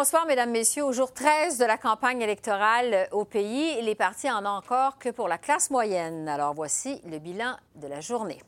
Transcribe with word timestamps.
Bonsoir, 0.00 0.26
Mesdames, 0.26 0.52
Messieurs. 0.52 0.84
Au 0.84 0.92
jour 0.92 1.12
13 1.12 1.58
de 1.58 1.64
la 1.64 1.76
campagne 1.76 2.22
électorale 2.22 3.08
au 3.10 3.24
pays, 3.24 3.82
les 3.82 3.96
partis 3.96 4.30
en 4.30 4.46
ont 4.46 4.58
encore 4.58 4.96
que 4.96 5.08
pour 5.08 5.26
la 5.26 5.38
classe 5.38 5.70
moyenne. 5.70 6.28
Alors 6.28 6.54
voici 6.54 7.02
le 7.10 7.18
bilan 7.18 7.56
de 7.74 7.88
la 7.88 8.00
journée. 8.00 8.40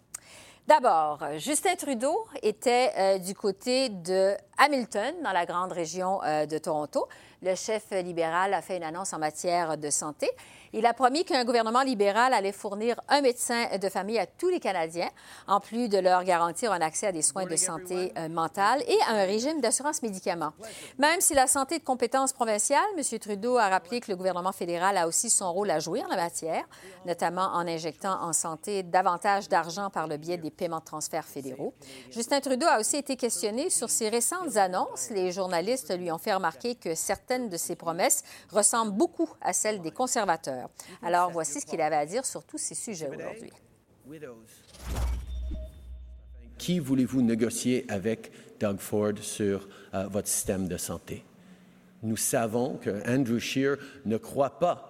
D'abord, 0.68 1.18
Justin 1.38 1.74
Trudeau 1.74 2.24
était 2.44 2.92
euh, 2.96 3.18
du 3.18 3.34
côté 3.34 3.88
de 3.88 4.36
Hamilton, 4.58 5.12
dans 5.24 5.32
la 5.32 5.44
grande 5.44 5.72
région 5.72 6.22
euh, 6.22 6.46
de 6.46 6.56
Toronto. 6.56 7.08
Le 7.42 7.56
chef 7.56 7.90
libéral 7.90 8.54
a 8.54 8.62
fait 8.62 8.76
une 8.76 8.84
annonce 8.84 9.12
en 9.12 9.18
matière 9.18 9.76
de 9.76 9.90
santé. 9.90 10.30
Il 10.72 10.86
a 10.86 10.94
promis 10.94 11.24
qu'un 11.24 11.44
gouvernement 11.44 11.82
libéral 11.82 12.32
allait 12.32 12.52
fournir 12.52 13.00
un 13.08 13.22
médecin 13.22 13.76
de 13.76 13.88
famille 13.88 14.20
à 14.20 14.26
tous 14.26 14.48
les 14.48 14.60
Canadiens, 14.60 15.10
en 15.48 15.58
plus 15.58 15.88
de 15.88 15.98
leur 15.98 16.22
garantir 16.22 16.70
un 16.70 16.80
accès 16.80 17.08
à 17.08 17.12
des 17.12 17.22
soins 17.22 17.44
de 17.44 17.56
santé 17.56 18.12
euh, 18.16 18.28
mentale 18.28 18.80
et 18.86 18.96
à 19.08 19.14
un 19.14 19.24
régime 19.24 19.60
d'assurance 19.60 20.00
médicaments. 20.00 20.52
Même 20.98 21.20
si 21.20 21.34
la 21.34 21.48
santé 21.48 21.76
est 21.76 21.78
de 21.80 21.84
compétence 21.84 22.32
provinciale, 22.32 22.84
M. 22.96 23.18
Trudeau 23.18 23.56
a 23.58 23.68
rappelé 23.68 24.00
que 24.00 24.12
le 24.12 24.16
gouvernement 24.16 24.52
fédéral 24.52 24.96
a 24.96 25.08
aussi 25.08 25.28
son 25.28 25.52
rôle 25.52 25.70
à 25.70 25.80
jouer 25.80 26.04
en 26.04 26.08
la 26.08 26.16
matière, 26.16 26.64
notamment 27.04 27.48
en 27.52 27.66
injectant 27.66 28.22
en 28.22 28.32
santé 28.32 28.84
davantage 28.84 29.48
d'argent 29.48 29.90
par 29.90 30.06
le 30.06 30.18
biais 30.18 30.36
des 30.36 30.52
paiements 30.52 30.78
de 30.78 30.84
transferts 30.84 31.26
fédéraux. 31.26 31.74
Justin 32.12 32.38
Trudeau 32.38 32.66
a 32.68 32.78
aussi 32.78 32.96
été 32.96 33.16
questionné 33.16 33.70
sur 33.70 33.90
ses 33.90 34.08
récentes 34.08 34.56
annonces. 34.56 35.10
Les 35.10 35.32
journalistes 35.32 35.96
lui 35.98 36.12
ont 36.12 36.18
fait 36.18 36.34
remarquer 36.34 36.76
que 36.76 36.94
certaines 36.94 37.48
de 37.48 37.56
ses 37.56 37.74
promesses 37.74 38.22
ressemblent 38.52 38.96
beaucoup 38.96 39.28
à 39.40 39.52
celles 39.52 39.80
des 39.82 39.90
conservateurs. 39.90 40.59
Alors, 41.02 41.30
voici 41.30 41.60
ce 41.60 41.66
qu'il 41.66 41.80
avait 41.80 41.96
à 41.96 42.06
dire 42.06 42.24
sur 42.24 42.44
tous 42.44 42.58
ces 42.58 42.74
sujets 42.74 43.08
aujourd'hui. 43.08 43.50
Qui 46.58 46.78
voulez-vous 46.78 47.22
négocier 47.22 47.86
avec 47.88 48.30
Doug 48.58 48.78
Ford 48.78 49.18
sur 49.22 49.68
euh, 49.94 50.06
votre 50.08 50.28
système 50.28 50.68
de 50.68 50.76
santé? 50.76 51.24
Nous 52.02 52.16
savons 52.16 52.76
que 52.76 53.02
Andrew 53.08 53.38
Scheer 53.38 53.76
ne 54.04 54.16
croit 54.16 54.58
pas 54.58 54.86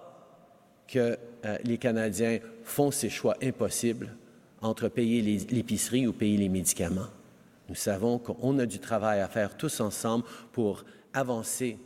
que 0.87 1.17
euh, 1.45 1.57
les 1.63 1.77
Canadiens 1.77 2.39
font 2.63 2.91
ces 2.91 3.09
choix 3.09 3.35
impossibles 3.41 4.13
entre 4.61 4.89
payer 4.89 5.21
l'épicerie 5.21 6.07
ou 6.07 6.13
payer 6.13 6.37
les 6.37 6.49
médicaments. 6.49 7.09
Nous 7.69 7.75
savons 7.75 8.19
qu'on 8.19 8.59
a 8.59 8.65
du 8.65 8.79
travail 8.79 9.21
à 9.21 9.27
faire 9.27 9.55
tous 9.55 9.79
ensemble 9.79 10.25
pour 10.51 10.83
avancer 11.13 11.77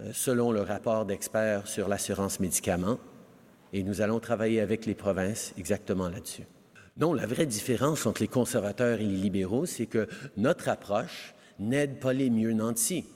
euh, 0.00 0.10
selon 0.12 0.50
le 0.50 0.62
rapport 0.62 1.06
d'experts 1.06 1.68
sur 1.68 1.88
l'assurance 1.88 2.40
médicaments 2.40 2.98
et 3.72 3.82
nous 3.82 4.00
allons 4.00 4.20
travailler 4.20 4.60
avec 4.60 4.86
les 4.86 4.94
provinces 4.94 5.54
exactement 5.58 6.08
là-dessus. 6.08 6.44
Non, 6.98 7.14
la 7.14 7.26
vraie 7.26 7.46
différence 7.46 8.04
entre 8.04 8.20
les 8.20 8.28
conservateurs 8.28 9.00
et 9.00 9.04
les 9.04 9.16
libéraux, 9.16 9.64
c'est 9.64 9.86
que 9.86 10.08
notre 10.36 10.68
approche 10.68 11.34
n'aide 11.58 11.98
pas 12.00 12.12
les 12.12 12.28
mieux 12.28 12.52
nantis. 12.52 13.06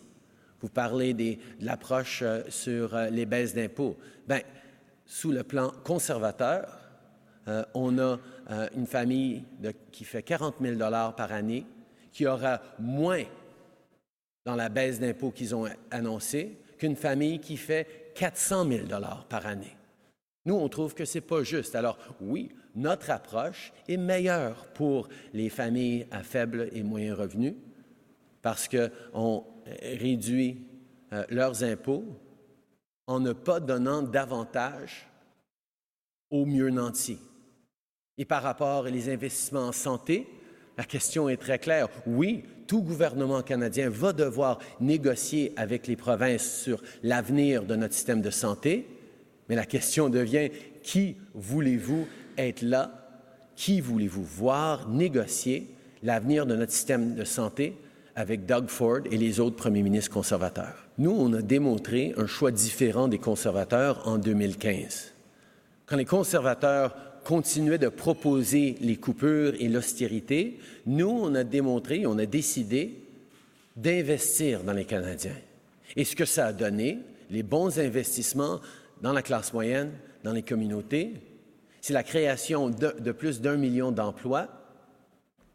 Vous 0.60 0.68
parlez 0.68 1.12
de 1.12 1.36
l'approche 1.60 2.22
euh, 2.22 2.42
sur 2.48 2.94
euh, 2.94 3.10
les 3.10 3.26
baisses 3.26 3.54
d'impôts. 3.54 3.96
Bien, 4.26 4.40
sous 5.04 5.30
le 5.30 5.42
plan 5.42 5.70
conservateur, 5.84 6.78
euh, 7.48 7.64
on 7.74 7.98
a 7.98 8.18
une 8.76 8.86
famille 8.86 9.42
qui 9.91 10.04
fait 10.04 10.22
40 10.22 10.56
000 10.60 10.78
par 11.16 11.32
année, 11.32 11.66
qui 12.12 12.26
aura 12.26 12.60
moins 12.78 13.25
dans 14.44 14.54
la 14.54 14.69
baisse 14.69 15.00
d'impôts 15.00 15.32
qu'ils 15.32 15.54
ont 15.54 15.66
annoncée 15.91 16.56
qu'une 16.78 16.94
famille 16.94 17.41
qui 17.41 17.56
fait 17.56 18.12
400 18.14 18.69
000 18.69 18.86
par 19.28 19.47
année. 19.47 19.75
Nous, 20.46 20.54
on 20.54 20.68
trouve 20.68 20.94
que 20.94 21.04
ce 21.04 21.18
n'est 21.18 21.22
pas 21.22 21.42
juste. 21.42 21.74
Alors, 21.74 21.98
oui, 22.20 22.50
notre 22.74 23.10
approche 23.10 23.72
est 23.88 23.96
meilleure 23.96 24.66
pour 24.74 25.08
les 25.34 25.48
familles 25.48 26.06
à 26.10 26.22
faible 26.22 26.70
et 26.72 26.82
moyen 26.82 27.14
revenu 27.14 27.56
parce 28.42 28.68
qu'on 28.68 29.44
réduit 29.82 30.66
euh, 31.12 31.24
leurs 31.30 31.64
impôts 31.64 32.04
en 33.08 33.18
ne 33.18 33.32
pas 33.32 33.60
donnant 33.60 34.02
davantage 34.02 35.08
aux 36.30 36.46
mieux 36.46 36.70
nantis. 36.70 37.18
Et 38.18 38.24
par 38.24 38.42
rapport 38.42 38.84
aux 38.84 39.08
investissements 39.08 39.68
en 39.68 39.72
santé, 39.72 40.28
la 40.78 40.84
question 40.84 41.28
est 41.28 41.36
très 41.36 41.58
claire. 41.58 41.88
Oui, 42.06 42.44
tout 42.66 42.82
gouvernement 42.82 43.42
canadien 43.42 43.88
va 43.88 44.12
devoir 44.12 44.58
négocier 44.80 45.52
avec 45.56 45.86
les 45.86 45.96
provinces 45.96 46.62
sur 46.62 46.82
l'avenir 47.02 47.64
de 47.64 47.76
notre 47.76 47.94
système 47.94 48.22
de 48.22 48.30
santé, 48.30 48.86
mais 49.48 49.56
la 49.56 49.66
question 49.66 50.08
devient, 50.08 50.50
qui 50.82 51.16
voulez-vous 51.34 52.06
être 52.38 52.62
là? 52.62 53.08
Qui 53.54 53.80
voulez-vous 53.80 54.24
voir 54.24 54.88
négocier 54.88 55.68
l'avenir 56.02 56.46
de 56.46 56.54
notre 56.54 56.72
système 56.72 57.14
de 57.14 57.24
santé 57.24 57.74
avec 58.14 58.46
Doug 58.46 58.68
Ford 58.68 59.00
et 59.10 59.16
les 59.16 59.40
autres 59.40 59.56
premiers 59.56 59.82
ministres 59.82 60.12
conservateurs? 60.12 60.86
Nous, 60.98 61.10
on 61.10 61.32
a 61.32 61.42
démontré 61.42 62.14
un 62.16 62.26
choix 62.26 62.50
différent 62.50 63.08
des 63.08 63.18
conservateurs 63.18 64.06
en 64.06 64.18
2015. 64.18 65.12
Quand 65.86 65.96
les 65.96 66.04
conservateurs 66.04 66.96
continuaient 67.24 67.78
de 67.78 67.88
proposer 67.88 68.76
les 68.80 68.96
coupures 68.96 69.54
et 69.58 69.68
l'austérité, 69.68 70.58
nous, 70.86 71.08
on 71.08 71.34
a 71.34 71.44
démontré, 71.44 72.06
on 72.06 72.18
a 72.18 72.26
décidé 72.26 73.00
d'investir 73.76 74.62
dans 74.62 74.72
les 74.72 74.84
Canadiens. 74.84 75.36
Et 75.96 76.04
ce 76.04 76.16
que 76.16 76.24
ça 76.24 76.46
a 76.46 76.52
donné, 76.52 76.98
les 77.30 77.42
bons 77.42 77.78
investissements 77.78 78.60
dans 79.00 79.12
la 79.12 79.22
classe 79.22 79.52
moyenne, 79.52 79.92
dans 80.24 80.32
les 80.32 80.42
communautés, 80.42 81.14
c'est 81.80 81.92
la 81.92 82.02
création 82.02 82.68
de, 82.68 83.12
plus 83.12 83.40
d'un 83.40 83.56
million 83.56 83.92
d'emplois 83.92 84.48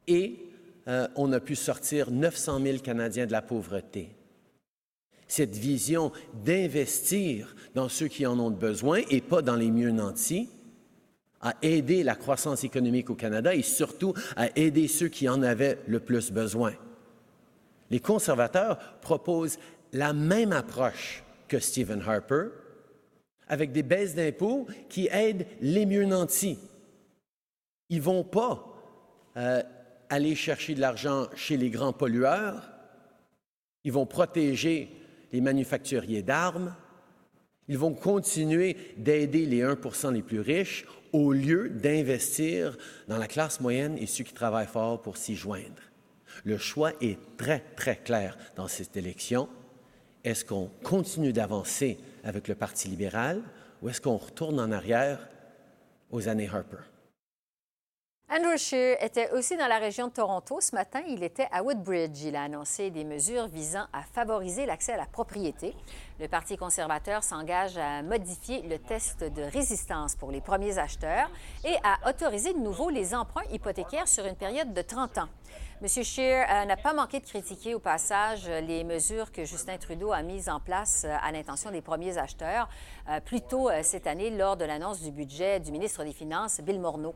et 0.07 0.39
euh, 0.87 1.07
on 1.15 1.31
a 1.33 1.39
pu 1.39 1.55
sortir 1.55 2.09
900 2.09 2.61
000 2.61 2.77
Canadiens 2.79 3.25
de 3.25 3.31
la 3.31 3.41
pauvreté. 3.41 4.15
Cette 5.27 5.55
vision 5.55 6.11
d'investir 6.45 7.55
dans 7.75 7.89
ceux 7.89 8.07
qui 8.07 8.25
en 8.25 8.39
ont 8.39 8.51
besoin 8.51 9.01
et 9.09 9.21
pas 9.21 9.41
dans 9.41 9.55
les 9.55 9.71
mieux 9.71 9.91
nantis 9.91 10.49
a 11.41 11.55
aidé 11.61 12.03
la 12.03 12.15
croissance 12.15 12.63
économique 12.63 13.09
au 13.09 13.15
Canada 13.15 13.53
et 13.55 13.61
surtout 13.61 14.13
a 14.35 14.47
aidé 14.57 14.87
ceux 14.87 15.07
qui 15.07 15.27
en 15.27 15.41
avaient 15.41 15.79
le 15.87 15.99
plus 15.99 16.31
besoin. 16.31 16.73
Les 17.89 17.99
conservateurs 17.99 18.77
proposent 19.01 19.57
la 19.91 20.13
même 20.13 20.53
approche 20.53 21.23
que 21.47 21.59
Stephen 21.59 22.01
Harper, 22.05 22.47
avec 23.51 23.73
des 23.73 23.83
baisses 23.83 24.15
d'impôts 24.15 24.65
qui 24.89 25.09
aident 25.11 25.45
les 25.59 25.85
mieux 25.85 26.05
nantis. 26.05 26.57
Ils 27.89 27.97
ne 27.97 28.01
vont 28.01 28.23
pas 28.23 28.65
euh, 29.35 29.61
aller 30.09 30.35
chercher 30.35 30.73
de 30.73 30.79
l'argent 30.79 31.27
chez 31.35 31.57
les 31.57 31.69
grands 31.69 31.91
pollueurs. 31.91 32.71
Ils 33.83 33.91
vont 33.91 34.05
protéger 34.05 34.89
les 35.33 35.41
manufacturiers 35.41 36.23
d'armes. 36.23 36.73
Ils 37.67 37.77
vont 37.77 37.93
continuer 37.93 38.77
d'aider 38.97 39.45
les 39.45 39.61
1% 39.61 40.13
les 40.13 40.21
plus 40.21 40.39
riches 40.39 40.85
au 41.11 41.33
lieu 41.33 41.69
d'investir 41.69 42.77
dans 43.09 43.17
la 43.17 43.27
classe 43.27 43.59
moyenne 43.59 43.97
et 43.97 44.05
ceux 44.05 44.23
qui 44.23 44.33
travaillent 44.33 44.65
fort 44.65 45.01
pour 45.01 45.17
s'y 45.17 45.35
joindre. 45.35 45.83
Le 46.45 46.57
choix 46.57 46.93
est 47.01 47.19
très, 47.35 47.59
très 47.75 47.97
clair 47.97 48.37
dans 48.55 48.69
cette 48.69 48.95
élection. 48.95 49.49
Est-ce 50.23 50.45
qu'on 50.45 50.69
continue 50.83 51.33
d'avancer 51.33 51.97
avec 52.23 52.47
le 52.47 52.55
Parti 52.55 52.87
libéral 52.87 53.41
ou 53.81 53.89
est-ce 53.89 54.01
qu'on 54.01 54.17
retourne 54.17 54.59
en 54.59 54.71
arrière 54.71 55.27
aux 56.11 56.27
années 56.27 56.49
Harper? 56.51 56.90
Andrew 58.33 58.55
Scheer 58.55 58.95
était 59.03 59.29
aussi 59.31 59.57
dans 59.57 59.67
la 59.67 59.77
région 59.77 60.07
de 60.07 60.13
Toronto. 60.13 60.61
Ce 60.61 60.73
matin, 60.73 61.01
il 61.05 61.21
était 61.21 61.49
à 61.51 61.63
Woodbridge. 61.63 62.23
Il 62.23 62.37
a 62.37 62.43
annoncé 62.43 62.89
des 62.89 63.03
mesures 63.03 63.47
visant 63.47 63.87
à 63.91 64.03
favoriser 64.03 64.65
l'accès 64.65 64.93
à 64.93 64.97
la 64.97 65.05
propriété. 65.05 65.75
Le 66.17 66.29
Parti 66.29 66.55
conservateur 66.55 67.25
s'engage 67.25 67.77
à 67.77 68.01
modifier 68.03 68.61
le 68.61 68.79
test 68.79 69.25
de 69.25 69.41
résistance 69.41 70.15
pour 70.15 70.31
les 70.31 70.39
premiers 70.39 70.77
acheteurs 70.77 71.29
et 71.65 71.75
à 71.83 72.09
autoriser 72.09 72.53
de 72.53 72.59
nouveau 72.59 72.89
les 72.89 73.13
emprunts 73.13 73.43
hypothécaires 73.51 74.07
sur 74.07 74.25
une 74.25 74.37
période 74.37 74.73
de 74.73 74.81
30 74.81 75.17
ans. 75.17 75.27
M. 75.81 75.87
Scheer 75.89 76.45
euh, 76.49 76.65
n'a 76.65 76.77
pas 76.77 76.93
manqué 76.93 77.19
de 77.19 77.25
critiquer 77.25 77.75
au 77.75 77.79
passage 77.79 78.47
les 78.47 78.85
mesures 78.85 79.33
que 79.33 79.43
Justin 79.43 79.77
Trudeau 79.77 80.13
a 80.13 80.21
mises 80.21 80.47
en 80.47 80.61
place 80.61 81.03
euh, 81.03 81.13
à 81.21 81.33
l'intention 81.33 81.69
des 81.69 81.81
premiers 81.81 82.17
acheteurs 82.17 82.69
euh, 83.09 83.19
plus 83.19 83.41
tôt 83.41 83.69
cette 83.81 84.07
année 84.07 84.29
lors 84.29 84.55
de 84.55 84.63
l'annonce 84.63 85.01
du 85.01 85.11
budget 85.11 85.59
du 85.59 85.73
ministre 85.73 86.05
des 86.05 86.13
Finances, 86.13 86.61
Bill 86.61 86.79
Morneau. 86.79 87.13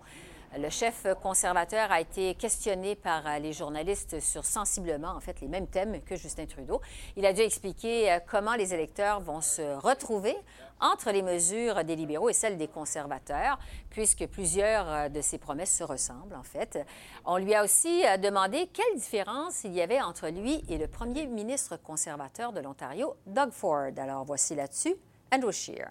Le 0.57 0.69
chef 0.69 1.05
conservateur 1.21 1.91
a 1.91 1.99
été 1.99 2.33
questionné 2.35 2.95
par 2.95 3.27
euh, 3.27 3.39
les 3.39 3.51
journalistes 3.51 4.21
sur 4.21 4.45
sensiblement, 4.45 5.09
en 5.09 5.19
fait, 5.19 5.41
les 5.41 5.49
mêmes 5.49 5.67
thèmes 5.67 6.01
que 6.01 6.15
Justin 6.15 6.45
Trudeau. 6.45 6.79
Il 7.17 7.25
a 7.25 7.33
dû 7.33 7.41
expliquer 7.41 8.11
euh, 8.11 8.19
comment 8.25 8.55
les 8.55 8.73
électeurs 8.73 9.19
vont 9.19 9.41
se 9.41 9.75
retrouver 9.79 10.35
entre 10.79 11.11
les 11.11 11.21
mesures 11.21 11.83
des 11.83 11.97
libéraux 11.97 12.29
et 12.29 12.33
celles 12.33 12.57
des 12.57 12.69
conservateurs, 12.69 13.59
puisque 13.89 14.27
plusieurs 14.27 14.89
euh, 14.89 15.09
de 15.09 15.19
ses 15.19 15.37
promesses 15.37 15.75
se 15.75 15.83
ressemblent, 15.83 16.35
en 16.35 16.43
fait. 16.43 16.79
On 17.25 17.37
lui 17.37 17.53
a 17.53 17.63
aussi 17.63 18.03
demandé 18.21 18.67
quelle 18.67 18.95
différence 18.95 19.65
il 19.65 19.73
y 19.73 19.81
avait 19.81 20.01
entre 20.01 20.29
lui 20.29 20.63
et 20.69 20.77
le 20.77 20.87
premier 20.87 21.27
ministre 21.27 21.75
conservateur 21.75 22.53
de 22.53 22.61
l'Ontario, 22.61 23.15
Doug 23.25 23.51
Ford. 23.51 23.91
Alors, 23.97 24.23
voici 24.23 24.55
là-dessus 24.55 24.95
Andrew 25.33 25.51
Scheer. 25.51 25.89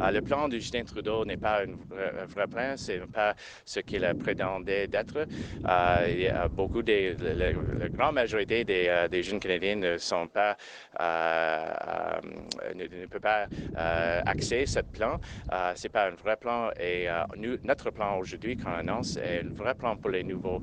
Ah, 0.00 0.12
le 0.12 0.22
plan 0.22 0.48
de 0.48 0.58
Justin 0.58 0.84
Trudeau 0.84 1.24
n'est 1.24 1.36
pas 1.36 1.62
un 1.62 1.74
vrai, 2.28 2.46
plan, 2.46 2.76
ce 2.76 2.92
n'est 2.92 3.06
pas 3.06 3.34
ce 3.64 3.80
qu'il 3.80 4.06
prétendait 4.16 4.86
d'être. 4.86 5.26
Euh, 5.68 6.06
il 6.08 6.20
y 6.20 6.28
a 6.28 6.48
beaucoup 6.48 6.82
de, 6.82 7.16
la, 7.20 7.88
grande 7.88 8.14
majorité 8.14 8.64
des, 8.64 8.86
euh, 8.88 9.08
des, 9.08 9.24
jeunes 9.24 9.40
Canadiens 9.40 9.74
ne 9.74 9.98
sont 9.98 10.28
pas, 10.28 10.56
euh, 11.00 12.20
ne, 12.76 12.84
ne, 12.84 13.06
peut 13.06 13.18
pas 13.18 13.48
accéder 14.24 14.62
à 14.62 14.66
ce 14.66 14.80
plan. 14.80 15.18
Ce 15.50 15.82
n'est 15.82 15.88
pas 15.90 16.06
un 16.06 16.14
vrai 16.14 16.36
plan 16.36 16.70
et 16.78 17.08
notre 17.64 17.90
plan 17.90 18.18
aujourd'hui 18.18 18.56
qu'on 18.56 18.70
annonce 18.74 19.16
est 19.16 19.40
un 19.40 19.50
vrai 19.50 19.74
plan 19.74 19.96
pour 19.96 20.10
les 20.10 20.22
nouveaux, 20.22 20.62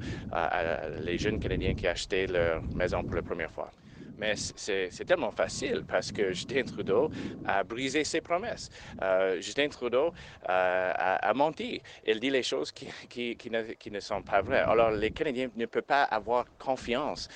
les 1.01 1.17
jeunes 1.17 1.39
Canadiens 1.39 1.73
qui 1.73 1.87
achetaient 1.87 2.27
leur 2.27 2.61
maison 2.73 3.03
pour 3.03 3.15
la 3.15 3.21
première 3.21 3.51
fois. 3.51 3.69
Mais 4.17 4.35
c'est 4.35 5.05
tellement 5.05 5.31
facile 5.31 5.83
parce 5.87 6.11
que 6.11 6.29
Justin 6.31 6.63
Trudeau 6.63 7.09
a 7.45 7.63
brisé 7.63 8.03
ses 8.03 8.21
promesses. 8.21 8.69
Euh, 9.01 9.35
Justin 9.41 9.67
Trudeau 9.69 10.13
euh, 10.49 10.93
a, 10.95 11.33
menti. 11.33 11.81
Il 12.05 12.19
dit 12.19 12.29
les 12.29 12.43
choses 12.43 12.71
qui, 12.71 12.87
ne, 13.91 13.99
sont 13.99 14.21
pas 14.21 14.41
vraies. 14.41 14.59
Alors, 14.59 14.91
les 14.91 15.11
Canadiens 15.11 15.49
ne 15.55 15.65
peuvent 15.65 15.83
pas 15.83 16.03
avoir 16.03 16.45
confiance 16.57 17.27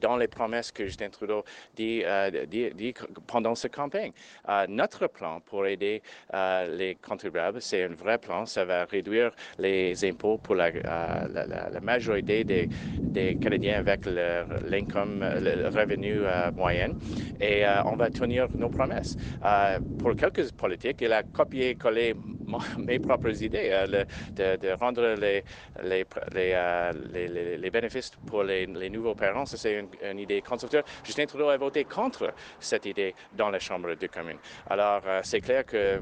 dans 0.00 0.16
les 0.16 0.28
promesses 0.28 0.72
que 0.72 0.86
Justin 0.86 1.10
Trudeau 1.10 1.44
dit, 1.74 2.02
euh, 2.04 2.30
pendant 3.26 3.54
sa 3.54 3.68
campagne. 3.68 4.12
notre 4.68 5.06
plan 5.06 5.40
pour 5.40 5.66
aider 5.66 6.02
les 6.32 6.96
contribuables, 7.06 7.60
c'est 7.60 7.84
un 7.84 7.94
vrai 7.94 8.18
plan. 8.18 8.46
Ça 8.46 8.64
va 8.64 8.84
réduire 8.84 9.32
les 9.58 10.04
impôts 10.04 10.38
pour 10.38 10.54
la, 10.54 10.70
majorité 11.82 12.44
des, 12.44 12.68
Canadiens 13.40 13.78
avec 13.78 14.06
l'income, 14.06 15.20
le, 15.20 15.62
le 15.62 15.68
revenu 15.68 16.21
euh, 16.24 16.50
moyenne 16.52 16.98
et 17.40 17.66
euh, 17.66 17.82
on 17.84 17.96
va 17.96 18.10
tenir 18.10 18.46
nos 18.56 18.68
promesses. 18.68 19.16
Euh, 19.44 19.78
pour 19.98 20.14
quelques 20.16 20.52
politiques, 20.52 20.98
il 21.00 21.12
a 21.12 21.22
copié-collé 21.22 22.14
mes 22.78 22.98
propres 22.98 23.42
idées 23.42 23.70
de, 24.36 24.72
rendre 24.78 25.14
les, 25.18 25.42
les, 25.82 26.04
les, 26.34 27.56
les, 27.56 27.70
bénéfices 27.70 28.10
pour 28.26 28.42
les, 28.42 28.66
nouveaux 28.66 29.14
parents. 29.14 29.46
C'est 29.46 29.84
une, 30.02 30.18
idée 30.18 30.42
conservateur. 30.42 30.84
Justin 31.02 31.26
Trudeau 31.26 31.48
a 31.48 31.56
voté 31.56 31.84
contre 31.84 32.32
cette 32.60 32.86
idée 32.86 33.14
dans 33.36 33.50
la 33.50 33.58
Chambre 33.58 33.94
des 33.94 34.08
communes. 34.08 34.38
Alors, 34.68 35.02
c'est 35.22 35.40
clair 35.40 35.64
que 35.64 36.00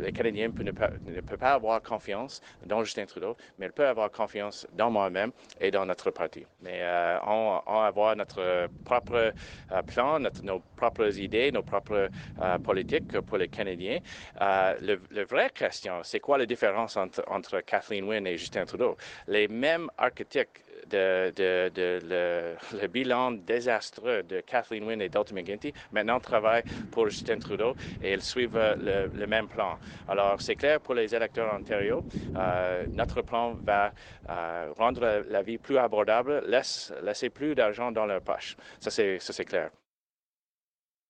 les 0.00 0.12
Canadiens 0.12 0.48
ne, 0.48 0.72
peuvent 0.72 1.38
pas 1.38 1.52
avoir 1.52 1.82
confiance 1.82 2.40
dans 2.64 2.82
Justin 2.82 3.04
Trudeau, 3.04 3.36
mais 3.58 3.66
ils 3.66 3.72
peuvent 3.72 3.88
avoir 3.88 4.10
confiance 4.10 4.66
dans 4.72 4.90
moi-même 4.90 5.32
et 5.60 5.70
dans 5.70 5.84
notre 5.84 6.10
parti. 6.10 6.46
Mais 6.62 6.82
on, 7.26 7.60
on 7.66 7.80
va 7.80 7.86
avoir 7.86 8.16
notre 8.16 8.68
propre 8.84 9.32
euh, 9.72 9.82
plan, 9.82 10.18
nos 10.42 10.60
propres 10.76 11.18
idées, 11.18 11.50
nos 11.52 11.62
propres 11.62 12.08
euh, 12.40 12.58
politiques 12.58 13.20
pour 13.20 13.38
les 13.38 13.48
Canadiens. 13.48 13.98
Euh, 14.40 14.74
le, 14.80 15.00
le 15.10 15.24
vraie 15.24 15.50
question, 15.50 16.00
c'est 16.02 16.20
quoi 16.20 16.38
la 16.38 16.46
différence 16.46 16.96
entre 16.96 17.60
Kathleen 17.60 18.04
Wynne 18.04 18.26
et 18.26 18.36
Justin 18.36 18.64
Trudeau? 18.64 18.96
Les 19.26 19.48
mêmes 19.48 19.88
architectes 19.98 20.62
de, 20.90 21.32
le, 22.80 22.86
bilan 22.88 23.32
désastreux 23.32 24.22
de 24.22 24.40
Kathleen 24.40 24.84
Wynne 24.84 25.02
et 25.02 25.08
Dalton 25.08 25.34
McGuinty 25.34 25.72
maintenant 25.92 26.20
travaillent 26.20 26.64
pour 26.90 27.08
Justin 27.08 27.38
Trudeau 27.38 27.74
et 28.02 28.12
ils 28.12 28.22
suivent 28.22 28.58
le, 28.58 29.26
même 29.26 29.48
plan. 29.48 29.78
Alors, 30.08 30.40
c'est 30.40 30.56
clair 30.56 30.80
pour 30.80 30.94
les 30.94 31.14
électeurs 31.14 31.54
Ontario, 31.54 32.04
euh, 32.36 32.86
notre 32.90 33.22
plan 33.22 33.54
va 33.54 33.92
euh, 34.28 34.72
rendre 34.76 35.24
la 35.28 35.42
vie 35.42 35.58
plus 35.58 35.78
abordable, 35.78 36.42
laisse, 36.46 36.92
laisser 37.02 37.30
plus 37.30 37.54
d'argent 37.54 37.92
dans 37.92 38.06
leur 38.06 38.20
poche. 38.20 38.56
Ça, 38.80 38.90
c'est 38.90 39.44
clair. 39.44 39.70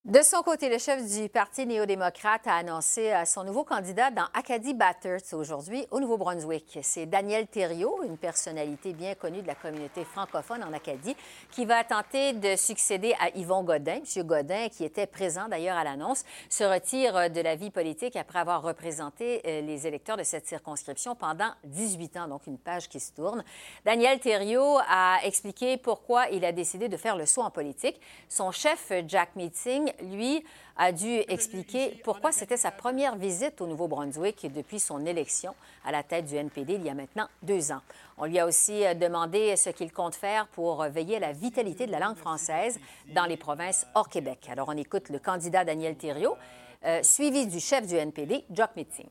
De 0.05 0.21
son 0.21 0.43
côté, 0.43 0.69
le 0.69 0.79
chef 0.79 1.07
du 1.07 1.29
Parti 1.29 1.65
néo-démocrate 1.65 2.49
a 2.49 2.57
annoncé 2.57 3.13
euh, 3.13 3.25
son 3.25 3.45
nouveau 3.45 3.63
candidat 3.63 4.11
dans 4.11 4.27
Acadie 4.35 4.75
Bathurst 4.75 5.33
aujourd'hui 5.33 5.87
au 5.93 6.01
Nouveau-Brunswick. 6.01 6.81
C'est 6.83 7.07
Daniel 7.07 7.47
Thériault, 7.47 8.03
une 8.03 8.19
personnalité 8.19 8.95
bien 8.95 9.15
connue 9.15 9.43
de 9.43 9.47
la 9.47 9.55
communauté 9.55 10.05
francophone 10.05 10.65
en 10.65 10.73
Acadie, 10.73 11.15
qui 11.53 11.67
va 11.67 11.85
tenter 11.85 12.33
de 12.33 12.57
succéder 12.57 13.15
à 13.21 13.29
Yvon 13.37 13.63
Godin. 13.63 14.01
M. 14.17 14.27
Godin, 14.27 14.69
qui 14.71 14.83
était 14.83 15.07
présent 15.07 15.47
d'ailleurs 15.49 15.77
à 15.77 15.85
l'annonce, 15.85 16.25
se 16.49 16.65
retire 16.65 17.17
euh, 17.17 17.29
de 17.29 17.41
la 17.41 17.55
vie 17.55 17.71
politique 17.71 18.17
après 18.17 18.41
avoir 18.41 18.63
représenté 18.63 19.41
euh, 19.47 19.61
les 19.61 19.87
électeurs 19.87 20.17
de 20.17 20.25
cette 20.25 20.49
circonscription 20.49 21.15
pendant 21.15 21.53
18 21.63 22.17
ans, 22.17 22.27
donc 22.27 22.49
une 22.49 22.59
page 22.59 22.89
qui 22.89 22.99
se 22.99 23.13
tourne. 23.13 23.45
Daniel 23.85 24.19
Thériault 24.19 24.81
a 24.89 25.21
expliqué 25.23 25.77
pourquoi 25.77 26.29
il 26.31 26.45
a 26.45 26.51
décidé 26.51 26.89
de 26.89 26.97
faire 26.97 27.17
le 27.17 27.25
saut 27.25 27.43
en 27.43 27.53
politique. 27.53 28.01
Son 28.29 28.51
chef, 28.51 28.93
Jack 29.07 29.37
Meeting, 29.37 29.92
lui, 30.03 30.44
a 30.77 30.93
dû 30.93 31.21
expliquer 31.29 32.00
pourquoi 32.05 32.33
c'était 32.33 32.56
sa 32.56 32.71
première 32.71 33.17
visite 33.17 33.61
au 33.61 33.67
Nouveau-Brunswick 33.67 34.53
depuis 34.53 34.81
son 34.81 35.05
élection 35.05 35.55
à 35.85 35.93
la 35.93 36.03
tête 36.03 36.27
du 36.27 36.37
NPD 36.37 36.75
il 36.75 36.85
y 36.85 36.91
a 36.91 36.94
maintenant 36.94 37.29
deux 37.43 37.73
ans. 37.73 37.83
On 38.19 38.25
lui 38.25 38.39
a 38.39 38.47
aussi 38.47 38.85
euh, 38.85 38.94
demandé 38.94 39.56
ce 39.56 39.71
qu'il 39.71 39.93
compte 39.93 40.15
faire 40.15 40.47
pour 40.49 40.83
veiller 40.85 41.17
à 41.17 41.21
la 41.21 41.33
vitalité 41.33 41.87
de 41.87 41.93
la 41.93 41.99
langue 41.99 42.17
française 42.17 42.79
dans 43.15 43.27
les 43.27 43.37
provinces 43.37 43.87
hors 43.94 44.09
Québec. 44.09 44.49
Alors, 44.50 44.69
on 44.69 44.77
écoute 44.77 45.09
le 45.09 45.19
candidat 45.19 45.65
Daniel 45.65 45.97
Thériault, 45.97 46.37
euh, 46.85 47.03
suivi 47.03 47.47
du 47.47 47.61
chef 47.61 47.87
du 47.87 47.94
NPD, 47.94 48.44
Jock 48.50 48.71
Meeting. 48.77 49.09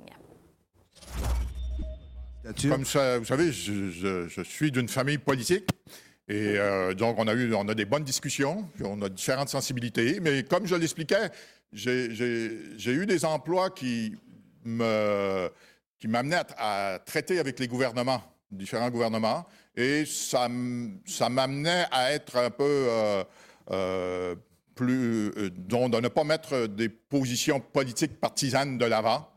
Comme 2.69 2.85
ça, 2.85 3.19
vous 3.19 3.25
savez, 3.25 3.51
je 3.51 4.41
suis 4.43 4.71
d'une 4.71 4.87
famille 4.87 5.19
politique. 5.19 5.69
Et 6.31 6.57
euh, 6.57 6.93
donc, 6.93 7.19
on 7.19 7.27
a 7.27 7.33
eu 7.33 7.53
on 7.53 7.67
a 7.67 7.75
des 7.75 7.83
bonnes 7.83 8.05
discussions, 8.05 8.65
on 8.81 9.01
a 9.01 9.09
différentes 9.09 9.49
sensibilités, 9.49 10.21
mais 10.21 10.43
comme 10.43 10.65
je 10.65 10.75
l'expliquais, 10.75 11.29
j'ai 11.73 12.07
eu 12.85 13.05
des 13.05 13.25
emplois 13.25 13.69
qui 13.69 14.15
me 14.63 15.49
qui 15.99 16.07
m'amenaient 16.07 16.43
à, 16.57 16.99
traiter 17.05 17.37
avec 17.39 17.59
les 17.59 17.67
gouvernements, 17.67 18.23
différents 18.49 18.89
gouvernements, 18.89 19.45
et 19.75 20.05
ça, 20.05 20.47
m'amenait 20.47 21.85
à 21.91 22.13
être 22.13 22.37
un 22.37 22.49
peu 22.49 22.63
euh, 22.63 23.23
euh, 23.71 24.35
plus, 24.73 25.33
dont 25.51 25.89
de 25.89 25.99
ne 25.99 26.07
pas 26.07 26.23
mettre 26.23 26.65
des 26.65 26.87
positions 26.87 27.59
politiques 27.59 28.21
partisanes 28.21 28.77
de 28.77 28.85
l'avant. 28.85 29.29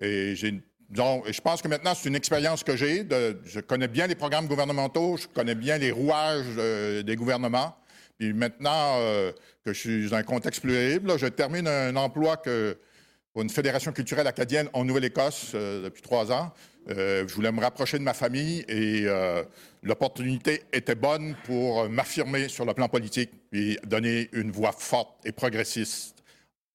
Et 0.00 0.36
j'ai 0.36 0.62
donc, 0.92 1.24
je 1.32 1.40
pense 1.40 1.62
que 1.62 1.68
maintenant, 1.68 1.94
c'est 1.94 2.10
une 2.10 2.14
expérience 2.14 2.62
que 2.62 2.76
j'ai. 2.76 3.06
je 3.46 3.60
connais 3.60 3.88
bien 3.88 4.06
les 4.06 4.14
programmes 4.14 4.46
gouvernementaux, 4.46 5.16
je 5.16 5.26
connais 5.26 5.54
bien 5.54 5.78
les 5.78 5.90
rouages 5.90 6.44
euh, 6.58 7.02
des 7.02 7.16
gouvernements. 7.16 7.74
Puis 8.18 8.34
maintenant 8.34 8.98
euh, 9.00 9.32
que 9.64 9.72
je 9.72 9.80
suis 9.80 10.10
dans 10.10 10.16
un 10.16 10.22
contexte 10.22 10.64
libre, 10.64 11.16
je 11.16 11.26
termine 11.28 11.66
un 11.66 11.96
emploi 11.96 12.36
pour 12.36 13.42
une 13.42 13.48
fédération 13.48 13.90
culturelle 13.92 14.26
acadienne 14.26 14.68
en 14.74 14.84
Nouvelle-Écosse 14.84 15.52
euh, 15.54 15.84
depuis 15.84 16.02
trois 16.02 16.30
ans. 16.30 16.52
je 16.86 17.32
voulais 17.34 17.52
me 17.52 17.60
rapprocher 17.62 17.98
de 17.98 18.04
ma 18.04 18.12
famille 18.12 18.62
et 18.68 19.06
l'opportunité 19.82 20.64
était 20.74 20.94
bonne 20.94 21.36
pour 21.44 21.88
m'affirmer 21.88 22.48
sur 22.48 22.66
le 22.66 22.74
plan 22.74 22.88
politique 22.88 23.30
et 23.52 23.78
donner 23.84 24.28
une 24.32 24.50
voix 24.50 24.72
forte 24.72 25.24
et 25.24 25.32
progressiste 25.32 26.22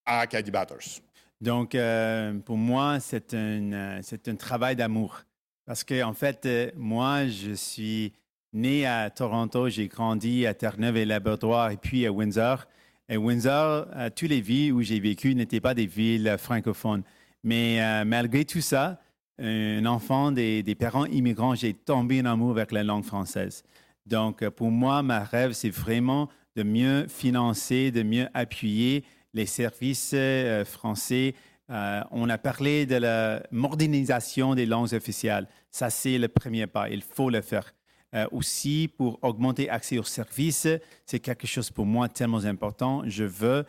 à 0.05 0.21
Acadie 0.21 0.50
Batters. 0.50 1.06
Donc, 1.39 1.75
euh, 1.75 2.34
pour 2.39 2.58
moi, 2.58 3.00
c'est 3.00 3.34
un, 3.34 3.72
euh, 3.72 4.01
un 4.27 4.36
travail 4.36 4.75
d'amour. 4.75 5.22
Parce 5.65 5.84
que, 5.84 6.01
en 6.03 6.13
fait, 6.13 6.46
euh, 6.46 6.72
moi, 6.75 7.27
je 7.27 7.53
suis 7.53 8.13
né 8.53 8.86
à 8.86 9.10
Toronto, 9.10 9.70
j'ai 9.70 9.88
grandi 9.88 10.48
à 10.48 10.53
Terre-Neuve 10.53 10.98
et 10.98 11.06
Labrador 11.06 11.70
et 11.70 11.77
puis 11.77 12.06
à 12.06 12.12
Windsor. 12.12 12.65
Et 13.10 13.17
Windsor, 13.17 13.88
toutes 14.15 14.29
les 14.29 14.41
villes 14.41 14.74
où 14.74 14.82
j'ai 14.82 15.00
vécu 15.00 15.34
n'étaient 15.34 15.62
pas 15.62 15.74
des 15.74 15.86
villes 15.86 16.36
francophones. 16.38 17.03
Mais 17.41 18.03
malgré 18.03 18.44
tout 18.44 18.60
ça, 18.60 19.00
un 19.39 19.86
enfant 19.86 20.34
des, 20.34 20.62
des 20.62 20.75
parents 20.75 21.06
immigrants, 21.06 21.56
j'ai 21.56 21.74
tombé 21.74 22.20
en 22.20 22.25
amour 22.25 22.51
avec 22.51 22.74
la 22.74 22.84
langue 22.84 23.06
française. 23.06 23.63
Donc, 24.06 24.46
pour 24.50 24.72
moi, 24.72 25.03
ma 25.03 25.24
rêve, 25.24 25.53
c'est 25.53 25.70
vraiment 25.70 26.27
de 26.58 26.63
mieux 26.63 27.08
financer, 27.08 27.91
de 27.91 28.03
mieux 28.03 28.27
appuyer 28.34 29.06
les 29.38 29.46
services 29.46 30.12
euh, 30.13 30.65
français. 30.65 31.36
Euh, 31.70 32.01
on 32.12 32.27
a 32.29 32.38
parlé 32.38 32.86
de 32.86 32.96
la 32.96 33.44
modernisation 33.51 34.56
des 34.56 34.65
langues 34.65 34.94
officielles. 34.94 35.48
Ça, 35.70 35.89
c'est 35.89 36.17
le 36.17 36.27
premier 36.27 36.65
pas. 36.67 36.89
Il 36.89 37.01
faut 37.01 37.29
le 37.29 37.41
faire. 37.41 37.72
Euh, 38.15 38.25
aussi, 38.32 38.89
pour 38.98 39.20
augmenter 39.22 39.67
l'accès 39.67 39.98
aux 39.98 40.03
services, 40.03 40.67
c'est 41.06 41.20
quelque 41.20 41.46
chose 41.46 41.70
pour 41.70 41.86
moi 41.86 42.10
tellement 42.10 42.44
important. 42.46 43.03
Je 43.06 43.24
veux 43.24 43.63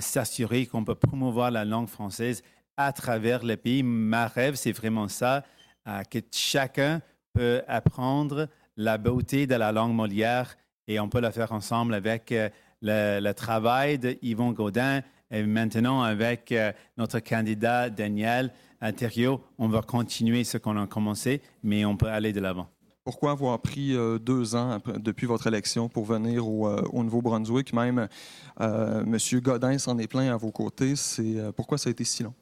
s'assurer 0.00 0.64
qu'on 0.66 0.84
peut 0.84 0.94
promouvoir 0.94 1.50
la 1.50 1.64
langue 1.64 1.88
française 1.88 2.42
à 2.76 2.92
travers 2.92 3.44
le 3.44 3.56
pays. 3.56 3.82
Ma 3.82 4.28
rêve, 4.28 4.54
c'est 4.54 4.72
vraiment 4.72 5.08
ça. 5.08 5.42
que 6.10 6.20
chacun 6.30 7.02
peut 7.34 7.60
apprendre 7.66 8.48
la 8.76 8.96
beauté 8.96 9.46
de 9.46 9.56
la 9.56 9.72
langue 9.72 9.92
Molière 9.92 10.56
et 10.86 11.00
on 11.00 11.08
peut 11.08 11.20
la 11.20 11.32
faire 11.32 11.52
ensemble 11.52 11.92
avec 11.92 12.32
le, 12.84 13.18
le, 13.20 13.34
travail 13.34 13.98
de 13.98 14.16
Yvon 14.22 14.52
Gaudin 14.52 15.02
et 15.32 15.42
maintenant 15.42 16.02
avec 16.02 16.54
notre 16.96 17.18
candidat 17.18 17.90
Daniel 17.90 18.52
Thériault. 18.96 19.40
On 19.58 19.68
va 19.68 19.82
continuer 19.82 20.44
ce 20.44 20.58
qu'on 20.58 20.80
a 20.80 20.86
commencé, 20.86 21.42
mais 21.64 21.84
on 21.84 21.96
peut 21.96 22.06
aller 22.06 22.32
de 22.32 22.40
l'avant. 22.40 22.68
Pourquoi 23.04 23.32
avoir 23.32 23.60
pris 23.60 23.94
euh, 23.94 24.18
deux 24.18 24.54
ans 24.54 24.80
depuis 24.96 25.26
votre 25.26 25.46
élection 25.46 25.90
pour 25.90 26.06
venir 26.06 26.48
au, 26.48 26.66
euh, 26.66 26.82
Nouveau-Brunswick? 26.94 27.74
Même 27.74 28.08
euh, 28.62 29.04
M. 29.04 29.40
Godin 29.42 29.76
s'en 29.76 29.98
est 29.98 30.06
plein 30.06 30.32
à 30.32 30.38
vos 30.38 30.50
côtés. 30.50 30.96
C'est 30.96 31.52
pourquoi 31.54 31.76
ça 31.76 31.90
a 31.90 31.92
été 31.92 32.02
si 32.02 32.22
long? 32.22 32.32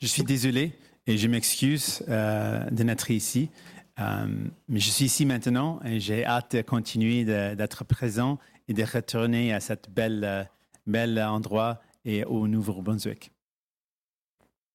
Je 0.00 0.06
suis 0.06 0.22
désolé 0.22 0.72
et 1.06 1.18
je 1.18 1.28
m'excuse 1.28 2.02
de 2.08 2.82
n'être 2.82 3.10
ici. 3.10 3.50
mais 3.98 4.80
je 4.80 4.90
suis 4.90 5.04
ici 5.04 5.26
maintenant 5.26 5.78
et 5.84 6.00
j'ai 6.00 6.24
hâte 6.24 6.56
de 6.56 6.62
continuer 6.62 7.24
d'être 7.24 7.84
présent 7.84 8.38
de 8.72 8.84
retourner 8.84 9.52
à 9.52 9.60
cet 9.60 9.90
bel, 9.90 10.48
bel 10.86 11.20
endroit 11.20 11.80
et 12.04 12.24
au 12.24 12.48
Nouveau-Brunswick. 12.48 13.32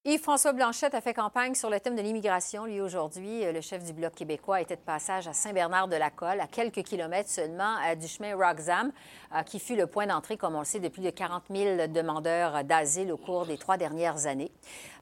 Yves-François 0.09 0.53
Blanchette 0.53 0.95
a 0.95 1.01
fait 1.01 1.13
campagne 1.13 1.53
sur 1.53 1.69
le 1.69 1.81
thème 1.81 1.97
de 1.97 2.01
l'immigration. 2.01 2.63
Lui, 2.63 2.79
aujourd'hui, 2.79 3.43
euh, 3.43 3.51
le 3.51 3.59
chef 3.59 3.83
du 3.83 3.91
Bloc 3.91 4.15
québécois 4.15 4.61
était 4.61 4.77
de 4.77 4.81
passage 4.81 5.27
à 5.27 5.33
Saint-Bernard-de-la-Colle, 5.33 6.39
à 6.39 6.47
quelques 6.47 6.81
kilomètres 6.83 7.29
seulement 7.29 7.75
du 7.99 8.07
chemin 8.07 8.33
Roxham, 8.33 8.93
euh, 9.35 9.43
qui 9.43 9.59
fut 9.59 9.75
le 9.75 9.85
point 9.85 10.07
d'entrée, 10.07 10.37
comme 10.37 10.55
on 10.55 10.59
le 10.59 10.65
sait, 10.65 10.79
de 10.79 10.87
plus 10.87 11.01
de 11.01 11.09
40 11.09 11.43
000 11.53 11.87
demandeurs 11.87 12.63
d'asile 12.63 13.11
au 13.11 13.17
cours 13.17 13.45
des 13.45 13.57
trois 13.57 13.75
dernières 13.75 14.27
années. 14.27 14.49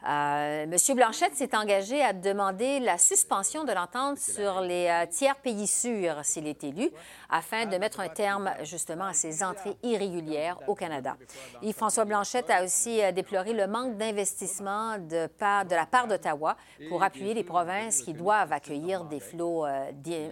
Euh, 0.07 0.67
Monsieur 0.67 0.93
Blanchette 0.93 1.35
s'est 1.35 1.55
engagé 1.55 2.01
à 2.03 2.13
demander 2.13 2.79
la 2.79 3.00
suspension 3.00 3.63
de 3.63 3.71
l'entente 3.71 4.19
sur 4.19 4.62
les 4.62 4.88
euh, 4.88 5.07
tiers 5.09 5.35
pays 5.38 5.65
sûrs 5.65 6.17
s'il 6.24 6.45
est 6.45 6.63
élu, 6.63 6.91
afin 7.29 7.65
de 7.65 7.75
mettre 7.77 8.01
un 8.01 8.09
terme 8.09 8.51
justement 8.63 9.05
à 9.05 9.13
ces 9.13 9.43
entrées 9.43 9.75
irrégulières 9.81 10.59
au 10.67 10.75
Canada. 10.75 11.17
Yves-François 11.63 12.05
Blanchette 12.05 12.51
a 12.51 12.63
aussi 12.63 13.01
euh, 13.01 13.12
déploré 13.12 13.53
le 13.53 13.65
manque 13.65 13.97
d'investissement 13.97 14.94
de, 14.99 15.27
de, 15.27 15.75
la 15.75 15.85
part 15.85 16.07
d'Ottawa 16.07 16.57
pour 16.89 17.03
appuyer 17.03 17.33
les 17.33 17.43
provinces 17.43 18.01
qui 18.01 18.13
doivent 18.13 18.51
accueillir 18.51 19.05
des 19.05 19.19
flots 19.19 19.65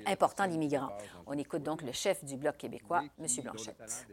importants 0.05 0.48
d'immigrants. 0.48 0.91
On 1.25 1.38
écoute 1.38 1.63
donc 1.63 1.82
le 1.82 1.91
chef 1.91 2.24
du 2.24 2.38
Bloc 2.38 2.58
québécois, 2.58 3.03
M. 3.20 3.27
Blanchette. 3.43 4.08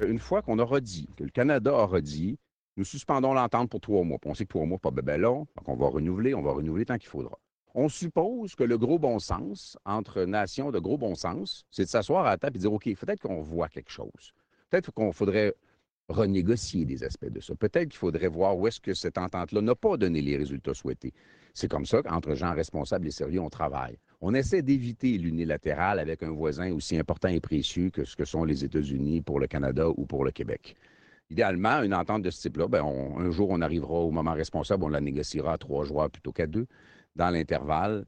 Une 0.00 0.18
fois 0.18 0.42
qu'on 0.42 0.58
aura 0.58 0.80
dit, 0.80 1.08
que 1.16 1.24
le 1.24 1.30
Canada 1.30 1.72
aura 1.72 2.00
dit, 2.00 2.38
nous 2.76 2.84
suspendons 2.84 3.34
l'entente 3.34 3.68
pour 3.68 3.80
trois 3.80 4.02
mois. 4.04 4.18
on 4.24 4.34
sait 4.34 4.44
que 4.44 4.50
trois 4.50 4.64
mois, 4.64 4.78
pas 4.78 4.90
bébé 4.90 5.18
long, 5.18 5.46
donc 5.56 5.68
on 5.68 5.76
va 5.76 5.88
renouveler, 5.88 6.34
on 6.34 6.42
va 6.42 6.52
renouveler 6.52 6.86
tant 6.86 6.96
qu'il 6.96 7.10
faudra. 7.10 7.38
On 7.74 7.88
suppose 7.88 8.54
que 8.54 8.64
le 8.64 8.78
gros 8.78 8.98
bon 8.98 9.18
sens 9.18 9.78
entre 9.84 10.22
nations 10.22 10.70
de 10.70 10.78
gros 10.78 10.98
bon 10.98 11.14
sens, 11.14 11.66
c'est 11.70 11.84
de 11.84 11.88
s'asseoir 11.88 12.26
à 12.26 12.30
la 12.30 12.38
table 12.38 12.56
et 12.56 12.58
de 12.58 12.62
dire 12.62 12.72
OK, 12.72 12.84
peut-être 12.84 13.20
qu'on 13.20 13.42
voit 13.42 13.68
quelque 13.68 13.90
chose. 13.90 14.32
Peut-être 14.70 14.92
qu'on 14.92 15.12
faudrait 15.12 15.54
renégocier 16.10 16.84
des 16.84 17.04
aspects 17.04 17.30
de 17.30 17.40
ça. 17.40 17.54
Peut-être 17.54 17.88
qu'il 17.88 17.98
faudrait 17.98 18.28
voir 18.28 18.58
où 18.58 18.66
est-ce 18.66 18.80
que 18.80 18.94
cette 18.94 19.18
entente-là 19.18 19.62
n'a 19.62 19.74
pas 19.74 19.96
donné 19.96 20.20
les 20.20 20.36
résultats 20.36 20.74
souhaités. 20.74 21.12
C'est 21.54 21.68
comme 21.68 21.86
ça 21.86 22.02
qu'entre 22.02 22.34
gens 22.34 22.54
responsables 22.54 23.06
et 23.06 23.10
sérieux, 23.10 23.40
on 23.40 23.50
travaille. 23.50 23.98
On 24.20 24.34
essaie 24.34 24.62
d'éviter 24.62 25.16
l'unilatéral 25.18 25.98
avec 25.98 26.22
un 26.22 26.30
voisin 26.30 26.72
aussi 26.72 26.98
important 26.98 27.28
et 27.28 27.40
précieux 27.40 27.90
que 27.90 28.04
ce 28.04 28.16
que 28.16 28.24
sont 28.24 28.44
les 28.44 28.64
États-Unis 28.64 29.22
pour 29.22 29.40
le 29.40 29.46
Canada 29.46 29.88
ou 29.96 30.04
pour 30.04 30.24
le 30.24 30.30
Québec. 30.30 30.76
Idéalement, 31.30 31.82
une 31.82 31.94
entente 31.94 32.22
de 32.22 32.30
ce 32.30 32.42
type-là, 32.42 32.66
ben, 32.66 32.84
un 32.84 33.30
jour, 33.30 33.48
on 33.50 33.60
arrivera 33.60 33.94
au 33.94 34.10
moment 34.10 34.32
responsable, 34.32 34.84
on 34.84 34.88
la 34.88 35.00
négociera 35.00 35.52
à 35.52 35.58
trois 35.58 35.84
joueurs 35.84 36.10
plutôt 36.10 36.32
qu'à 36.32 36.46
deux. 36.46 36.66
Dans 37.14 37.30
l'intervalle, 37.30 38.04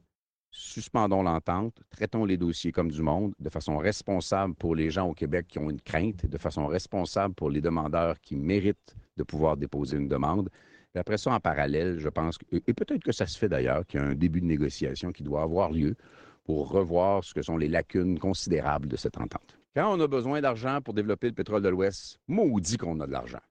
suspendons 0.53 1.23
l'entente, 1.23 1.81
traitons 1.89 2.25
les 2.25 2.37
dossiers 2.37 2.71
comme 2.71 2.91
du 2.91 3.01
monde, 3.01 3.33
de 3.39 3.49
façon 3.49 3.77
responsable 3.77 4.53
pour 4.53 4.75
les 4.75 4.91
gens 4.91 5.09
au 5.09 5.13
Québec 5.13 5.47
qui 5.49 5.59
ont 5.59 5.69
une 5.69 5.81
crainte, 5.81 6.25
de 6.25 6.37
façon 6.37 6.67
responsable 6.67 7.33
pour 7.33 7.49
les 7.49 7.59
demandeurs 7.59 8.19
qui 8.21 8.35
méritent 8.35 8.95
de 9.17 9.23
pouvoir 9.23 9.57
déposer 9.57 9.97
une 9.97 10.07
demande. 10.07 10.49
Et 10.95 10.99
après 10.99 11.17
ça, 11.17 11.31
en 11.31 11.39
parallèle, 11.39 11.97
je 11.97 12.07
pense, 12.07 12.37
et 12.51 12.73
peut-être 12.73 13.03
que 13.03 13.11
ça 13.11 13.25
se 13.25 13.37
fait 13.37 13.49
d'ailleurs, 13.49 13.85
qu'il 13.87 13.99
y 13.99 14.03
a 14.03 14.05
un 14.05 14.13
début 14.13 14.41
de 14.41 14.45
négociation 14.45 15.11
qui 15.11 15.23
doit 15.23 15.41
avoir 15.41 15.71
lieu 15.71 15.95
pour 16.43 16.69
revoir 16.69 17.23
ce 17.23 17.33
que 17.33 17.41
sont 17.41 17.57
les 17.57 17.67
lacunes 17.67 18.19
considérables 18.19 18.87
de 18.87 18.95
cette 18.95 19.17
entente. 19.17 19.57
Quand 19.75 19.91
on 19.91 19.99
a 19.99 20.07
besoin 20.07 20.39
d'argent 20.39 20.81
pour 20.81 20.93
développer 20.93 21.27
le 21.27 21.33
pétrole 21.33 21.63
de 21.63 21.69
l'Ouest, 21.69 22.19
maudit 22.27 22.77
qu'on 22.77 22.99
a 22.99 23.07
de 23.07 23.11
l'argent. 23.11 23.41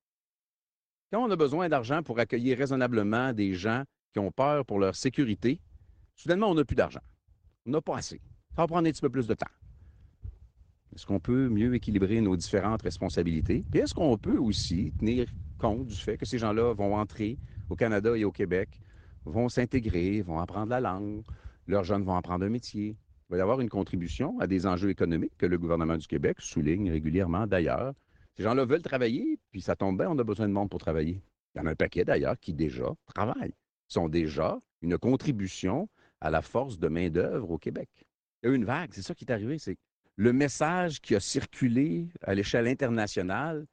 Quand 1.11 1.25
on 1.27 1.31
a 1.31 1.37
besoin 1.37 1.69
d'argent 1.69 2.03
pour 2.05 2.21
accueillir 2.21 2.57
raisonnablement 2.57 3.33
des 3.33 3.55
gens 3.55 3.83
qui 4.13 4.21
ont 4.21 4.31
peur 4.31 4.65
pour 4.65 4.79
leur 4.79 4.95
sécurité, 4.95 5.61
soudainement, 6.23 6.51
on 6.51 6.55
n'a 6.55 6.65
plus 6.65 6.77
d'argent. 6.77 7.01
On 7.67 7.71
n'a 7.71 7.81
pas 7.81 7.97
assez. 7.97 8.21
Ça 8.55 8.63
va 8.63 8.67
prendre 8.67 8.89
un 8.89 8.93
petit 8.93 9.01
peu 9.01 9.11
plus 9.11 9.27
de 9.27 9.35
temps. 9.35 9.51
Est-ce 10.95 11.07
qu'on 11.07 11.21
peut 11.21 11.49
mieux 11.49 11.75
équilibrer 11.75 12.21
nos 12.21 12.37
différentes 12.37 12.83
responsabilités? 12.83 13.65
Puis 13.71 13.81
est-ce 13.81 13.95
qu'on 13.95 14.17
peut 14.19 14.39
aussi 14.39 14.93
tenir 14.99 15.27
compte 15.59 15.87
du 15.87 15.95
fait 15.95 16.17
que 16.17 16.27
ces 16.27 16.39
gens-là 16.39 16.75
vont 16.75 16.97
entrer 16.97 17.39
au 17.71 17.77
Canada 17.77 18.17
et 18.17 18.25
au 18.25 18.31
Québec, 18.31 18.69
vont 19.25 19.49
s'intégrer, 19.49 20.21
vont 20.23 20.39
apprendre 20.39 20.71
la 20.71 20.81
langue, 20.81 21.23
leurs 21.67 21.85
jeunes 21.85 22.05
vont 22.05 22.15
apprendre 22.15 22.45
un 22.45 22.51
métier, 22.51 22.97
va 23.31 23.39
y 23.39 23.41
avoir 23.41 23.61
une 23.61 23.71
contribution 23.71 24.39
à 24.41 24.47
des 24.47 24.67
enjeux 24.67 24.91
économiques 24.91 25.37
que 25.39 25.47
le 25.47 25.59
gouvernement 25.59 25.97
du 25.97 26.07
Québec 26.07 26.37
souligne 26.41 26.91
régulièrement 26.91 27.47
d'ailleurs. 27.47 27.95
Ces 28.37 28.43
gens-là 28.43 28.65
veulent 28.65 28.83
travailler, 28.83 29.39
puis 29.51 29.63
ça 29.63 29.75
tombe 29.75 29.99
bien, 29.99 30.11
on 30.11 30.19
a 30.19 30.25
besoin 30.25 30.47
de 30.47 30.53
monde 30.53 30.69
pour 30.69 30.81
travailler. 30.81 31.23
Il 31.55 31.59
y 31.59 31.61
en 31.63 31.67
a 31.67 31.71
un 31.71 31.75
paquet 31.75 32.05
d'ailleurs 32.05 32.39
qui 32.39 32.53
déjà 32.53 32.93
travaillent, 33.15 33.55
sont 33.89 34.09
déjà 34.09 34.59
une 34.83 34.99
contribution 34.99 35.89
à 36.23 36.31
la 36.31 36.41
force 36.41 36.79
de 36.79 36.89
main-d'œuvre 36.89 37.51
au 37.51 37.59
Québec. 37.59 37.91
Il 38.43 38.47
y 38.47 38.51
a 38.51 38.53
eu 38.53 38.57
une 38.57 38.65
vague, 38.65 38.91
c'est 38.93 39.03
ça 39.03 39.15
qui 39.15 39.25
est 39.25 39.33
arrivé, 39.33 39.59
c'est 39.59 39.77
le 40.17 40.33
message 40.33 41.01
qui 41.01 41.17
a 41.17 41.21
circulé 41.21 42.09
à 42.23 42.35
l'échelle 42.35 42.69
internationale, 42.69 43.67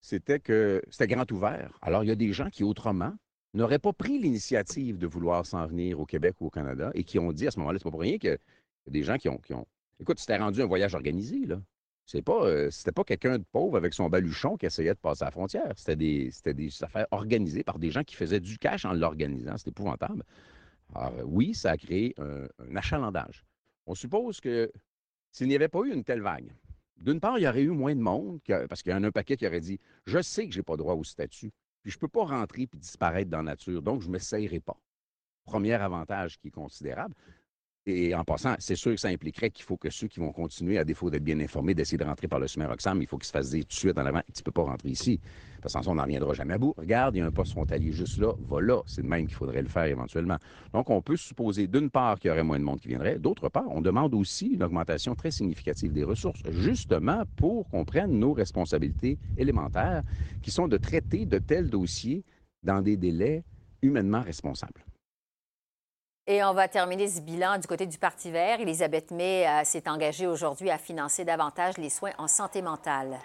c'était 0.00 0.38
que 0.38 0.80
c'était 0.90 1.08
grand 1.08 1.30
ouvert. 1.32 1.76
Alors, 1.82 2.04
il 2.04 2.06
y 2.06 2.12
a 2.12 2.14
des 2.14 2.32
gens 2.32 2.50
qui, 2.50 2.62
autrement, 2.62 3.14
n'auraient 3.52 3.80
pas 3.80 3.92
pris 3.92 4.18
l'initiative 4.18 4.96
de 4.98 5.06
vouloir 5.06 5.44
s'en 5.44 5.66
venir 5.66 5.98
au 5.98 6.06
Québec 6.06 6.36
ou 6.40 6.46
au 6.46 6.50
Canada 6.50 6.92
et 6.94 7.02
qui 7.02 7.18
ont 7.18 7.32
dit 7.32 7.48
à 7.48 7.50
ce 7.50 7.58
moment-là, 7.58 7.78
c'est 7.78 7.84
pas 7.84 7.90
pour 7.90 8.00
rien 8.00 8.18
que 8.18 8.38
des 8.86 9.02
gens 9.02 9.16
qui 9.16 9.28
ont, 9.28 9.38
qui 9.38 9.54
ont... 9.54 9.66
Écoute, 9.98 10.20
c'était 10.20 10.36
rendu 10.36 10.62
un 10.62 10.66
voyage 10.66 10.94
organisé, 10.94 11.46
là. 11.46 11.60
C'est 12.06 12.22
pas, 12.22 12.42
euh, 12.44 12.70
c'était 12.70 12.92
pas 12.92 13.04
quelqu'un 13.04 13.36
de 13.36 13.44
pauvre 13.52 13.76
avec 13.76 13.92
son 13.92 14.08
baluchon 14.08 14.56
qui 14.56 14.64
essayait 14.64 14.94
de 14.94 14.98
passer 14.98 15.26
la 15.26 15.30
frontière. 15.30 15.74
C'était 15.76 15.96
des, 15.96 16.30
c'était 16.30 16.54
des 16.54 16.70
affaires 16.82 17.06
organisées 17.10 17.64
par 17.64 17.78
des 17.78 17.90
gens 17.90 18.02
qui 18.02 18.14
faisaient 18.14 18.40
du 18.40 18.56
cash 18.56 18.86
en 18.86 18.94
l'organisant. 18.94 19.58
C'était 19.58 19.70
épouvantable. 19.70 20.22
Alors, 20.94 21.18
euh, 21.18 21.22
oui, 21.24 21.54
ça 21.54 21.72
a 21.72 21.76
créé 21.76 22.14
un, 22.18 22.76
achalandage. 22.76 23.44
On 23.86 23.94
suppose 23.94 24.40
que 24.40 24.70
s'il 25.30 25.48
n'y 25.48 25.54
avait 25.54 25.68
pas 25.68 25.80
eu 25.80 25.92
une 25.92 26.04
telle 26.04 26.22
vague, 26.22 26.52
d'une 26.96 27.20
part, 27.20 27.38
il 27.38 27.42
y 27.42 27.48
aurait 27.48 27.62
eu 27.62 27.70
moins 27.70 27.94
de 27.94 28.00
monde, 28.00 28.40
parce 28.68 28.82
qu'il 28.82 28.92
y 28.92 28.94
en 28.94 29.04
a 29.04 29.08
un 29.08 29.12
paquet 29.12 29.36
qui 29.36 29.46
aurait 29.46 29.60
dit 29.60 29.78
Je 30.06 30.20
sais 30.20 30.46
que 30.46 30.52
je 30.52 30.58
n'ai 30.58 30.64
pas 30.64 30.76
droit 30.76 30.94
au 30.94 31.04
statut, 31.04 31.52
puis 31.82 31.92
je 31.92 31.96
ne 31.96 32.00
peux 32.00 32.08
pas 32.08 32.24
rentrer 32.24 32.66
puis 32.66 32.78
disparaître 32.78 33.30
dans 33.30 33.38
la 33.38 33.52
nature, 33.52 33.82
donc 33.82 34.02
je 34.02 34.08
ne 34.08 34.12
m'essayerai 34.12 34.60
pas. 34.60 34.76
Premier 35.44 35.74
avantage 35.74 36.38
qui 36.38 36.48
est 36.48 36.52
considérable. 36.52 37.14
Et 37.90 38.14
en 38.14 38.22
passant, 38.22 38.54
c'est 38.58 38.76
sûr 38.76 38.90
que 38.90 39.00
ça 39.00 39.08
impliquerait 39.08 39.48
qu'il 39.48 39.64
faut 39.64 39.78
que 39.78 39.88
ceux 39.88 40.08
qui 40.08 40.20
vont 40.20 40.30
continuer, 40.30 40.76
à 40.76 40.84
défaut 40.84 41.08
d'être 41.08 41.24
bien 41.24 41.40
informés, 41.40 41.72
d'essayer 41.72 41.96
de 41.96 42.04
rentrer 42.04 42.28
par 42.28 42.38
le 42.38 42.46
chemin 42.46 42.66
Roxham, 42.66 43.00
il 43.00 43.08
faut 43.08 43.16
qu'ils 43.16 43.28
se 43.28 43.32
fassent 43.32 43.48
dire 43.48 43.64
tout 43.64 43.68
de 43.68 43.72
suite 43.72 43.96
en 43.96 44.04
avant, 44.04 44.20
tu 44.26 44.40
ne 44.40 44.42
peux 44.42 44.52
pas 44.52 44.62
rentrer 44.62 44.90
ici. 44.90 45.18
Parce 45.62 45.72
que 45.72 45.88
on 45.88 45.94
n'en 45.94 46.02
reviendra 46.02 46.34
jamais 46.34 46.52
à 46.52 46.58
bout. 46.58 46.74
Regarde, 46.76 47.16
il 47.16 47.20
y 47.20 47.22
a 47.22 47.26
un 47.26 47.30
poste 47.30 47.52
frontalier 47.52 47.90
juste 47.90 48.18
là, 48.18 48.34
va 48.40 48.60
là. 48.60 48.82
C'est 48.84 49.00
de 49.00 49.06
même 49.06 49.26
qu'il 49.26 49.34
faudrait 49.34 49.62
le 49.62 49.68
faire 49.68 49.84
éventuellement. 49.84 50.36
Donc, 50.74 50.90
on 50.90 51.00
peut 51.00 51.16
supposer 51.16 51.66
d'une 51.66 51.88
part 51.88 52.18
qu'il 52.18 52.28
y 52.28 52.30
aurait 52.30 52.42
moins 52.42 52.58
de 52.58 52.64
monde 52.64 52.78
qui 52.78 52.88
viendrait, 52.88 53.18
d'autre 53.18 53.48
part, 53.48 53.64
on 53.70 53.80
demande 53.80 54.12
aussi 54.12 54.48
une 54.48 54.62
augmentation 54.62 55.14
très 55.14 55.30
significative 55.30 55.90
des 55.90 56.04
ressources, 56.04 56.42
justement 56.50 57.22
pour 57.36 57.70
qu'on 57.70 57.86
prenne 57.86 58.18
nos 58.18 58.34
responsabilités 58.34 59.18
élémentaires, 59.38 60.02
qui 60.42 60.50
sont 60.50 60.68
de 60.68 60.76
traiter 60.76 61.24
de 61.24 61.38
tels 61.38 61.70
dossiers 61.70 62.22
dans 62.62 62.82
des 62.82 62.98
délais 62.98 63.44
humainement 63.80 64.20
responsables. 64.20 64.84
Et 66.30 66.44
on 66.44 66.52
va 66.52 66.68
terminer 66.68 67.08
ce 67.08 67.22
bilan 67.22 67.56
du 67.56 67.66
côté 67.66 67.86
du 67.86 67.96
Parti 67.96 68.30
vert. 68.30 68.60
Elisabeth 68.60 69.12
May 69.12 69.46
euh, 69.46 69.64
s'est 69.64 69.88
engagée 69.88 70.26
aujourd'hui 70.26 70.68
à 70.68 70.76
financer 70.76 71.24
davantage 71.24 71.78
les 71.78 71.88
soins 71.88 72.12
en 72.18 72.28
santé 72.28 72.60
mentale. 72.60 73.18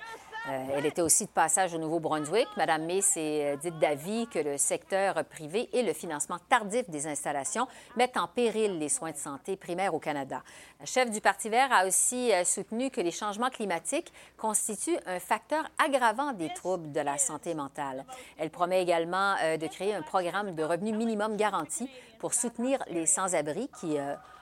Euh, 0.49 0.65
elle 0.73 0.85
était 0.85 1.01
aussi 1.01 1.25
de 1.25 1.31
passage 1.31 1.73
au 1.73 1.77
Nouveau-Brunswick. 1.77 2.47
Madame 2.57 2.85
May 2.85 2.99
s'est 3.01 3.53
euh, 3.53 3.55
dite 3.55 3.79
d'avis 3.79 4.27
que 4.27 4.39
le 4.39 4.57
secteur 4.57 5.23
privé 5.23 5.69
et 5.71 5.83
le 5.83 5.93
financement 5.93 6.37
tardif 6.49 6.89
des 6.89 7.07
installations 7.07 7.65
mettent 7.95 8.17
en 8.17 8.27
péril 8.27 8.77
les 8.77 8.89
soins 8.89 9.11
de 9.11 9.17
santé 9.17 9.55
primaires 9.55 9.93
au 9.93 9.99
Canada. 9.99 10.43
La 10.81 10.85
chef 10.85 11.09
du 11.09 11.21
Parti 11.21 11.47
vert 11.47 11.71
a 11.71 11.87
aussi 11.87 12.33
euh, 12.33 12.43
soutenu 12.43 12.89
que 12.89 12.99
les 12.99 13.11
changements 13.11 13.49
climatiques 13.49 14.11
constituent 14.37 14.99
un 15.05 15.19
facteur 15.19 15.63
aggravant 15.77 16.33
des 16.33 16.53
troubles 16.53 16.91
de 16.91 16.99
la 16.99 17.17
santé 17.17 17.53
mentale. 17.53 18.05
Elle 18.37 18.49
promet 18.49 18.81
également 18.81 19.35
de 19.35 19.67
créer 19.67 19.93
un 19.93 20.01
programme 20.01 20.55
de 20.55 20.63
revenu 20.63 20.91
minimum 20.91 21.37
garanti 21.37 21.89
pour 22.19 22.33
soutenir 22.33 22.83
les 22.89 23.05
sans-abri 23.05 23.69
qui 23.79 23.97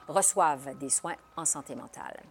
reçoivent 0.08 0.78
des 0.80 0.90
soins 0.90 1.16
en 1.38 1.46
santé 1.46 1.76
mentale. 1.76 2.22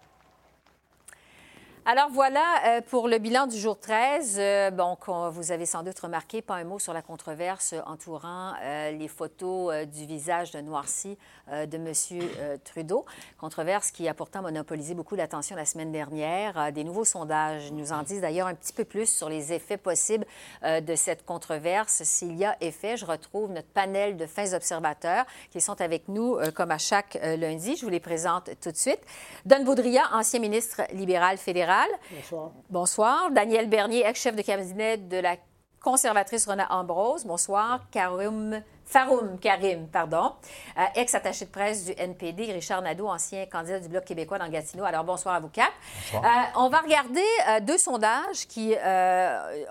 Alors 1.86 2.10
voilà 2.12 2.42
euh, 2.66 2.80
pour 2.82 3.08
le 3.08 3.16
bilan 3.16 3.46
du 3.46 3.56
jour 3.56 3.80
13. 3.80 4.36
Euh, 4.38 4.70
bon, 4.70 4.98
vous 5.30 5.50
avez 5.50 5.64
sans 5.64 5.82
doute 5.82 5.98
remarqué, 5.98 6.42
pas 6.42 6.56
un 6.56 6.64
mot 6.64 6.78
sur 6.78 6.92
la 6.92 7.00
controverse 7.00 7.74
entourant 7.86 8.52
euh, 8.62 8.90
les 8.90 9.08
photos 9.08 9.86
du 9.86 10.04
visage 10.04 10.50
de 10.50 10.60
noirci 10.60 11.16
de 11.50 11.76
M. 11.76 12.58
Trudeau. 12.64 13.06
Controverse 13.38 13.90
qui 13.90 14.06
a 14.08 14.14
pourtant 14.14 14.42
monopolisé 14.42 14.94
beaucoup 14.94 15.16
d'attention 15.16 15.56
la 15.56 15.64
semaine 15.64 15.90
dernière. 15.90 16.70
des 16.70 16.84
nouveaux 16.84 17.06
sondages 17.06 17.72
nous 17.72 17.92
en 17.92 18.02
disent 18.02 18.20
d'ailleurs 18.20 18.46
un 18.46 18.54
petit 18.54 18.72
peu 18.72 18.84
plus 18.84 19.06
sur 19.06 19.28
les 19.28 19.52
effets 19.52 19.76
possibles 19.76 20.26
de 20.62 20.94
cette 20.94 21.24
controverse. 21.24 22.02
S'il 22.04 22.36
y 22.36 22.44
a 22.44 22.56
effet, 22.60 22.96
je 22.96 23.04
retrouve 23.04 23.50
notre 23.50 23.68
panel 23.68 24.16
de 24.16 24.26
fins 24.26 24.52
observateurs 24.52 25.24
qui 25.50 25.60
sont 25.60 25.80
avec 25.80 26.08
nous 26.08 26.38
comme 26.54 26.70
à 26.70 26.78
chaque 26.78 27.18
lundi. 27.22 27.74
Je 27.74 27.84
vous 27.84 27.90
les 27.90 28.00
présente 28.00 28.50
tout 28.60 28.70
de 28.70 28.76
suite. 28.76 29.00
Don 29.44 29.64
Baudrillard, 29.64 30.14
ancien 30.14 30.38
ministre 30.38 30.82
libéral 30.92 31.36
fédéral 31.36 31.69
Bonsoir. 32.10 32.50
Bonsoir. 32.68 33.30
Daniel 33.30 33.68
Bernier, 33.68 34.04
ex-chef 34.04 34.34
de 34.34 34.42
cabinet 34.42 34.96
de 34.96 35.18
la 35.18 35.36
conservatrice 35.80 36.46
Rona 36.46 36.66
Ambrose. 36.70 37.24
Bonsoir. 37.24 37.88
Karim, 37.92 38.60
Faroum 38.84 39.38
Karim, 39.38 39.86
pardon. 39.86 40.32
Euh, 40.76 40.82
ex-attaché 40.96 41.44
de 41.44 41.50
presse 41.50 41.84
du 41.84 41.92
NPD. 41.96 42.52
Richard 42.52 42.82
Nadeau, 42.82 43.06
ancien 43.06 43.46
candidat 43.46 43.78
du 43.78 43.88
Bloc 43.88 44.04
québécois 44.04 44.38
dans 44.38 44.48
Gatineau. 44.48 44.84
Alors, 44.84 45.04
bonsoir 45.04 45.36
à 45.36 45.40
vous 45.40 45.48
quatre. 45.48 45.72
Euh, 46.12 46.18
on 46.56 46.70
va 46.70 46.80
regarder 46.80 47.22
euh, 47.48 47.60
deux 47.60 47.78
sondages 47.78 48.48
qui 48.48 48.74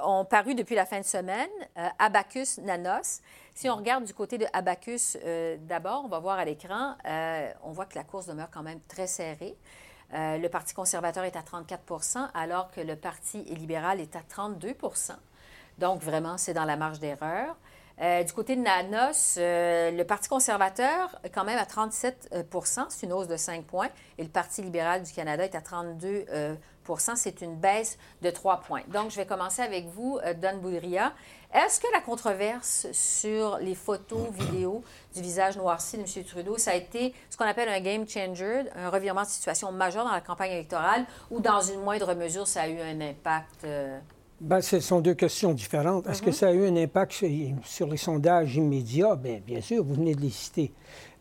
ont 0.02 0.24
paru 0.24 0.56
depuis 0.56 0.76
la 0.76 0.86
fin 0.86 1.00
de 1.00 1.06
semaine. 1.06 1.50
Abacus 1.98 2.60
Nanos. 2.60 3.20
Si 3.54 3.70
on 3.70 3.76
regarde 3.76 4.06
du 4.06 4.14
côté 4.14 4.38
de 4.38 4.46
Abacus 4.54 5.18
d'abord, 5.68 6.04
on 6.06 6.08
va 6.08 6.20
voir 6.20 6.40
à 6.40 6.46
l'écran, 6.46 6.96
on 7.62 7.72
voit 7.72 7.86
que 7.86 7.96
la 7.96 8.06
course 8.06 8.28
demeure 8.28 8.50
quand 8.50 8.64
même 8.64 8.80
très 8.88 9.08
serrée. 9.08 9.58
Euh, 10.14 10.38
le 10.38 10.50
Parti 10.50 10.74
conservateur 10.74 11.24
est 11.24 11.36
à 11.36 11.42
34% 11.42 12.30
alors 12.34 12.72
que 12.72 12.82
le 12.82 12.96
Parti 12.96 13.44
libéral 13.44 14.00
est 14.00 14.16
à 14.16 14.22
32% 14.22 15.12
Donc, 15.78 16.02
vraiment, 16.02 16.38
c'est 16.38 16.54
dans 16.54 16.66
la 16.66 16.78
marge 16.78 17.00
d'erreur. 17.00 17.56
Euh, 18.02 18.24
du 18.24 18.32
côté 18.32 18.56
de 18.56 18.62
Nanos, 18.62 19.36
euh, 19.38 19.92
le 19.92 20.04
Parti 20.06 20.30
conservateur 20.30 21.20
est 21.24 21.30
quand 21.30 21.44
même 21.44 21.60
à 21.60 21.66
37% 21.66 22.86
c'est 22.90 23.06
une 23.06 23.14
hausse 23.14 23.28
de 23.28 23.36
5 23.36 23.66
points, 23.66 23.90
et 24.18 24.24
le 24.24 24.30
Parti 24.30 24.62
libéral 24.62 25.04
du 25.04 25.12
Canada 25.12 25.44
est 25.44 25.54
à 25.54 25.60
32% 25.60 26.58
c'est 27.16 27.42
une 27.42 27.56
baisse 27.58 28.00
de 28.22 28.32
3 28.32 28.62
points. 28.62 28.82
Donc, 28.88 29.12
je 29.12 29.18
vais 29.18 29.26
commencer 29.26 29.62
avec 29.62 29.86
vous, 29.88 30.18
Don 30.42 30.58
Boudria. 30.58 31.14
Est-ce 31.52 31.80
que 31.80 31.88
la 31.92 32.02
controverse 32.02 32.88
sur 32.92 33.58
les 33.58 33.74
photos, 33.74 34.30
vidéos 34.40 34.84
du 35.16 35.22
visage 35.22 35.58
noirci 35.58 35.98
de 35.98 36.04
M. 36.04 36.24
Trudeau, 36.24 36.58
ça 36.58 36.72
a 36.72 36.76
été 36.76 37.14
ce 37.30 37.38
qu'on 37.38 37.46
appelle 37.46 37.70
un 37.70 37.80
game 37.80 38.08
changer, 38.08 38.66
un 38.76 38.90
revirement 38.90 39.24
de 39.24 39.28
situation 39.28 39.72
majeur 39.72 40.06
dans 40.06 40.12
la 40.12 40.22
campagne 40.22 40.52
électorale, 40.52 41.06
ou 41.32 41.40
dans 41.40 41.62
une 41.62 41.82
moindre 41.82 42.14
mesure, 42.14 42.48
ça 42.48 42.62
a 42.62 42.68
eu 42.68 42.80
un 42.80 43.02
impact? 43.02 43.66
Bien, 44.40 44.62
ce 44.62 44.80
sont 44.80 45.02
deux 45.02 45.16
questions 45.16 45.52
différentes. 45.54 46.08
Est-ce 46.08 46.22
que 46.22 46.28
mhm. 46.28 46.34
ça 46.34 46.48
a 46.48 46.52
eu 46.52 46.68
un 46.68 46.76
impact 46.78 47.26
sur, 47.66 47.88
les 47.88 47.98
sondages 47.98 48.56
immédiats? 48.56 49.16
Bien, 49.16 49.42
bien 49.46 49.60
sûr, 49.60 49.84
vous 49.84 49.96
venez 49.96 50.16
de 50.16 50.22
les 50.22 50.30
citer. 50.30 50.72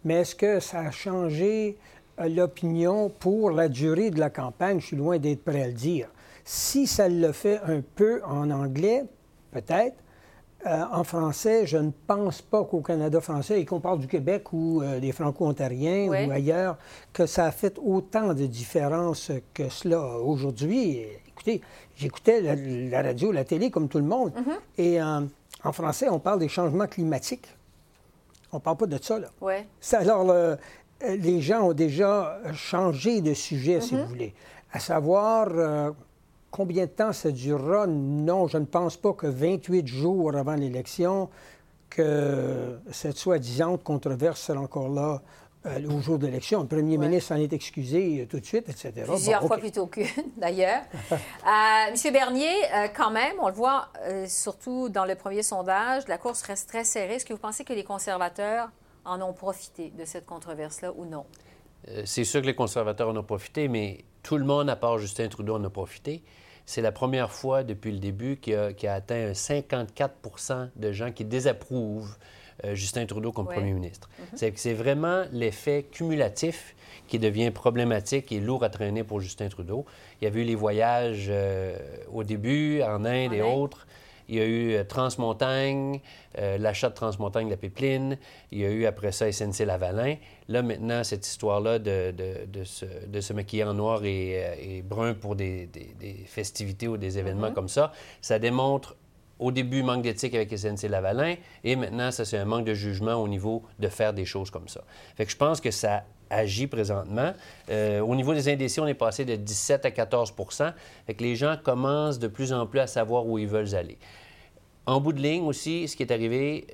Mais 0.05 0.15
est-ce 0.21 0.35
que 0.35 0.61
ça 0.61 0.81
a 0.81 0.91
changé 0.91 1.79
euh, 2.21 2.29
l'opinion 2.29 3.09
pour 3.09 3.51
la 3.51 3.69
durée 3.69 4.11
de 4.11 4.21
la 4.21 4.31
campagne? 4.31 4.79
Je 4.79 4.87
suis 4.87 4.97
loin 4.97 5.19
d'être 5.19 5.43
prêt 5.43 5.63
à 5.63 5.67
le 5.67 5.73
dire. 5.73 6.09
Si 6.45 6.87
ça 6.87 7.09
le 7.09 7.33
fait 7.33 7.61
un 7.67 7.81
peu 7.81 8.23
en 8.25 8.51
anglais, 8.51 9.05
peut-être. 9.51 9.97
Euh, 10.67 10.85
en 10.91 11.05
français, 11.05 11.67
je 11.67 11.79
ne 11.79 11.93
pense 12.09 12.43
pas 12.43 12.65
qu'au 12.65 12.81
Canada 12.81 13.21
français, 13.21 13.61
et 13.61 13.65
qu'on 13.65 13.79
parle 13.79 14.01
du 14.01 14.09
Québec 14.09 14.53
ou 14.53 14.83
euh, 14.83 14.99
des 14.99 15.13
Franco-Ontariens 15.13 16.09
ou 16.09 16.33
ailleurs, 16.33 16.77
que 17.13 17.27
ça 17.27 17.45
a 17.45 17.53
fait 17.53 17.79
autant 17.81 18.35
de 18.35 18.45
différence 18.47 19.31
que 19.55 19.69
cela 19.69 20.01
aujourd'hui. 20.19 21.03
Écoutez, 21.29 21.61
j'écoutais 21.97 22.41
la, 22.41 23.03
radio, 23.03 23.31
la 23.31 23.45
télé 23.45 23.71
comme 23.71 23.89
tout 23.89 23.99
le 23.99 24.05
monde, 24.05 24.33
mm-hmm. 24.33 24.83
et 24.83 25.01
euh, 25.01 25.21
en 25.63 25.73
français, 25.73 26.09
on 26.09 26.19
parle 26.19 26.41
des 26.41 26.49
changements 26.49 26.89
climatiques. 26.89 27.47
On 28.51 28.57
ne 28.57 28.63
parle 28.63 28.79
pas 28.79 28.87
de 28.87 28.99
ça, 29.01 29.19
là. 29.19 29.29
Ouais. 29.41 29.65
alors, 29.93 30.35
les 31.07 31.41
gens 31.41 31.69
ont 31.69 31.73
déjà 31.73 32.41
changé 32.55 33.21
de 33.21 33.33
sujet, 33.33 33.81
si 33.81 33.95
mm-hmm. 33.95 34.03
vous 34.03 34.09
voulez. 34.09 34.35
À 34.73 34.81
savoir 34.81 35.95
Combien 36.59 36.87
de 36.87 36.91
temps 36.91 37.13
ça 37.13 37.31
durera? 37.31 37.87
Non, 37.87 38.49
je 38.49 38.59
ne 38.59 38.65
pense 38.65 38.97
pas 38.97 39.13
que 39.13 39.29
28 39.29 39.87
jours 39.87 40.35
avant 40.35 40.57
l'élection, 40.57 41.31
que 41.89 42.81
cette 42.91 43.17
soi-disant 43.17 43.77
controverse 43.79 44.41
sera 44.41 44.59
encore 44.59 44.89
là 44.89 45.23
euh, 45.67 45.89
au 45.89 46.01
jour 46.01 46.19
de 46.19 46.27
l'élection. 46.27 46.63
Le 46.63 46.67
premier 46.67 46.99
ministre 46.99 47.33
en 47.33 47.37
est 47.37 47.53
excusé 47.53 48.23
euh, 48.23 48.27
tout 48.27 48.41
de 48.41 48.45
suite, 48.45 48.69
etc. 48.69 48.93
Plusieurs 49.07 49.47
fois 49.47 49.59
plutôt 49.59 49.87
qu'une, 49.87 50.05
d'ailleurs. 50.37 50.83
euh, 51.13 51.93
Monsieur 51.93 52.11
Bernier, 52.11 52.49
euh, 52.75 52.89
quand 52.93 53.13
même, 53.13 53.37
on 53.41 53.47
le 53.47 53.55
voit 53.55 53.91
surtout 54.27 54.89
dans 54.89 55.05
le 55.05 55.15
premier 55.15 55.45
sondage, 55.45 56.09
la 56.09 56.19
course 56.19 56.43
reste 56.43 56.69
très 56.69 56.83
serrée. 56.83 57.15
Est-ce 57.15 57.25
que 57.25 57.35
vous 57.35 57.39
pensez 57.39 57.63
que 57.63 57.73
les 57.73 57.85
conservateurs 57.85 58.69
en 59.05 59.23
ont 59.23 59.33
profité 59.33 59.93
de 59.97 60.05
cette 60.05 60.27
controverse-là 60.27 60.93
ou 60.97 61.05
non? 61.05 61.25
C'est 62.05 62.25
sûr 62.25 62.43
que 62.43 62.47
les 62.47 62.57
conservateurs 62.57 63.11
en 63.11 63.17
ont 63.17 63.23
profité, 63.23 63.69
mais 63.69 64.05
tout 64.25 64.39
le 64.39 64.45
monde, 64.45 64.69
à 64.69 64.75
part 64.75 64.99
Justin 64.99 65.29
Trudeau, 65.29 65.55
en 65.55 65.63
a 65.63 65.71
profité. 65.71 66.25
C'est 66.69 66.83
la 66.83 66.93
première 66.93 67.31
fois 67.31 67.65
depuis 67.65 67.91
le 67.91 67.99
début 67.99 68.37
qu'il 68.37 68.55
a, 68.55 68.93
atteint 68.93 69.33
54% 69.33 70.69
de 70.77 70.93
gens 70.93 71.13
qui 71.13 71.25
désapprouvent 71.25 72.15
euh, 72.63 72.75
Justin 72.75 73.07
Trudeau 73.07 73.33
comme 73.33 73.47
premier 73.47 73.73
ministre. 73.73 74.11
Mhm. 74.19 74.53
C'est 74.55 74.75
vraiment 74.75 75.25
l'effet 75.33 75.87
cumulatif 75.91 76.77
qui 77.07 77.19
devient 77.19 77.51
problématique 77.53 78.33
et 78.33 78.41
lourd 78.41 78.65
à 78.65 78.69
traîner 78.69 79.03
pour 79.03 79.19
Justin 79.19 79.49
Trudeau. 79.49 79.87
Il 80.21 80.29
y 80.29 80.31
a 80.31 80.35
eu 80.35 80.43
les 80.43 80.55
voyages 80.55 81.29
euh, 81.31 81.75
au 82.13 82.23
début 82.23 82.83
en 82.83 83.07
Inde 83.07 83.33
et 83.33 83.41
autres. 83.41 83.87
Il 84.29 84.37
y 84.37 84.41
a 84.41 84.45
eu 84.45 84.73
euh, 84.75 84.85
Transmontagne, 84.85 86.01
euh, 86.39 86.59
l'achat 86.59 86.91
de 86.91 86.95
Transmontagne, 86.95 87.49
la 87.49 87.57
pipeline. 87.57 88.19
Il 88.53 88.59
y 88.59 88.65
a 88.65 88.71
eu 88.71 88.85
après 88.85 89.13
ça 89.13 89.31
SNC-Lavalin. 89.31 90.17
Là, 90.49 90.63
maintenant, 90.63 91.03
cette 91.03 91.27
histoire-là 91.27 91.79
de, 91.79 92.13
de, 92.13 92.65
se, 92.65 92.85
de, 93.07 93.21
se, 93.21 93.33
maquiller 93.33 93.65
en 93.65 93.75
noir 93.75 94.05
et, 94.05 94.45
euh, 94.45 94.83
brun 94.83 95.15
pour 95.15 95.35
des, 95.35 95.69
festivités 96.27 96.89
ou 96.89 96.97
des 96.97 97.19
événements 97.19 97.49
mm-hmm. 97.49 97.55
comme 97.55 97.69
ça, 97.69 97.93
ça 98.21 98.39
démontre 98.39 98.97
au 99.39 99.53
début 99.53 99.83
manque 99.83 100.03
d'éthique 100.03 100.35
avec 100.35 100.51
SNC-Lavalin 100.53 101.37
et 101.65 101.77
maintenant, 101.77 102.11
ça, 102.11 102.25
c'est 102.25 102.39
un 102.39 102.45
manque 102.45 102.65
de 102.65 102.75
jugement 102.75 103.15
au 103.15 103.29
niveau 103.29 103.63
de 103.79 103.89
faire 103.89 104.13
des 104.13 104.25
choses 104.25 104.51
comme 104.51 104.69
ça. 104.69 104.83
Fait 105.17 105.25
que 105.25 105.31
je 105.31 105.37
pense 105.37 105.61
que 105.61 105.71
ça 105.71 106.05
agit 106.29 106.67
présentement. 106.67 107.33
au 107.71 108.15
niveau 108.15 108.35
des 108.35 108.51
indécis, 108.51 108.81
on 108.81 108.87
est 108.87 108.95
passé 108.95 109.25
de 109.25 109.37
17 109.37 109.87
à 109.87 109.91
14 109.91 110.35
Fait 111.07 111.15
que 111.15 111.23
les 111.23 111.37
gens 111.37 111.57
commencent 111.63 112.19
de 112.19 112.29
plus 112.29 112.53
en 112.53 112.67
plus 112.67 112.81
à 112.81 112.87
savoir 112.87 113.27
où 113.27 113.39
ils 113.39 113.47
veulent 113.47 113.75
aller. 113.75 113.97
En 114.89 115.03
bout 115.03 115.13
de 115.13 115.21
ligne 115.21 115.43
aussi, 115.43 115.87
ce 115.87 115.97
qui 115.97 116.03
est 116.03 116.11
arrivé, 116.11 116.67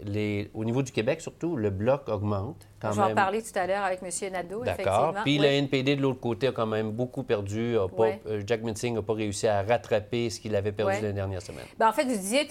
au 0.54 0.64
niveau 0.64 0.82
du 0.82 0.92
Québec 0.92 1.20
surtout, 1.20 1.56
le 1.56 1.70
bloc 1.70 2.08
augmente. 2.08 2.68
Quand 2.84 2.92
Je 2.92 3.00
vais 3.00 3.12
en 3.12 3.14
parler 3.14 3.42
tout 3.42 3.58
à 3.58 3.66
l'heure 3.66 3.84
avec 3.84 4.00
M. 4.02 4.32
Nadeau, 4.32 4.62
D'accord. 4.62 5.14
Puis 5.24 5.38
le 5.38 5.46
NPD 5.46 5.96
de 5.96 6.02
l'autre 6.02 6.20
côté 6.20 6.48
a 6.48 6.52
quand 6.52 6.66
même 6.66 6.90
beaucoup 6.90 7.22
perdu. 7.22 7.76
Euh, 7.76 8.42
Jack 8.46 8.62
Minsing 8.62 8.94
n'a 8.94 9.02
pas 9.02 9.14
réussi 9.14 9.46
à 9.46 9.62
rattraper 9.62 10.28
ce 10.30 10.40
qu'il 10.40 10.54
avait 10.54 10.72
perdu 10.72 11.00
la 11.02 11.12
dernière 11.12 11.42
semaine. 11.42 11.64
Bien, 11.78 11.88
en 11.88 11.92
fait, 11.92 12.04
vous 12.04 12.16
disiez 12.16 12.46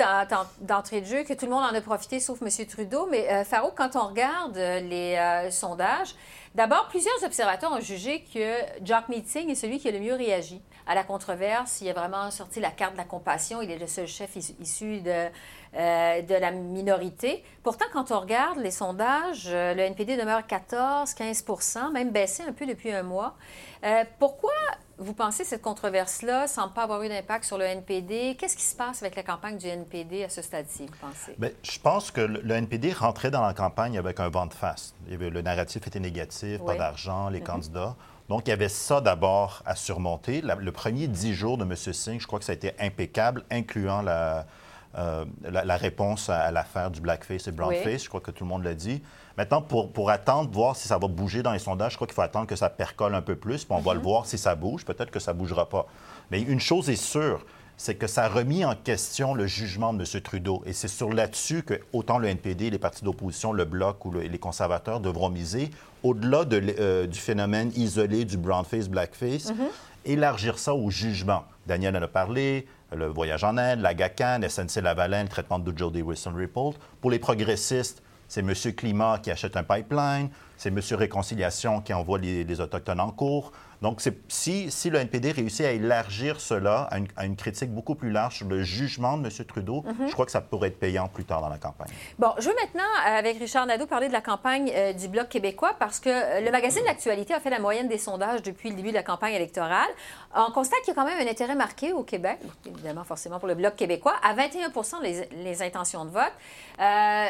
d'entrée 0.62 1.02
de 1.02 1.06
jeu 1.06 1.24
que 1.24 1.34
tout 1.34 1.46
le 1.46 1.52
monde 1.52 1.63
en 1.63 1.76
a 1.76 1.82
profité 1.82 2.19
sauf 2.19 2.41
M. 2.41 2.65
Trudeau. 2.65 3.08
Mais 3.12 3.32
euh, 3.32 3.43
Farouk, 3.43 3.74
quand 3.76 3.96
on 3.96 4.08
regarde 4.08 4.58
euh, 4.58 4.80
les 4.80 5.52
sondages, 5.52 6.15
d'abord, 6.56 6.88
plusieurs 6.89 7.24
observateurs 7.24 7.72
ont 7.72 7.82
jugé 7.82 8.24
que 8.34 8.56
Jack 8.84 9.10
Minsing 9.10 9.50
est 9.50 9.56
celui 9.56 9.80
qui 9.80 9.88
a 9.88 9.91
le 9.91 10.00
mieux 10.00 10.15
réagi 10.15 10.62
à 10.88 10.96
la 10.96 11.04
controverse. 11.04 11.82
Il 11.82 11.89
a 11.89 11.93
vraiment 11.93 12.30
sorti 12.32 12.60
la 12.60 12.72
carte 12.72 12.93
de 12.93 12.98
la 12.98 13.04
compassion. 13.04 13.62
Il 13.62 13.72
est 13.72 13.78
le 13.78 13.88
seul 13.88 14.08
chef 14.08 14.36
issu 14.36 15.02
de, 15.02 15.30
euh, 15.76 16.22
de 16.22 16.36
la 16.36 16.52
minorité. 16.52 17.43
Pourtant, 17.63 17.86
quand 17.93 18.12
on 18.12 18.19
regarde 18.19 18.60
les 18.60 18.72
sondages, 18.72 19.48
euh, 19.48 19.74
le 19.74 19.82
NPD 19.82 20.17
demeure 20.23 20.45
14, 20.45 21.13
15 21.13 21.45
même 21.93 22.12
baissé 22.12 22.43
un 22.43 22.53
peu 22.53 22.65
depuis 22.65 22.91
un 22.91 23.03
mois. 23.03 23.36
Euh, 23.83 24.03
pourquoi 24.19 24.51
vous 24.97 25.13
pensez 25.13 25.43
que 25.43 25.49
cette 25.49 25.62
controverse-là 25.62 26.47
semble 26.47 26.73
pas 26.73 26.83
avoir 26.83 27.01
eu 27.03 27.09
d'impact 27.09 27.43
sur 27.43 27.57
le 27.57 27.65
NPD? 27.65 28.36
Qu'est-ce 28.39 28.55
qui 28.55 28.63
se 28.63 28.75
passe 28.75 29.01
avec 29.01 29.15
la 29.15 29.23
campagne 29.23 29.57
du 29.57 29.67
NPD 29.67 30.23
à 30.23 30.29
ce 30.29 30.41
stade-ci, 30.41 30.86
vous 30.86 31.07
pensez? 31.07 31.36
Bien, 31.38 31.49
je 31.63 31.79
pense 31.79 32.12
que 32.12 32.21
le 32.21 32.53
NPD 32.53 32.93
rentrait 32.93 33.31
dans 33.31 33.41
la 33.41 33.53
campagne 33.53 33.97
avec 33.97 34.19
un 34.19 34.29
vent 34.29 34.45
de 34.45 34.53
face. 34.53 34.93
Le 35.09 35.41
narratif 35.41 35.86
était 35.88 35.99
négatif, 35.99 36.59
pas 36.63 36.75
d'argent, 36.75 37.29
les 37.29 37.39
mm-hmm. 37.39 37.43
candidats. 37.43 37.95
Donc, 38.29 38.47
il 38.47 38.51
y 38.51 38.53
avait 38.53 38.69
ça 38.69 39.01
d'abord 39.01 39.62
à 39.65 39.75
surmonter. 39.75 40.41
le 40.41 40.71
premier 40.71 41.07
dix 41.07 41.33
jours 41.33 41.57
de 41.57 41.65
M. 41.65 41.75
Singh, 41.75 42.19
je 42.19 42.27
crois 42.27 42.39
que 42.39 42.45
ça 42.45 42.53
a 42.53 42.55
été 42.55 42.71
impeccable, 42.79 43.43
incluant 43.51 44.01
la, 44.01 44.45
euh, 44.95 45.25
la, 45.43 45.75
réponse 45.75 46.29
à, 46.29 46.51
l'affaire 46.51 46.91
du 46.91 47.01
blackface 47.01 47.47
et 47.47 47.51
brownface. 47.51 48.03
Je 48.03 48.09
crois 48.09 48.21
que 48.21 48.29
tout 48.29 48.43
le 48.43 48.49
monde 48.49 48.63
l'a 48.63 48.75
dit. 48.75 49.01
Maintenant, 49.38 49.62
pour, 49.62 49.91
pour 49.91 50.10
attendre, 50.10 50.50
voir 50.52 50.76
si 50.76 50.88
ça 50.88 50.98
va 50.98 51.08
bouger 51.08 51.41
dans 51.41 51.54
les 51.54 51.60
sondages, 51.60 51.93
je 51.93 51.98
crois 51.98 52.08
qu'il 52.08 52.13
faut 52.15 52.22
attendre 52.22 52.48
que 52.48 52.56
ça 52.56 52.69
percole 52.69 53.15
un 53.15 53.22
peu 53.22 53.36
plus, 53.36 53.65
puis 53.65 53.76
on 53.76 53.82
va 53.82 53.93
le 53.93 54.00
mhm. 54.00 54.06
voir 54.06 54.26
si 54.26 54.38
ça 54.38 54.56
bouge. 54.56 54.86
Peut-être 54.86 55.12
que 55.12 55.19
ça 55.19 55.34
ne 55.34 55.39
bougera 55.39 55.69
pas. 55.69 55.88
Mais 56.30 56.41
une 56.41 56.60
chose 56.60 56.89
est 56.89 56.96
sûre, 56.96 57.46
c'est 57.76 57.96
que 57.96 58.06
ça 58.06 58.26
a 58.26 58.30
remis 58.30 58.63
en 58.63 58.76
question 58.76 59.34
le 59.34 59.48
jugement 59.48 59.93
de 59.93 60.04
M. 60.04 60.22
Trudeau. 60.22 60.62
Et 60.65 60.74
c'est 60.74 60.88
sur 60.88 61.12
là-dessus 61.12 61.63
que 61.63 61.80
autant 61.91 62.19
le 62.19 62.28
NPD, 62.28 62.69
les 62.69 62.78
partis 62.78 63.04
d'opposition, 63.04 63.52
le 63.52 63.65
Bloc 63.65 64.06
ou 64.06 64.12
les 64.12 64.38
conservateurs 64.38 65.00
devront 65.00 65.30
miser 65.30 65.72
au-delà 66.04 66.46
de, 66.46 66.62
euh, 66.80 67.08
du 67.08 67.19
phénomène 67.19 67.72
isolé 67.76 68.26
du 68.26 68.38
brownface, 68.38 68.89
blackface. 68.89 69.52
Mm-hmm. 69.52 69.69
élargir 70.06 70.60
ça 70.60 70.76
au 70.76 70.89
jugement. 70.91 71.46
Daniel 71.65 71.96
en 71.96 72.02
a 72.02 72.08
parlé, 72.08 72.67
le 72.96 73.08
voyage 73.08 73.43
en 73.43 73.58
Inde, 73.58 73.80
la 73.80 73.93
GACAN, 73.93 74.41
SNC-Lavalin, 74.41 75.24
le 75.24 75.30
traitement 75.30 75.60
de 75.60 75.76
Jody 75.76 76.02
Wilson 76.02 76.34
Report. 76.38 76.74
Pour 77.02 77.10
les 77.10 77.19
progressistes, 77.19 78.02
c'est 78.34 78.39
M. 78.41 78.52
Climat 78.76 79.19
qui 79.22 79.30
achète 79.30 79.56
un 79.58 79.63
pipeline, 79.63 80.30
c'est 80.58 80.69
M. 80.69 80.80
Réconciliation 80.93 81.82
qui 81.82 81.93
envoie 81.93 82.17
les, 82.17 82.43
les 82.43 82.62
Autochtones 82.62 83.00
en 83.00 83.12
cours. 83.12 83.52
Donc, 83.84 84.02
si, 84.30 84.72
si 84.72 84.89
le 84.89 84.98
NPD 85.00 85.34
réussit 85.34 85.65
à 85.65 85.72
élargir 85.72 86.39
cela 86.39 86.88
à 87.17 87.26
une, 87.26 87.36
critique 87.36 87.69
beaucoup 87.69 87.96
plus 87.96 88.10
large 88.10 88.38
sur 88.38 88.48
le 88.48 88.63
jugement 88.63 89.17
de 89.17 89.28
M. 89.28 89.46
Trudeau, 89.46 89.84
Mhm. 89.86 90.08
je 90.08 90.13
crois 90.13 90.26
que 90.26 90.32
ça 90.32 90.41
pourrait 90.41 90.69
être 90.69 90.80
payant 90.80 91.10
plus 91.10 91.26
tard 91.26 91.41
dans 91.41 91.50
la 91.50 91.58
campagne. 91.58 91.89
Bon, 92.17 92.30
je 92.39 92.48
veux 92.50 92.56
maintenant, 92.56 92.89
avec 93.06 93.38
Richard 93.38 93.67
Nadeau, 93.67 93.86
parler 93.86 94.08
de 94.08 94.13
la 94.13 94.22
campagne 94.22 94.72
euh, 94.74 94.93
du 94.93 95.10
Bloc 95.10 95.28
québécois 95.30 95.76
parce 95.78 96.00
que 96.00 96.10
euh, 96.10 96.39
le 96.41 96.50
magazine 96.50 96.82
L'Actualité 96.86 97.34
a 97.36 97.39
fait 97.39 97.52
la 97.52 97.60
moyenne 97.60 97.88
des 97.89 97.98
sondages 98.00 98.41
depuis 98.41 98.69
le 98.69 98.76
début 98.76 98.89
de 98.89 98.96
la 98.96 99.04
campagne 99.04 99.34
électorale. 99.34 99.89
On 100.34 100.52
constate 100.52 100.80
qu'il 100.86 100.93
y 100.96 100.98
a 100.98 101.04
quand 101.04 101.08
même 101.08 101.19
un 101.28 101.30
intérêt 101.30 101.56
marqué 101.56 101.91
au 101.91 102.04
Québec, 102.04 102.39
évidemment 102.65 103.04
forcément 103.04 103.38
pour 103.38 103.50
le 103.50 103.56
Bloc 103.56 103.76
québécois, 103.76 104.15
à 104.24 104.34
21 104.34 104.72
les, 105.04 105.28
les 105.43 105.62
intentions 105.62 106.06
de 106.06 106.10
vote. 106.10 106.34
Euh, 106.80 107.26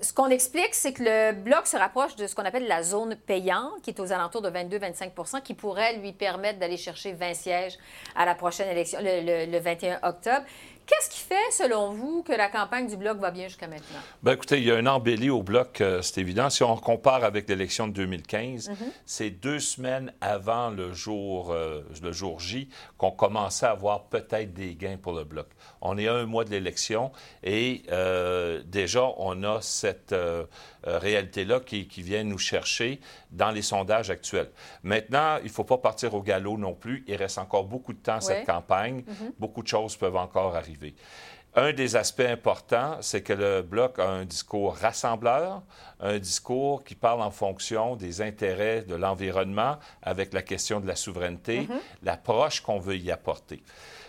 ce 0.00 0.12
qu'on 0.12 0.28
explique, 0.28 0.74
c'est 0.74 0.92
que 0.92 1.02
le 1.02 1.32
bloc 1.32 1.66
se 1.66 1.76
rapproche 1.76 2.16
de 2.16 2.26
ce 2.26 2.34
qu'on 2.34 2.44
appelle 2.44 2.66
la 2.66 2.82
zone 2.82 3.16
payante, 3.16 3.82
qui 3.82 3.90
est 3.90 4.00
aux 4.00 4.12
alentours 4.12 4.42
de 4.42 4.50
22-25% 4.50 5.42
qui 5.42 5.54
pourrait 5.54 5.96
lui 5.96 6.12
permettre 6.12 6.58
d'aller 6.58 6.76
chercher 6.76 7.12
20 7.12 7.34
sièges 7.34 7.78
à 8.16 8.24
la 8.24 8.34
prochaine 8.34 8.68
élection, 8.68 8.98
le, 9.02 9.20
le- 9.46 9.50
le 9.52 9.58
21 9.58 9.98
octobre. 10.02 10.42
Qu'est-ce 10.90 11.10
qui 11.10 11.20
fait, 11.20 11.50
selon 11.52 11.92
vous, 11.92 12.24
que 12.24 12.32
la 12.32 12.48
campagne 12.48 12.88
du 12.88 12.96
bloc 12.96 13.18
va 13.18 13.30
bien 13.30 13.46
jusqu'à 13.46 13.68
maintenant? 13.68 14.00
Ben, 14.24 14.32
écoutez, 14.32 14.58
il 14.58 14.64
y 14.64 14.72
a 14.72 14.78
une 14.80 14.88
embellie 14.88 15.30
au 15.30 15.40
bloc, 15.40 15.80
euh, 15.80 16.02
c'est 16.02 16.20
évident. 16.20 16.50
Si 16.50 16.64
on 16.64 16.76
compare 16.76 17.22
avec 17.22 17.48
l'élection 17.48 17.86
de 17.86 17.92
2015, 17.92 18.70
Mhm. 18.70 18.76
c'est 19.06 19.30
deux 19.30 19.60
semaines 19.60 20.12
avant 20.20 20.70
le 20.70 20.92
jour, 20.92 21.52
euh, 21.52 21.82
le 22.02 22.10
jour 22.10 22.40
J 22.40 22.68
qu'on 22.98 23.12
commençait 23.12 23.66
à 23.66 23.70
avoir 23.70 24.06
peut-être 24.06 24.52
des 24.52 24.74
gains 24.74 24.96
pour 25.00 25.12
le 25.12 25.22
bloc. 25.22 25.46
On 25.80 25.96
est 25.96 26.08
à 26.08 26.14
un 26.14 26.26
mois 26.26 26.44
de 26.44 26.50
l'élection 26.50 27.12
et 27.44 27.82
euh, 27.92 28.60
déjà, 28.66 29.04
on 29.16 29.44
a 29.44 29.60
cette 29.62 30.12
réalité-là 30.82 31.60
qui, 31.60 31.86
qui 31.86 32.02
vient 32.02 32.24
nous 32.24 32.38
chercher 32.38 33.00
dans 33.30 33.50
les 33.50 33.62
sondages 33.62 34.10
actuels. 34.10 34.50
Maintenant, 34.82 35.36
il 35.38 35.44
ne 35.46 35.50
faut 35.50 35.64
pas 35.64 35.78
partir 35.78 36.14
au 36.14 36.22
galop 36.22 36.56
non 36.58 36.74
plus. 36.74 37.04
Il 37.06 37.14
reste 37.16 37.38
encore 37.38 37.64
beaucoup 37.64 37.92
de 37.92 37.98
temps 37.98 38.16
à 38.16 38.20
cette 38.20 38.46
campagne. 38.46 39.04
Mhm. 39.06 39.32
Beaucoup 39.38 39.62
de 39.62 39.68
choses 39.68 39.94
peuvent 39.96 40.16
encore 40.16 40.56
arriver. 40.56 40.79
Un 41.56 41.72
des 41.72 41.96
aspects 41.96 42.20
importants, 42.20 42.98
c'est 43.00 43.22
que 43.22 43.32
le 43.32 43.62
Bloc 43.62 43.98
a 43.98 44.06
un 44.08 44.24
discours 44.24 44.76
rassembleur, 44.76 45.62
un 45.98 46.18
discours 46.18 46.84
qui 46.84 46.94
parle 46.94 47.20
en 47.22 47.32
fonction 47.32 47.96
des 47.96 48.22
intérêts 48.22 48.82
de 48.82 48.94
l'environnement 48.94 49.76
avec 50.00 50.32
la 50.32 50.42
question 50.42 50.78
de 50.78 50.86
la 50.86 50.94
souveraineté, 50.94 51.62
Mhm. 51.62 51.80
l'approche 52.04 52.60
qu'on 52.60 52.78
veut 52.78 52.96
y 52.96 53.10
apporter. 53.10 53.64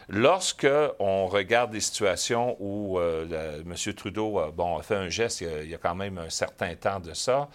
Lorsque 0.07 0.67
on 0.99 1.25
regarde 1.27 1.71
des 1.71 1.79
situations 1.79 2.57
où 2.59 2.99
euh, 2.99 3.25
le- 3.63 3.71
M. 3.71 3.93
Trudeau 3.95 4.51
bon, 4.51 4.77
a 4.77 4.83
fait 4.83 4.95
un 4.95 5.09
geste 5.09 5.41
il 5.41 5.47
y 5.47 5.51
a, 5.53 5.63
il 5.63 5.69
y 5.69 5.75
a 5.75 5.77
quand 5.79 5.95
même 5.95 6.17
un 6.19 6.29
certain 6.29 6.75
temps 6.75 6.99
de 6.99 7.13
ça, 7.13 7.47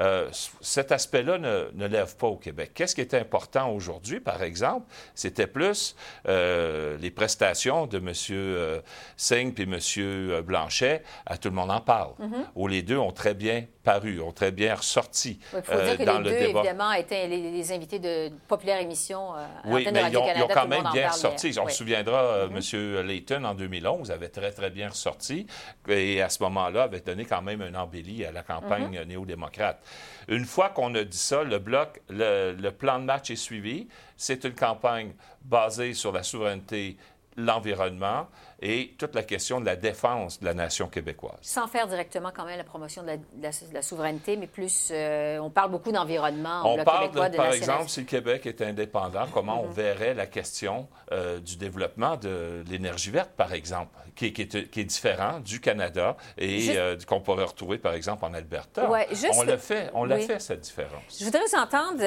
euh, 0.00 0.28
cet 0.60 0.92
aspect-là 0.92 1.38
ne, 1.38 1.70
ne 1.74 1.86
lève 1.86 2.16
pas 2.16 2.26
au 2.26 2.36
Québec. 2.36 2.72
Qu'est-ce 2.74 2.94
qui 2.94 3.00
est 3.00 3.14
important 3.14 3.70
aujourd'hui, 3.70 4.20
par 4.20 4.42
exemple? 4.42 4.86
C'était 5.14 5.46
plus 5.46 5.94
euh, 6.28 6.96
les 6.98 7.10
prestations 7.10 7.86
de 7.86 7.98
M. 7.98 8.12
euh, 8.30 8.80
Singh 9.16 9.52
puis 9.54 9.64
M. 9.64 10.42
Blanchet. 10.42 11.02
À 11.26 11.36
tout 11.38 11.48
le 11.48 11.54
monde 11.54 11.70
en 11.70 11.80
parle. 11.80 12.12
Mhm. 12.18 12.44
Où 12.54 12.66
les 12.68 12.82
deux 12.82 12.98
ont 12.98 13.12
très 13.12 13.34
bien 13.34 13.64
paru, 13.82 14.20
ont 14.20 14.32
très 14.32 14.50
bien 14.50 14.74
ressorti 14.74 15.38
Il 15.52 15.62
faut 15.62 15.72
euh, 15.72 15.88
dire 15.90 15.98
que 15.98 16.04
dans 16.04 16.18
les 16.20 16.30
le 16.30 16.30
deux, 16.30 16.46
débat. 16.46 16.60
évidemment, 16.60 16.92
étaient 16.92 17.26
les, 17.28 17.50
les 17.50 17.72
invités 17.72 17.98
de 17.98 18.30
populaire 18.48 18.80
émission 18.80 19.34
euh, 19.34 19.44
à 19.44 19.46
Oui, 19.66 19.86
mais 19.92 20.02
ils 20.10 20.16
ont, 20.16 20.26
ils 20.34 20.42
ont 20.42 20.48
quand 20.48 20.66
même 20.68 20.84
bien 20.92 21.10
ressorti. 21.10 21.54
On 21.60 21.64
oui. 21.66 21.70
se 21.72 21.76
souviendra, 21.78 22.18
euh, 22.22 22.48
M. 22.48 23.06
Layton, 23.06 23.44
en 23.44 23.54
2011, 23.54 24.10
avait 24.10 24.28
très, 24.30 24.50
très 24.52 24.70
bien 24.70 24.88
ressorti. 24.88 25.46
Et 25.88 26.22
à 26.22 26.28
ce 26.30 26.42
moment-là, 26.44 26.84
avait 26.84 27.00
donné 27.00 27.24
quand 27.26 27.42
même 27.42 27.60
un 27.60 27.74
embellie 27.74 28.24
à 28.24 28.32
la 28.32 28.42
campagne 28.42 28.98
Mhm. 29.00 29.08
néo-démocrate. 29.08 29.80
Une 30.28 30.44
fois 30.44 30.70
qu'on 30.70 30.94
a 30.94 31.04
dit 31.04 31.16
ça, 31.16 31.44
le 31.44 31.58
bloc, 31.58 32.00
le, 32.08 32.70
plan 32.70 32.98
de 32.98 33.04
match 33.04 33.30
est 33.30 33.36
suivi. 33.36 33.88
C'est 34.16 34.44
une 34.44 34.54
campagne 34.54 35.12
basée 35.42 35.94
sur 35.94 36.12
la 36.12 36.22
souveraineté, 36.22 36.96
l'environnement 37.36 38.28
et 38.66 38.94
toute 38.98 39.14
la 39.14 39.22
question 39.22 39.60
de 39.60 39.66
la 39.66 39.76
défense 39.76 40.40
de 40.40 40.46
la 40.46 40.54
nation 40.54 40.88
québécoise. 40.88 41.36
Sans 41.42 41.66
faire 41.68 41.86
directement 41.86 42.30
quand 42.34 42.46
même 42.46 42.56
la 42.56 42.64
promotion 42.64 43.02
de 43.02 43.08
la, 43.08 43.16
de 43.18 43.22
la- 43.42 43.50
de 43.50 43.74
la 43.74 43.82
souveraineté, 43.82 44.36
mais 44.38 44.46
plus, 44.46 44.88
euh, 44.90 45.38
on 45.38 45.50
parle 45.50 45.70
beaucoup 45.70 45.92
d'environnement 45.92 46.62
On 46.64 46.82
parle, 46.82 47.02
québécois, 47.08 47.28
de 47.28 47.36
par 47.36 47.50
la 47.50 47.56
exemple, 47.56 47.88
si 47.90 48.00
le 48.00 48.06
Québec 48.06 48.46
est 48.46 48.62
indépendant, 48.62 49.26
comment 49.32 49.62
on 49.62 49.66
Mhm. 49.68 49.72
verrait 49.74 50.14
la 50.14 50.26
question 50.26 50.88
euh, 51.12 51.38
du 51.38 51.56
développement 51.56 52.16
de 52.16 52.64
l'énergie 52.68 53.10
verte, 53.10 53.30
par 53.36 53.52
exemple, 53.52 53.90
qui, 54.16 54.26
est- 54.26 54.32
qui 54.32 54.42
est, 54.42 54.70
qui 54.70 54.80
est 54.80 54.84
différent 54.84 55.38
du 55.40 55.60
Canada 55.60 56.16
et 56.38 56.60
Juste- 56.60 56.76
euh, 56.78 56.96
qu'on 57.06 57.20
pourrait 57.20 57.44
retrouver, 57.44 57.76
par 57.78 57.92
exemple, 57.92 58.24
en 58.24 58.32
Alberta. 58.32 58.88
Ouais, 58.88 59.06
juste- 59.10 59.34
on 59.36 59.42
l'a 59.42 59.58
fait, 59.58 59.90
on 59.92 60.04
l'a 60.04 60.16
Oui. 60.16 60.22
fait, 60.26 60.40
cette 60.40 60.60
différence. 60.62 61.18
Je 61.20 61.24
voudrais 61.24 61.40
entendre, 61.56 61.98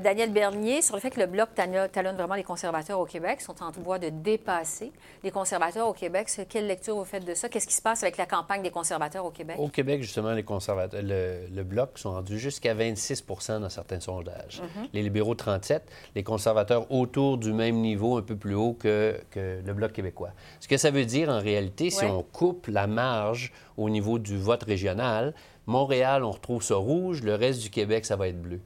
Daniel 0.00 0.30
Bernier, 0.32 0.80
sur 0.80 0.94
le 0.94 1.00
fait 1.00 1.10
que 1.10 1.18
le 1.20 1.26
Bloc 1.26 1.54
talonne 1.54 1.88
talonne 1.88 2.16
vraiment 2.16 2.34
les 2.36 2.44
conservateurs 2.44 3.00
au 3.00 3.04
Québec, 3.06 3.40
sont 3.40 3.60
en 3.62 3.72
voie 3.72 3.98
de 3.98 4.10
dépasser 4.10 4.92
les 5.24 5.30
conservateurs 5.32 5.88
au 5.88 5.92
Québec. 5.96 6.28
Quelle 6.48 6.68
lecture 6.68 6.94
vous 6.94 7.04
faites 7.04 7.24
de 7.24 7.34
ça? 7.34 7.48
Qu'est-ce 7.48 7.66
qui 7.66 7.74
se 7.74 7.82
passe 7.82 8.02
avec 8.04 8.16
la 8.16 8.26
campagne 8.26 8.62
des 8.62 8.70
conservateurs 8.70 9.24
au 9.24 9.30
Québec? 9.30 9.56
Au 9.58 9.68
Québec, 9.68 10.02
justement, 10.02 10.32
les 10.32 10.44
conservateurs, 10.44 11.02
le, 11.02 11.48
le 11.52 11.64
Bloc 11.64 11.98
sont 11.98 12.12
rendus 12.12 12.38
jusqu'à 12.38 12.74
26 12.74 13.24
dans 13.60 13.68
certains 13.68 14.00
sondages. 14.00 14.62
Mhm. 14.62 14.88
Les 14.92 15.02
libéraux, 15.02 15.34
37. 15.34 15.82
Les 16.14 16.22
conservateurs 16.22 16.90
autour 16.92 17.38
du 17.38 17.52
même 17.52 17.80
niveau, 17.80 18.16
un 18.16 18.22
peu 18.22 18.36
plus 18.36 18.54
haut 18.54 18.74
que, 18.74 19.20
que 19.30 19.60
le 19.64 19.74
Bloc 19.74 19.92
québécois. 19.92 20.30
Ce 20.60 20.68
que 20.68 20.76
ça 20.76 20.90
veut 20.90 21.04
dire, 21.04 21.28
en 21.28 21.40
réalité, 21.40 21.90
si 21.90 22.04
on 22.04 22.22
coupe 22.22 22.68
la 22.68 22.86
marge 22.86 23.52
au 23.76 23.90
niveau 23.90 24.18
du 24.18 24.36
vote 24.38 24.62
régional, 24.62 25.34
Montréal, 25.66 26.22
on 26.22 26.30
retrouve 26.30 26.62
ça 26.62 26.76
rouge, 26.76 27.22
le 27.22 27.34
reste 27.34 27.60
du 27.60 27.70
Québec, 27.70 28.06
ça 28.06 28.14
va 28.14 28.28
être 28.28 28.40
bleu. 28.40 28.60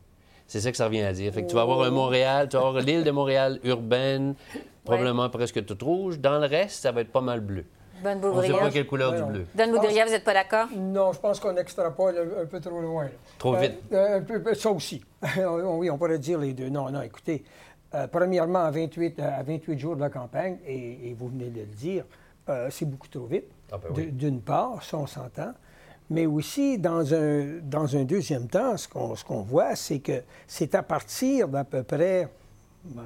C'est 0.51 0.61
ça 0.61 0.73
que 0.73 0.77
ça 0.77 0.87
revient 0.87 1.03
à 1.03 1.13
dire. 1.13 1.33
Fait 1.33 1.45
que 1.45 1.49
tu 1.49 1.55
vas 1.55 1.63
avoir 1.63 1.83
un 1.83 1.91
Montréal, 1.91 2.49
tu 2.49 2.57
vas 2.57 2.67
avoir 2.67 2.83
l'île 2.83 3.05
de 3.05 3.11
Montréal 3.13 3.61
urbaine, 3.63 4.35
probablement 4.85 5.31
presque 5.31 5.65
toute 5.65 5.81
rouge. 5.81 6.19
Dans 6.19 6.41
le 6.41 6.47
reste, 6.47 6.83
ça 6.83 6.91
va 6.91 7.03
être 7.03 7.13
pas 7.13 7.21
mal 7.21 7.39
bleu. 7.39 7.65
Bonne 8.03 8.19
On 8.25 8.35
ne 8.35 8.43
sait 8.43 8.53
pas 8.53 8.71
quelle 8.71 8.87
couleur 8.87 9.13
du 9.13 9.23
bleu. 9.23 9.47
Don 9.55 9.71
Boudria, 9.71 10.05
vous 10.07 10.11
n'êtes 10.11 10.25
pas 10.25 10.35
d'accord? 10.35 10.67
Non, 10.77 11.13
je 11.13 11.21
pense 11.21 11.39
qu'on 11.39 11.57
extrapole 11.57 12.17
un, 12.19 12.43
un 12.43 12.47
peu 12.47 12.59
trop 12.59 12.81
loin. 12.81 13.05
là. 13.05 13.11
Trop 13.39 13.55
Euh, 13.55 13.61
vite. 13.61 13.75
euh, 13.93 14.55
ça 14.55 14.71
aussi. 14.73 15.05
oui, 15.37 15.89
on 15.89 15.97
pourrait 15.99 16.19
dire 16.19 16.41
les 16.41 16.53
deux. 16.53 16.69
Non, 16.69 16.91
non, 16.91 17.03
écoutez, 17.03 17.45
euh, 17.95 18.09
premièrement, 18.09 18.65
à 18.65 18.73
28, 18.73 19.21
à 19.21 19.43
28 19.45 19.79
jours 19.79 19.95
de 19.95 20.01
la 20.01 20.11
campagne, 20.11 20.59
et, 20.67 21.11
et 21.11 21.15
vous 21.17 21.29
venez 21.29 21.51
de 21.51 21.61
le 21.61 21.67
dire, 21.67 22.05
euh, 22.49 22.67
c'est 22.71 22.87
beaucoup 22.87 23.07
trop 23.09 23.27
vite. 23.27 23.45
Ah 23.71 23.77
ben 23.79 23.91
oui. 23.97 24.07
D'une 24.11 24.41
part, 24.41 24.83
ça, 24.83 24.97
on 24.97 25.07
s'entend. 25.07 25.53
Mais 26.11 26.27
aussi, 26.27 26.77
dans 26.77 27.15
un, 27.15 27.61
dans 27.63 27.97
un 27.97 28.03
deuxième 28.05 28.49
temps, 28.49 28.77
ce 28.77 28.89
qu'on 28.89 29.15
ce 29.15 29.25
voit, 29.49 29.77
c'est 29.77 30.01
que 30.01 30.23
c'est 30.49 30.75
à 30.75 30.83
partir 30.83 31.49
d'à 31.49 31.63
peu 31.65 31.85
près 31.85 32.29
ben, 32.85 33.05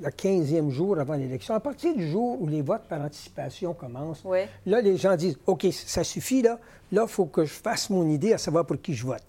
le 0.00 0.08
15e 0.10 0.68
jour 0.68 0.98
avant 0.98 1.14
l'élection, 1.14 1.54
à 1.54 1.60
partir 1.60 1.94
du 1.96 2.08
jour 2.10 2.40
où 2.40 2.46
les 2.46 2.60
votes 2.60 2.82
par 2.88 3.00
anticipation 3.00 3.72
commencent, 3.72 4.22
Oui. 4.24 4.40
là, 4.66 4.80
les 4.80 4.96
gens 4.96 5.16
disent 5.16 5.38
OK, 5.46 5.66
ça 5.72 6.04
suffit, 6.04 6.42
là. 6.42 6.58
Là, 6.90 7.04
il 7.08 7.10
faut 7.10 7.24
que 7.24 7.44
je 7.44 7.52
fasse 7.54 7.88
mon 7.88 8.06
idée 8.08 8.34
à 8.34 8.38
savoir 8.38 8.66
pour 8.66 8.80
qui 8.80 8.92
je 8.92 9.06
vote. 9.06 9.22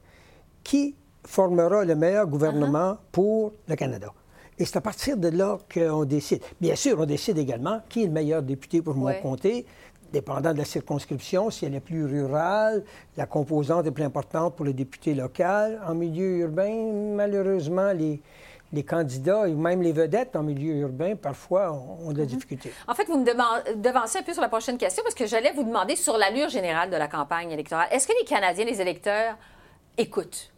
Qui 0.64 0.96
formera 1.26 1.86
le 1.86 1.96
meilleur 1.96 2.28
gouvernement 2.28 2.98
pour 3.12 3.54
le 3.68 3.76
Canada? 3.76 4.12
Et 4.60 4.66
c'est 4.66 4.78
à 4.78 4.82
partir 4.82 5.18
de 5.18 5.30
là 5.30 5.58
qu'on 5.74 6.04
décide. 6.06 6.42
Bien 6.60 6.76
sûr, 6.76 7.00
on 7.00 7.06
décide 7.06 7.38
également 7.38 7.80
qui 7.90 8.04
est 8.04 8.08
le 8.08 8.12
meilleur 8.12 8.44
député 8.44 8.82
pour 8.82 8.96
mon 8.96 9.14
comté, 9.22 9.66
dépendant 10.14 10.54
de 10.54 10.60
la 10.60 10.66
circonscription, 10.66 11.50
si 11.50 11.66
elle 11.66 11.76
est 11.76 11.82
plus 11.82 12.06
rurale, 12.06 12.84
la 13.18 13.26
composante 13.26 13.86
est 13.88 13.92
plus 13.92 14.04
importante 14.04 14.56
pour 14.56 14.64
le 14.64 14.72
député 14.72 15.14
local. 15.16 15.82
En 15.86 15.96
milieu 15.96 16.38
urbain, 16.38 16.92
malheureusement, 17.16 17.92
les, 17.92 18.22
les 18.72 18.84
candidats 18.84 19.48
et 19.48 19.54
même 19.54 19.82
les 19.82 19.92
vedettes 19.92 20.36
en 20.36 20.44
milieu 20.44 20.76
urbain, 20.76 21.16
parfois, 21.16 21.72
ont, 21.74 22.12
de 22.14 22.20
la 22.20 22.26
difficulté. 22.26 22.72
En 22.88 22.94
fait, 22.94 23.06
vous 23.06 23.18
me 23.18 23.26
devancez 23.26 24.20
un 24.20 24.24
peu 24.24 24.34
sur 24.34 24.42
la 24.42 24.50
prochaine 24.50 24.78
question 24.78 25.04
parce 25.04 25.16
que 25.16 25.26
j'allais 25.26 25.52
vous 25.52 25.64
demander 25.64 25.96
sur 25.96 26.16
l'allure 26.16 26.50
générale 26.50 26.92
de 26.92 26.96
la 26.96 27.08
campagne 27.08 27.52
électorale. 27.52 27.88
Est-ce 27.92 28.08
que 28.08 28.14
les 28.18 28.26
Canadiens, 28.26 28.66
les 28.66 28.80
électeurs, 28.80 29.36
écoutent? 29.98 30.53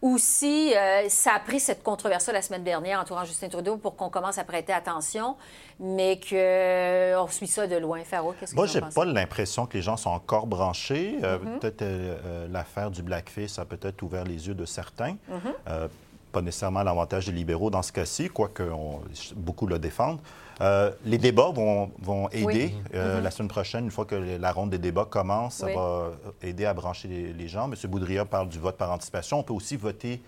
Ou 0.00 0.16
si 0.16 0.72
euh, 0.76 1.08
ça 1.08 1.32
a 1.34 1.40
pris 1.40 1.58
cette 1.58 1.82
controverse 1.82 2.28
la 2.28 2.40
semaine 2.40 2.62
dernière 2.62 3.00
entourant 3.00 3.24
Justin 3.24 3.48
Trudeau 3.48 3.76
pour 3.78 3.96
qu'on 3.96 4.10
commence 4.10 4.38
à 4.38 4.44
prêter 4.44 4.72
attention, 4.72 5.36
mais 5.80 6.20
qu'on 6.20 7.26
suit 7.28 7.48
ça 7.48 7.66
de 7.66 7.76
loin. 7.76 8.04
Faro, 8.04 8.32
qu'est-ce 8.38 8.52
que 8.52 8.56
Moi, 8.56 8.66
j'ai 8.66 8.80
pas 8.80 9.04
l'impression 9.04 9.66
que 9.66 9.76
les 9.76 9.82
gens 9.82 9.96
sont 9.96 10.10
encore 10.10 10.46
branchés. 10.46 11.18
Euh, 11.24 11.38
Mhm. 11.38 11.58
Peut-être 11.58 11.82
euh, 11.82 12.16
euh, 12.24 12.48
l'affaire 12.48 12.90
du 12.92 13.02
blackface 13.02 13.58
a 13.58 13.64
peut-être 13.64 14.00
ouvert 14.02 14.22
les 14.24 14.46
yeux 14.46 14.54
de 14.54 14.64
certains. 14.64 15.16
Mhm. 15.28 15.40
Euh, 15.68 15.88
pas 16.32 16.42
nécessairement 16.42 16.82
l'avantage 16.82 17.26
des 17.26 17.32
libéraux 17.32 17.70
dans 17.70 17.82
ce 17.82 17.92
cas-ci, 17.92 18.28
quoique 18.28 18.62
on- 18.62 19.00
beaucoup 19.36 19.66
le 19.66 19.78
défendent. 19.78 20.20
Euh, 20.60 20.90
les 21.04 21.18
débats 21.18 21.50
vont, 21.54 21.90
vont 22.00 22.28
aider. 22.30 22.44
Oui. 22.74 22.74
Euh, 22.94 23.18
Mhm. 23.18 23.24
La 23.24 23.30
semaine 23.30 23.48
prochaine, 23.48 23.84
une 23.84 23.90
fois 23.90 24.04
que 24.04 24.14
la 24.16 24.52
ronde 24.52 24.70
des 24.70 24.78
débats 24.78 25.04
commence, 25.04 25.54
ça 25.56 25.66
va 25.74 26.10
aider 26.42 26.64
à 26.66 26.74
brancher 26.74 27.06
les, 27.08 27.32
les 27.32 27.48
gens. 27.48 27.70
M. 27.70 27.74
Boudria 27.90 28.24
parle 28.24 28.48
du 28.48 28.58
vote 28.58 28.76
par 28.76 28.90
anticipation. 28.90 29.38
On 29.38 29.42
peut 29.44 29.54
aussi 29.54 29.76
voter 29.76 30.20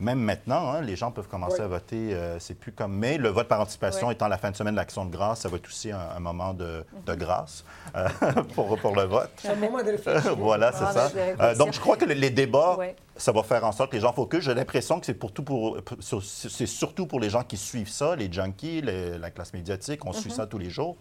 Même 0.00 0.18
maintenant, 0.18 0.72
hein, 0.72 0.80
les 0.80 0.96
gens 0.96 1.10
peuvent 1.10 1.28
commencer 1.28 1.60
à 1.60 1.68
voter. 1.68 2.14
euh, 2.14 2.38
c'est 2.38 2.54
plus 2.54 2.72
comme. 2.72 2.94
Mais 2.96 3.18
le 3.18 3.28
vote 3.28 3.48
par 3.48 3.60
anticipation 3.60 4.08
Oui. 4.08 4.14
étant 4.14 4.28
la 4.28 4.38
fin 4.38 4.50
de 4.50 4.56
semaine 4.56 4.72
de 4.74 4.78
l'Action 4.78 5.04
de 5.04 5.10
grâce, 5.10 5.40
ça 5.40 5.48
va 5.50 5.58
être 5.58 5.66
aussi 5.66 5.92
un, 5.92 6.00
un 6.16 6.20
moment 6.20 6.54
de, 6.54 6.84
de 7.06 7.14
grâce 7.14 7.64
euh, 7.94 8.08
pour, 8.54 8.78
pour 8.78 8.96
le 8.96 9.02
vote. 9.02 9.30
C'est 9.36 9.48
un 9.48 9.54
moment 9.56 9.82
de 9.82 9.90
réflexion. 9.92 10.36
voilà, 10.36 10.72
c'est 10.72 10.84
Ah, 10.86 10.92
ça. 10.92 11.02
réflexion. 11.04 11.36
Euh, 11.44 11.54
donc, 11.54 11.72
je 11.74 11.80
crois 11.80 11.96
que 11.98 12.06
les- 12.06 12.30
débats, 12.30 12.78
ça 13.16 13.32
va 13.32 13.42
faire 13.42 13.64
en 13.64 13.72
sorte 13.72 13.90
que 13.90 13.96
les 13.96 14.02
gens 14.02 14.12
focus. 14.14 14.44
J'ai 14.44 14.54
l'impression 14.54 14.98
que 15.00 15.04
c'est 15.06 15.14
pour 15.14 15.32
tout 15.32 15.42
pour, 15.42 15.76
c'est 16.22 16.66
surtout 16.66 17.06
pour 17.06 17.20
les 17.20 17.28
gens 17.28 17.42
qui 17.42 17.58
suivent 17.58 17.90
ça, 17.90 18.16
les 18.16 18.32
junkies, 18.32 18.80
les- 18.80 19.18
la 19.18 19.30
classe 19.30 19.52
médiatique. 19.52 20.06
On 20.06 20.12
suit 20.14 20.30
ça 20.30 20.46
tous 20.46 20.58
les 20.58 20.70
jours. 20.70 20.96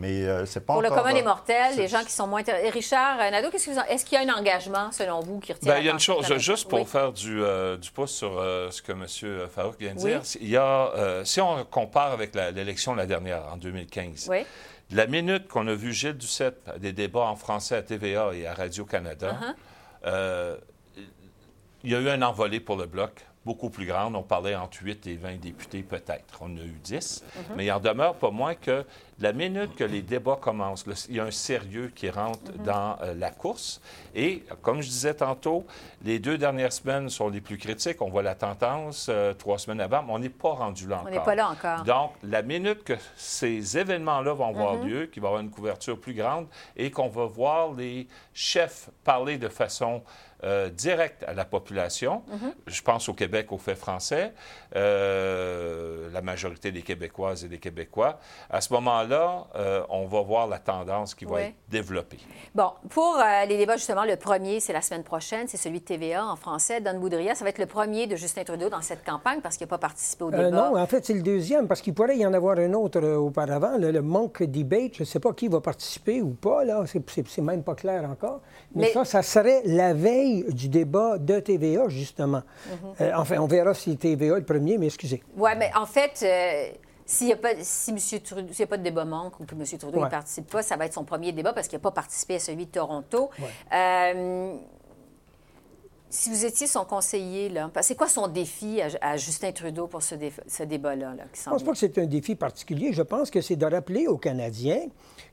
Mais 0.00 0.24
euh, 0.24 0.46
c'est 0.46 0.60
pas. 0.60 0.72
Pour 0.72 0.82
le 0.82 0.88
commun 0.88 1.12
des 1.12 1.22
mortels, 1.22 1.76
les 1.76 1.86
gens 1.88 2.02
qui 2.02 2.12
sont 2.12 2.26
moins... 2.26 2.42
Et 2.42 2.70
Richard 2.70 3.18
euh, 3.20 3.30
Nadeau, 3.30 3.50
qu'est-ce 3.50 3.66
que 3.66 3.70
vous 3.72 3.78
en- 3.78 3.84
Est-ce 3.84 4.04
qu'il 4.04 4.20
y 4.20 4.24
a 4.28 4.32
un 4.32 4.34
engagement, 4.38 4.90
selon 4.92 5.20
vous, 5.20 5.38
qui 5.40 5.52
retient 5.52 5.72
Ben, 5.72 5.78
il 5.78 5.84
y 5.86 5.88
a 5.88 5.92
une 5.92 6.00
chose, 6.00 6.26
juste 6.38 6.68
pour 6.68 6.80
Oui. 6.80 6.86
faire 6.86 7.12
du, 7.12 7.42
euh, 7.42 7.76
du 7.76 7.90
pouce 7.90 8.12
sur 8.12 8.38
euh, 8.38 8.70
ce 8.70 8.80
que 8.82 8.92
M. 8.92 9.06
Farouk 9.54 9.78
vient 9.78 9.94
de 9.94 10.00
Oui. 10.00 10.10
dire, 10.12 10.22
il 10.40 10.48
y 10.48 10.56
a, 10.56 10.90
euh, 10.96 11.24
si 11.24 11.40
on 11.40 11.64
compare 11.64 12.12
avec 12.12 12.34
l'élection 12.34 12.92
de 12.92 12.98
la 12.98 13.06
dernière, 13.06 13.42
en 13.52 13.56
2015, 13.56 14.28
Oui. 14.30 14.44
la 14.90 15.06
minute 15.06 15.46
qu'on 15.48 15.66
a 15.68 15.74
vu 15.74 15.92
Gilles 15.92 16.16
Duceppe 16.16 16.68
à 16.74 16.78
des 16.78 16.92
débats 16.92 17.20
en 17.26 17.36
français 17.36 17.76
à 17.76 17.82
TVA 17.82 18.30
et 18.34 18.46
à 18.46 18.54
Radio-Canada, 18.54 19.36
Uh-huh. 19.40 19.54
euh, 20.06 20.56
il 21.84 21.90
y 21.90 21.94
a 21.94 22.00
eu 22.00 22.08
un 22.10 22.22
envolé 22.22 22.60
pour 22.60 22.76
le 22.76 22.86
Bloc 22.86 23.26
beaucoup 23.50 23.68
plus 23.70 23.84
grande. 23.86 24.14
On 24.14 24.22
parlait 24.22 24.54
entre 24.54 24.78
8 24.84 25.08
et 25.08 25.16
20 25.16 25.40
députés 25.40 25.82
peut-être. 25.82 26.38
On 26.40 26.44
en 26.46 26.56
a 26.56 26.60
eu 26.60 26.78
10. 26.84 27.24
Uh-huh. 27.24 27.40
Mais 27.56 27.64
il 27.66 27.72
en 27.72 27.80
demeure 27.80 28.14
pas 28.14 28.30
moins 28.30 28.54
que 28.54 28.84
la 29.18 29.32
minute 29.32 29.74
que 29.74 29.82
les 29.82 30.02
débats 30.02 30.38
commencent, 30.40 30.86
le- 30.86 30.94
il 31.08 31.16
y 31.16 31.20
a 31.20 31.24
un 31.24 31.32
sérieux 31.32 31.90
qui 31.94 32.08
rentre 32.10 32.38
Uh-huh. 32.52 32.62
dans 32.64 32.96
euh, 33.02 33.12
la 33.14 33.30
course. 33.30 33.80
Et 34.14 34.44
comme 34.62 34.80
je 34.82 34.88
disais 34.88 35.14
tantôt, 35.14 35.66
les 36.04 36.20
deux 36.20 36.38
dernières 36.38 36.72
semaines 36.72 37.08
sont 37.10 37.28
les 37.28 37.40
plus 37.40 37.58
critiques. 37.58 38.00
On 38.00 38.08
voit 38.08 38.22
la 38.22 38.36
tendance 38.36 39.08
euh, 39.08 39.34
trois 39.34 39.58
semaines 39.58 39.80
avant, 39.80 40.02
mais 40.04 40.12
on 40.12 40.18
n'est 40.20 40.28
pas 40.28 40.50
rendu 40.50 40.86
là 40.86 40.98
On 40.98 41.00
encore. 41.00 41.10
n'est 41.12 41.24
pas 41.24 41.34
là 41.34 41.50
encore. 41.50 41.82
Donc, 41.84 42.12
la 42.22 42.42
minute 42.42 42.84
que 42.84 42.94
ces 43.16 43.76
événements-là 43.76 44.32
vont 44.32 44.46
avoir 44.48 44.74
Mhm. 44.74 44.88
lieu, 44.88 45.06
qu'il 45.06 45.22
va 45.22 45.26
y 45.26 45.30
avoir 45.30 45.42
une 45.42 45.50
couverture 45.50 45.98
plus 45.98 46.14
grande 46.14 46.46
et 46.76 46.90
qu'on 46.92 47.08
va 47.08 47.26
voir 47.26 47.72
les 47.72 48.06
chefs 48.32 48.90
parler 49.02 49.38
de 49.38 49.48
façon 49.48 50.02
euh, 50.44 50.68
directe 50.70 51.24
à 51.26 51.34
la 51.34 51.44
population, 51.44 52.22
Mhm. 52.28 52.52
je 52.66 52.82
pense 52.82 53.08
au 53.08 53.14
Québec, 53.14 53.52
aux 53.52 53.58
faits 53.58 53.76
français, 53.78 54.32
euh, 55.04 56.08
la 56.12 56.22
majorité 56.22 56.72
des 56.72 56.82
Québécoises 56.82 57.44
et 57.44 57.48
des 57.48 57.58
Québécois, 57.58 58.18
à 58.50 58.60
ce 58.60 58.72
moment-là, 58.72 59.46
euh, 59.56 59.82
on 59.88 60.06
va 60.06 60.22
voir 60.22 60.46
la 60.48 60.58
tendance 60.58 61.14
qui 61.14 61.24
va 61.24 61.34
Oui. 61.36 61.40
être 61.42 61.54
développée. 61.68 62.18
Bon, 62.54 62.70
pour 62.88 63.16
euh, 63.18 63.44
les 63.46 63.56
débats, 63.56 63.76
justement, 63.76 64.04
le 64.04 64.16
premier, 64.16 64.60
c'est 64.60 64.72
la 64.72 64.82
semaine 64.82 65.04
prochaine, 65.04 65.46
c'est 65.48 65.56
celui 65.56 65.80
de 65.80 65.84
TVA 65.84 66.24
en 66.24 66.36
français. 66.36 66.80
Don 66.80 66.98
Boudria, 66.98 67.34
ça 67.34 67.44
va 67.44 67.50
être 67.50 67.58
le 67.58 67.66
premier 67.66 68.06
de 68.06 68.16
Justin 68.16 68.44
Trudeau 68.44 68.68
dans 68.68 68.82
cette 68.82 69.04
campagne 69.04 69.40
parce 69.40 69.56
qu'il 69.56 69.66
n'a 69.66 69.70
pas 69.70 69.78
participé 69.78 70.24
au 70.24 70.30
débat. 70.30 70.44
Euh, 70.44 70.50
non, 70.50 70.76
en 70.76 70.86
fait, 70.86 71.04
c'est 71.04 71.14
le 71.14 71.22
deuxième, 71.22 71.68
parce 71.68 71.80
qu'il 71.80 71.94
pourrait 71.94 72.16
y 72.16 72.26
en 72.26 72.32
avoir 72.34 72.58
un 72.58 72.72
autre 72.74 73.00
euh, 73.02 73.16
auparavant, 73.16 73.76
le, 73.78 73.90
le 73.90 74.02
Monk 74.02 74.42
Debate. 74.42 74.94
Je 74.94 75.02
ne 75.02 75.06
sais 75.06 75.20
pas 75.20 75.32
qui 75.32 75.48
va 75.48 75.60
participer 75.60 76.20
ou 76.22 76.30
pas, 76.30 76.64
là. 76.64 76.84
C'est- 76.86 77.38
même 77.40 77.62
pas 77.62 77.74
clair 77.74 78.04
encore. 78.04 78.40
Mais, 78.74 78.82
Mais- 78.84 78.92
ça, 78.92 79.04
ça 79.04 79.22
serait 79.22 79.62
la 79.64 79.94
veille 79.94 80.29
du 80.48 80.68
débat 80.68 81.18
de 81.18 81.40
TVA, 81.40 81.88
justement. 81.88 82.42
Mhm. 82.68 82.76
Euh, 83.00 83.12
enfin, 83.16 83.38
on 83.38 83.46
verra 83.46 83.74
si 83.74 83.96
TVA 83.96 84.36
est 84.36 84.40
le 84.40 84.44
premier, 84.44 84.78
mais 84.78 84.86
excusez. 84.86 85.22
Oui, 85.36 85.50
mais 85.58 85.70
en 85.76 85.86
fait, 85.86 86.20
euh, 86.22 86.76
s'il 87.06 87.26
n'y 87.28 87.32
a, 87.32 87.36
pas- 87.36 87.54
si. 87.60 88.20
Trudeau, 88.20 88.52
y 88.56 88.62
a 88.62 88.66
pas 88.66 88.76
de 88.76 88.82
débat 88.82 89.04
manque 89.04 89.38
ou 89.40 89.44
que 89.44 89.54
M. 89.54 89.64
Trudeau 89.78 89.98
ne 89.98 90.02
Ouais. 90.04 90.08
participe 90.10 90.48
pas, 90.50 90.62
ça 90.62 90.76
va 90.76 90.86
être 90.86 90.94
son 90.94 91.04
premier 91.04 91.32
débat 91.32 91.52
parce 91.52 91.66
qu'il 91.68 91.76
n'a 91.76 91.82
pas 91.82 91.90
participé 91.90 92.36
à 92.36 92.38
celui 92.38 92.66
de 92.66 92.70
Toronto. 92.70 93.30
Ouais. 93.38 93.46
Euh, 93.76 94.54
si 96.12 96.28
vous 96.28 96.44
étiez 96.44 96.66
son 96.66 96.84
conseiller, 96.84 97.48
là, 97.48 97.70
c'est 97.82 97.94
quoi 97.94 98.08
son 98.08 98.26
défi 98.26 98.80
à, 98.82 98.88
à 99.00 99.16
Justin 99.16 99.52
Trudeau 99.52 99.86
pour 99.86 100.02
ce, 100.02 100.16
dé- 100.16 100.32
ce 100.48 100.64
débat-là? 100.64 101.14
Là, 101.14 101.24
Je 101.32 101.40
ne 101.48 101.52
pense 101.54 101.62
pas 101.62 101.70
que 101.72 101.78
c'est 101.78 101.98
un 101.98 102.06
défi 102.06 102.34
particulier. 102.34 102.92
Je 102.92 103.02
pense 103.02 103.30
que 103.30 103.40
c'est 103.40 103.54
de 103.56 103.64
rappeler 103.66 104.08
aux 104.08 104.18
Canadiens 104.18 104.86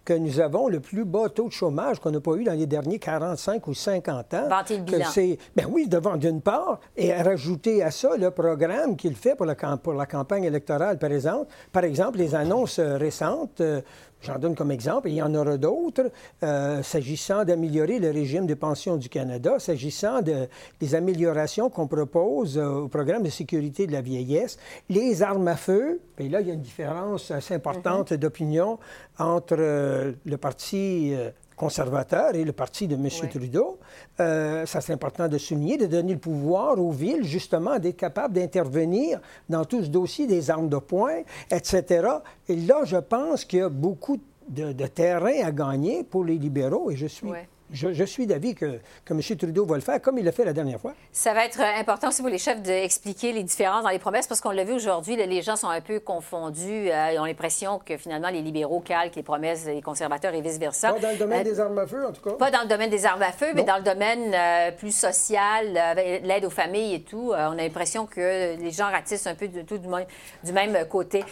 que 0.08 0.14
nous 0.14 0.40
avons 0.40 0.70
le 0.70 0.80
plus 0.80 1.04
bas 1.04 1.28
taux 1.28 1.50
de 1.50 1.52
chômage 1.52 2.00
qu'on 2.00 2.12
n'a 2.12 2.22
pas 2.22 2.36
eu 2.36 2.46
dans 2.46 2.54
les 2.54 2.66
derniers 2.66 2.98
45 2.98 3.68
ou 3.68 3.74
50 3.74 4.34
ans. 4.36 4.48
Vanter 4.48 4.78
le 4.78 4.84
bilan. 4.84 5.06
Ben 5.54 5.68
oui, 5.70 5.90
devant 5.90 6.16
d'une 6.16 6.40
part, 6.40 6.80
et 6.96 7.14
rajouter 7.14 7.84
à 7.84 7.92
ça 7.92 8.16
le 8.16 8.32
programme 8.32 8.96
qu'il 8.96 9.16
fait 9.16 9.36
pour 9.36 9.46
la, 9.46 9.56
pour 9.56 9.92
la 9.92 10.06
campagne 10.06 10.46
électorale, 10.46 10.98
par 10.98 11.12
exemple. 11.12 11.52
Par 11.74 11.84
exemple, 11.84 12.20
les 12.20 12.36
annonces 12.36 12.80
euh, 12.80 12.96
récentes, 12.96 13.60
euh, 13.60 13.82
j'en 14.22 14.40
donne 14.40 14.56
comme 14.56 14.72
exemple, 14.72 15.08
et 15.08 15.12
il 15.12 15.18
y 15.18 15.22
en 15.22 15.34
aura 15.36 15.58
d'autres, 15.58 16.10
euh, 16.44 16.82
s'agissant 16.84 17.46
d'améliorer 17.46 18.00
le 18.00 18.12
régime 18.12 18.46
de 18.46 18.54
pension 18.54 18.98
du 18.98 19.10
Canada, 19.10 19.60
s'agissant 19.60 20.22
de, 20.22 20.48
des 20.80 20.96
améliorations 20.96 21.70
qu'on 21.70 21.88
propose 21.88 22.58
euh, 22.58 22.68
au 22.68 22.88
programme 22.88 23.24
de 23.24 23.30
sécurité 23.30 23.88
de 23.88 23.92
la 23.92 24.02
vieillesse, 24.02 24.58
les 24.90 25.22
armes 25.22 25.48
à 25.48 25.56
feu, 25.56 26.00
et 26.20 26.30
là, 26.30 26.42
il 26.42 26.48
y 26.48 26.52
a 26.52 26.54
une 26.54 26.62
différence 26.62 27.32
assez 27.32 27.54
importante 27.54 28.14
d'opinion 28.14 28.80
entre 29.20 29.56
euh, 29.58 30.14
le 30.26 30.38
Parti 30.38 31.14
euh, 31.14 31.32
conservateur 31.58 32.36
et 32.36 32.44
le 32.44 32.54
parti 32.54 32.88
de 32.88 32.96
M. 32.96 33.10
Trudeau. 33.30 33.80
Euh, 34.20 34.66
ça, 34.68 34.80
c'est 34.80 34.94
important 34.94 35.28
de 35.28 35.38
souligner, 35.40 35.78
de 35.78 35.88
donner 35.88 36.14
le 36.14 36.20
pouvoir 36.20 36.80
aux 36.80 36.92
villes, 36.92 37.24
justement, 37.24 37.80
d'être 37.80 37.98
capable 37.98 38.36
d'intervenir 38.36 39.20
dans 39.50 39.66
tout 39.66 39.84
ce 39.84 39.90
dossier 39.90 40.28
des 40.28 40.52
armes 40.52 40.70
de 40.70 40.78
poing, 40.78 41.24
etc. 41.50 42.08
Et 42.48 42.56
là, 42.56 42.82
je 42.86 42.98
pense 42.98 43.44
qu'il 43.44 43.60
y 43.60 43.62
a 43.64 43.70
beaucoup 43.70 44.20
de, 44.48 44.72
de 44.72 44.86
terrain 44.86 45.44
à 45.44 45.52
gagner 45.52 46.04
pour 46.04 46.24
les 46.24 46.38
libéraux 46.38 46.92
et 46.92 46.96
je 46.96 47.08
suis, 47.08 47.28
Ouais. 47.28 47.50
Je, 47.72 47.94
je 47.94 48.04
suis 48.04 48.28
d'avis 48.28 48.56
que, 48.56 48.80
que 49.06 49.14
M. 49.14 49.22
Trudeau 49.38 49.66
va 49.66 49.76
le 49.76 49.82
faire 49.82 50.02
comme 50.02 50.18
il 50.18 50.26
l'a 50.26 50.32
fait 50.32 50.46
la 50.46 50.54
dernière 50.54 50.80
fois. 50.80 50.94
Ça 51.12 51.34
va 51.34 51.46
être 51.46 51.60
euh, 51.60 51.80
important 51.80 52.10
aussi 52.10 52.22
pour 52.22 52.30
les 52.30 52.38
chefs 52.38 52.62
d'expliquer 52.62 53.32
les 53.34 53.44
différences 53.44 53.84
dans 53.84 53.90
les 53.90 54.00
promesses 54.00 54.28
parce 54.28 54.42
qu'on 54.42 54.52
l'a 54.52 54.64
vu 54.64 54.74
aujourd'hui, 54.74 55.16
les 55.16 55.42
gens 55.42 55.56
sont 55.56 55.70
un 55.70 55.82
peu 55.82 56.00
confondus. 56.00 56.90
euh, 56.92 57.12
ils 57.14 57.20
ont 57.20 57.26
l'impression 57.26 57.80
que 57.80 57.98
finalement 57.98 58.30
les 58.30 58.42
libéraux 58.42 58.80
calquent 58.80 59.16
les 59.16 59.24
promesses 59.24 59.66
des 59.66 59.82
conservateurs 59.82 60.34
et 60.34 60.42
vice-versa. 60.42 60.94
Pas 60.94 61.00
dans 61.00 61.12
le 61.12 61.18
domaine 61.18 61.42
Euh, 61.42 61.44
des 61.52 61.60
armes 61.60 61.78
à 61.80 61.88
feu, 61.88 62.06
en 62.06 62.12
tout 62.12 62.22
cas. 62.22 62.32
Pas 62.38 62.52
dans 62.52 62.62
le 62.62 62.68
domaine 62.68 62.90
des 62.90 63.06
armes 63.06 63.22
à 63.22 63.32
feu, 63.32 63.48
mais 63.54 63.64
dans 63.64 63.78
le 63.78 63.84
domaine 63.84 64.34
euh, 64.34 64.72
plus 64.72 64.96
social, 64.96 65.74
l'aide 66.24 66.46
aux 66.46 66.50
familles 66.50 66.96
et 66.96 67.02
tout. 67.02 67.32
On 67.34 67.34
a 67.34 67.56
l'impression 67.56 68.06
que 68.06 68.56
les 68.58 68.72
gens 68.72 68.90
ratissent 68.90 69.28
un 69.28 69.36
peu 69.36 69.48
tout 69.68 69.78
du, 69.78 69.88
même- 69.88 70.06
du 70.44 70.52
même 70.52 70.78
côté. 70.90 71.24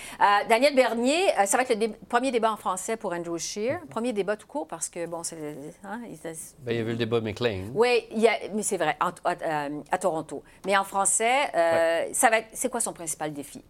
Daniel 0.49 0.75
Bernier, 0.75 1.19
ça 1.45 1.57
va 1.57 1.63
être 1.63 1.69
le 1.69 1.75
dé- 1.75 1.91
premier 2.09 2.31
débat 2.31 2.51
en 2.51 2.57
français 2.57 2.97
pour 2.97 3.13
Andrew 3.13 3.37
Scheer. 3.37 3.79
Premier 3.89 4.13
débat 4.13 4.35
tout 4.35 4.47
court 4.47 4.67
parce 4.67 4.89
que, 4.89 5.05
bon, 5.05 5.23
c'est... 5.23 5.37
hein, 5.83 5.99
il- 6.31 6.63
Bien, 6.65 6.73
il 6.73 6.77
y 6.77 6.81
avait 6.81 6.91
le 6.91 6.97
débat 6.97 7.21
McLean. 7.21 7.63
oui, 7.73 8.05
il 8.11 8.19
y 8.21 8.27
a- 8.27 8.37
mais 8.53 8.63
c'est 8.63 8.77
vrai, 8.77 8.95
à, 8.99 9.13
euh, 9.27 9.69
à 9.91 9.97
Toronto. 9.97 10.43
Mais 10.65 10.75
en 10.77 10.83
français, 10.83 11.31
euh, 11.55 12.05
ça 12.13 12.29
va 12.29 12.39
être, 12.39 12.47
c'est 12.53 12.69
quoi 12.69 12.79
son 12.79 12.93
principal 12.93 13.33
défi? 13.33 13.61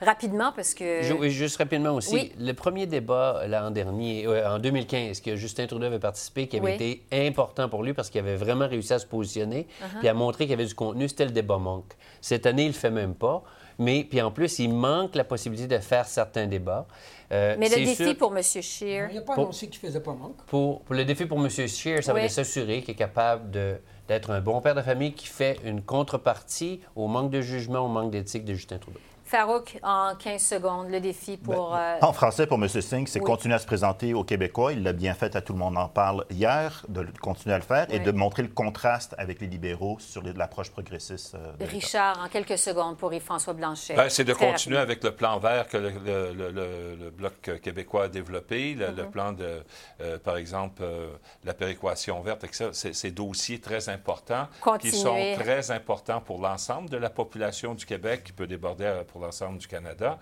Rapidement, 0.00 0.50
parce 0.50 0.74
que... 0.74 1.00
Juste 1.28 1.58
rapidement 1.58 1.92
aussi, 1.94 2.14
Oui. 2.14 2.32
le 2.36 2.52
premier 2.54 2.86
débat 2.86 3.42
l'an 3.46 3.70
dernier, 3.70 4.26
euh, 4.26 4.56
en 4.56 4.58
2015, 4.58 5.20
que 5.20 5.36
Justin 5.36 5.68
Trudeau 5.68 5.86
avait 5.86 6.00
participé, 6.00 6.48
qui 6.48 6.56
avait 6.56 6.66
Oui. 6.66 6.72
été 6.74 7.04
important 7.28 7.68
pour 7.68 7.84
lui 7.84 7.92
parce 7.94 8.10
qu'il 8.10 8.20
avait 8.20 8.34
vraiment 8.34 8.66
réussi 8.66 8.92
à 8.92 8.98
se 8.98 9.06
positionner, 9.06 9.68
Uh-huh. 9.80 9.98
puis 10.00 10.08
à 10.08 10.14
montrer 10.14 10.44
qu'il 10.44 10.50
y 10.50 10.54
avait 10.54 10.66
du 10.66 10.74
contenu, 10.74 11.08
c'était 11.08 11.26
le 11.26 11.30
débat 11.30 11.58
manque. 11.58 11.92
Cette 12.20 12.46
année, 12.46 12.64
il 12.64 12.68
le 12.68 12.72
fait 12.72 12.90
même 12.90 13.14
pas. 13.14 13.44
Mais 13.78 14.04
puis 14.04 14.20
en 14.20 14.30
plus, 14.30 14.58
il 14.58 14.72
manque 14.72 15.14
la 15.14 15.24
possibilité 15.24 15.76
de 15.76 15.80
faire 15.82 16.06
certains 16.06 16.46
débats. 16.46 16.86
Euh, 17.32 17.56
mais 17.58 17.68
le 17.70 17.76
défi 17.76 18.04
sûr- 18.04 18.16
pour 18.18 18.36
M. 18.36 18.42
Scheer... 18.42 19.08
Il 19.10 19.14
n'a 19.16 19.20
pas 19.22 19.34
Pour- 19.34 19.44
annoncé 19.44 19.66
qu'il 19.68 19.80
faisait 19.80 20.00
pas 20.00 20.12
manque. 20.12 20.36
pour, 20.46 20.82
pour 20.82 20.94
le 20.94 21.04
défi 21.04 21.24
pour 21.24 21.38
M. 21.38 21.48
Scheer, 21.50 22.02
ça 22.04 22.12
va 22.12 22.18
Oui. 22.18 22.24
être 22.26 22.30
de 22.30 22.34
s'assurer 22.34 22.82
qu'il 22.82 22.90
est 22.92 22.96
capable 22.96 23.50
de- 23.50 23.76
d'être 24.06 24.30
un 24.30 24.40
bon 24.42 24.60
père 24.60 24.74
de 24.74 24.82
famille 24.82 25.14
qui 25.14 25.26
fait 25.26 25.58
une 25.64 25.80
contrepartie 25.82 26.80
au 26.94 27.06
manque 27.08 27.30
de 27.30 27.40
jugement, 27.40 27.80
au 27.80 27.88
manque 27.88 28.10
d'éthique 28.10 28.44
de 28.44 28.52
Justin 28.52 28.76
Trudeau. 28.78 28.98
Farouk, 29.36 29.78
en 29.82 30.14
15 30.14 30.42
secondes, 30.42 30.90
le 30.90 31.00
défi 31.00 31.38
pour... 31.38 31.74
euh, 31.74 31.96
En 32.02 32.12
français, 32.12 32.46
pour 32.46 32.58
M. 32.62 32.68
Singh, 32.68 33.06
c'est 33.08 33.18
Oui. 33.18 33.24
continuer 33.24 33.54
à 33.54 33.58
se 33.58 33.64
présenter 33.64 34.12
aux 34.12 34.24
Québécois. 34.24 34.74
Il 34.74 34.82
l'a 34.82 34.92
bien 34.92 35.14
fait, 35.14 35.34
à 35.34 35.40
tout 35.40 35.54
le 35.54 35.58
monde 35.58 35.78
en 35.78 35.88
parle 35.88 36.26
hier, 36.28 36.84
de 36.90 37.06
continuer 37.22 37.54
à 37.54 37.58
le 37.58 37.64
faire 37.64 37.86
et 37.88 37.98
de 37.98 38.12
montrer 38.12 38.42
le 38.42 38.50
contraste 38.50 39.14
avec 39.16 39.40
les 39.40 39.46
libéraux 39.46 39.96
sur 40.00 40.22
l'approche 40.22 40.70
progressiste. 40.70 41.34
euh, 41.34 41.52
de. 41.56 41.64
Richard, 41.64 42.20
en 42.22 42.28
quelques 42.28 42.58
secondes 42.58 42.98
pour 42.98 43.10
Yves-François 43.14 43.54
Blanchet. 43.54 43.94
Ben, 43.94 44.10
c'est 44.10 44.24
de 44.24 44.34
Très 44.34 44.50
continuer 44.50 44.76
avec 44.76 45.02
le 45.02 45.12
plan 45.12 45.38
vert 45.38 45.66
que 45.66 45.78
le, 45.78 45.88
le- 46.04 46.32
le- 46.34 46.50
le- 46.50 46.96
le 47.04 47.10
Bloc 47.10 47.58
québécois 47.62 48.04
a 48.04 48.08
développé, 48.08 48.74
le, 48.74 48.88
Mm-hmm. 48.88 48.96
le 48.96 49.10
plan 49.10 49.32
de, 49.32 49.62
euh, 50.02 50.18
par 50.18 50.36
exemple, 50.36 50.82
euh, 50.82 51.08
la 51.44 51.54
péréquation 51.54 52.20
verte, 52.20 52.44
etc. 52.44 52.68
C'est- 52.74 52.92
Ces 52.92 53.10
dossiers 53.12 53.60
très 53.62 53.88
importants 53.88 54.46
qui 54.78 54.90
sont 54.90 55.16
très 55.38 55.70
importants 55.70 56.20
pour 56.20 56.38
l'ensemble 56.38 56.90
de 56.90 56.98
la 56.98 57.08
population 57.08 57.72
du 57.74 57.86
Québec, 57.86 58.24
qui 58.24 58.32
peut 58.32 58.46
déborder 58.46 59.00
pour 59.10 59.21
l'ensemble 59.22 59.58
du 59.58 59.66
Canada, 59.66 60.18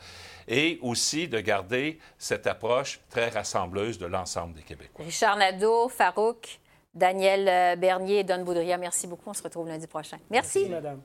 et 0.46 0.78
aussi 0.82 1.28
de 1.28 1.40
garder 1.40 1.98
cette 2.18 2.46
approche 2.46 3.00
très 3.10 3.28
rassembleuse 3.28 3.98
de 3.98 4.06
l'ensemble 4.06 4.54
des 4.54 4.62
Québécois. 4.62 5.04
Richard 5.04 5.36
Nadeau, 5.36 5.88
Farouk, 5.88 6.60
Daniel 6.94 7.48
euh, 7.48 7.76
Bernier 7.76 8.20
et 8.20 8.24
Don 8.24 8.42
Boudria, 8.44 8.76
merci 8.76 9.06
beaucoup. 9.06 9.30
On 9.30 9.34
se 9.34 9.42
retrouve 9.42 9.68
lundi 9.68 9.86
prochain. 9.86 10.18
Merci. 10.30 10.68
Madame. 10.68 11.00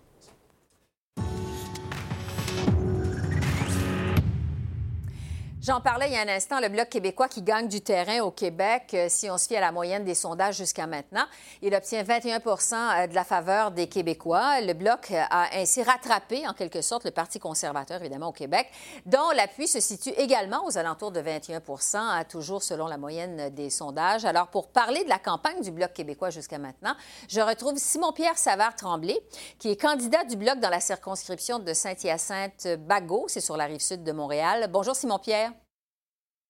J'en 5.65 5.81
parlais 5.81 6.09
il 6.09 6.13
y 6.13 6.15
a 6.15 6.21
un 6.21 6.27
instant, 6.27 6.59
le 6.59 6.69
Bloc 6.69 6.89
québécois 6.89 7.27
qui 7.27 7.41
gagne 7.41 7.67
du 7.67 7.81
terrain 7.81 8.19
au 8.19 8.29
Québec, 8.29 8.91
euh, 8.93 9.07
si 9.09 9.31
on 9.31 9.37
se 9.39 9.47
fie 9.47 9.55
à 9.55 9.61
la 9.61 9.71
moyenne 9.71 10.03
des 10.03 10.13
sondages 10.13 10.57
jusqu'à 10.57 10.85
maintenant. 10.85 11.25
Il 11.63 11.73
obtient 11.73 12.03
21% 12.03 12.75
euh, 12.75 13.07
de 13.07 13.15
la 13.15 13.23
faveur 13.23 13.71
des 13.71 13.87
Québécois. 13.87 14.61
Le 14.61 14.73
Bloc 14.73 15.11
a 15.11 15.57
ainsi 15.57 15.81
rattrapé, 15.81 16.47
en 16.47 16.53
quelque 16.53 16.83
sorte, 16.83 17.03
le 17.03 17.09
Parti 17.09 17.39
conservateur, 17.39 17.99
évidemment, 17.99 18.27
au 18.27 18.31
Québec, 18.31 18.67
dont 19.07 19.31
l'appui 19.35 19.67
se 19.67 19.79
situe 19.79 20.11
également 20.17 20.63
aux 20.67 20.77
alentours 20.77 21.11
de 21.11 21.19
21% 21.19 21.95
hein, 21.95 22.23
toujours 22.25 22.61
selon 22.61 22.85
la 22.85 22.99
moyenne 22.99 23.49
des 23.49 23.71
sondages. 23.71 24.23
Alors, 24.23 24.49
pour 24.49 24.67
parler 24.67 25.03
de 25.03 25.09
la 25.09 25.17
campagne 25.17 25.61
du 25.61 25.71
Bloc 25.71 25.93
québécois 25.93 26.29
jusqu'à 26.29 26.59
maintenant, 26.59 26.93
je 27.27 27.41
retrouve 27.41 27.73
Simon-Pierre 27.77 28.37
Savard-Tremblay, 28.37 29.19
qui 29.57 29.71
est 29.71 29.81
candidat 29.81 30.25
du 30.25 30.35
Bloc 30.35 30.59
dans 30.59 30.69
la 30.69 30.79
circonscription 30.79 31.57
de 31.57 31.73
Saint-Hyacinthe-Bagot, 31.73 33.25
c'est 33.29 33.41
sur 33.41 33.57
la 33.57 33.65
rive 33.65 33.81
sud 33.81 34.03
de 34.03 34.11
Montréal. 34.11 34.69
Bonjour, 34.71 34.95
Simon-Pierre. 34.95 35.54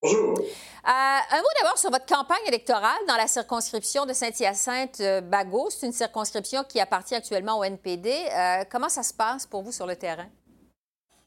Bonjour. 0.05 0.37
Euh, 0.37 0.85
un 0.85 1.41
mot 1.41 1.47
d'abord 1.59 1.79
sur 1.79 1.89
votre 1.89 2.05
campagne 2.05 2.45
électorale 2.47 2.99
dans 3.07 3.15
la 3.15 3.25
circonscription 3.25 4.05
de 4.05 4.13
Saint-Hyacinthe-Bagot. 4.13 5.69
C'est 5.71 5.87
une 5.87 5.93
circonscription 5.93 6.63
qui 6.63 6.79
appartient 6.79 7.15
actuellement 7.15 7.57
au 7.57 7.63
NPD. 7.63 8.11
Euh, 8.11 8.65
comment 8.71 8.89
ça 8.89 9.01
se 9.01 9.15
passe 9.15 9.47
pour 9.47 9.63
vous 9.63 9.71
sur 9.71 9.87
le 9.87 9.95
terrain? 9.95 10.27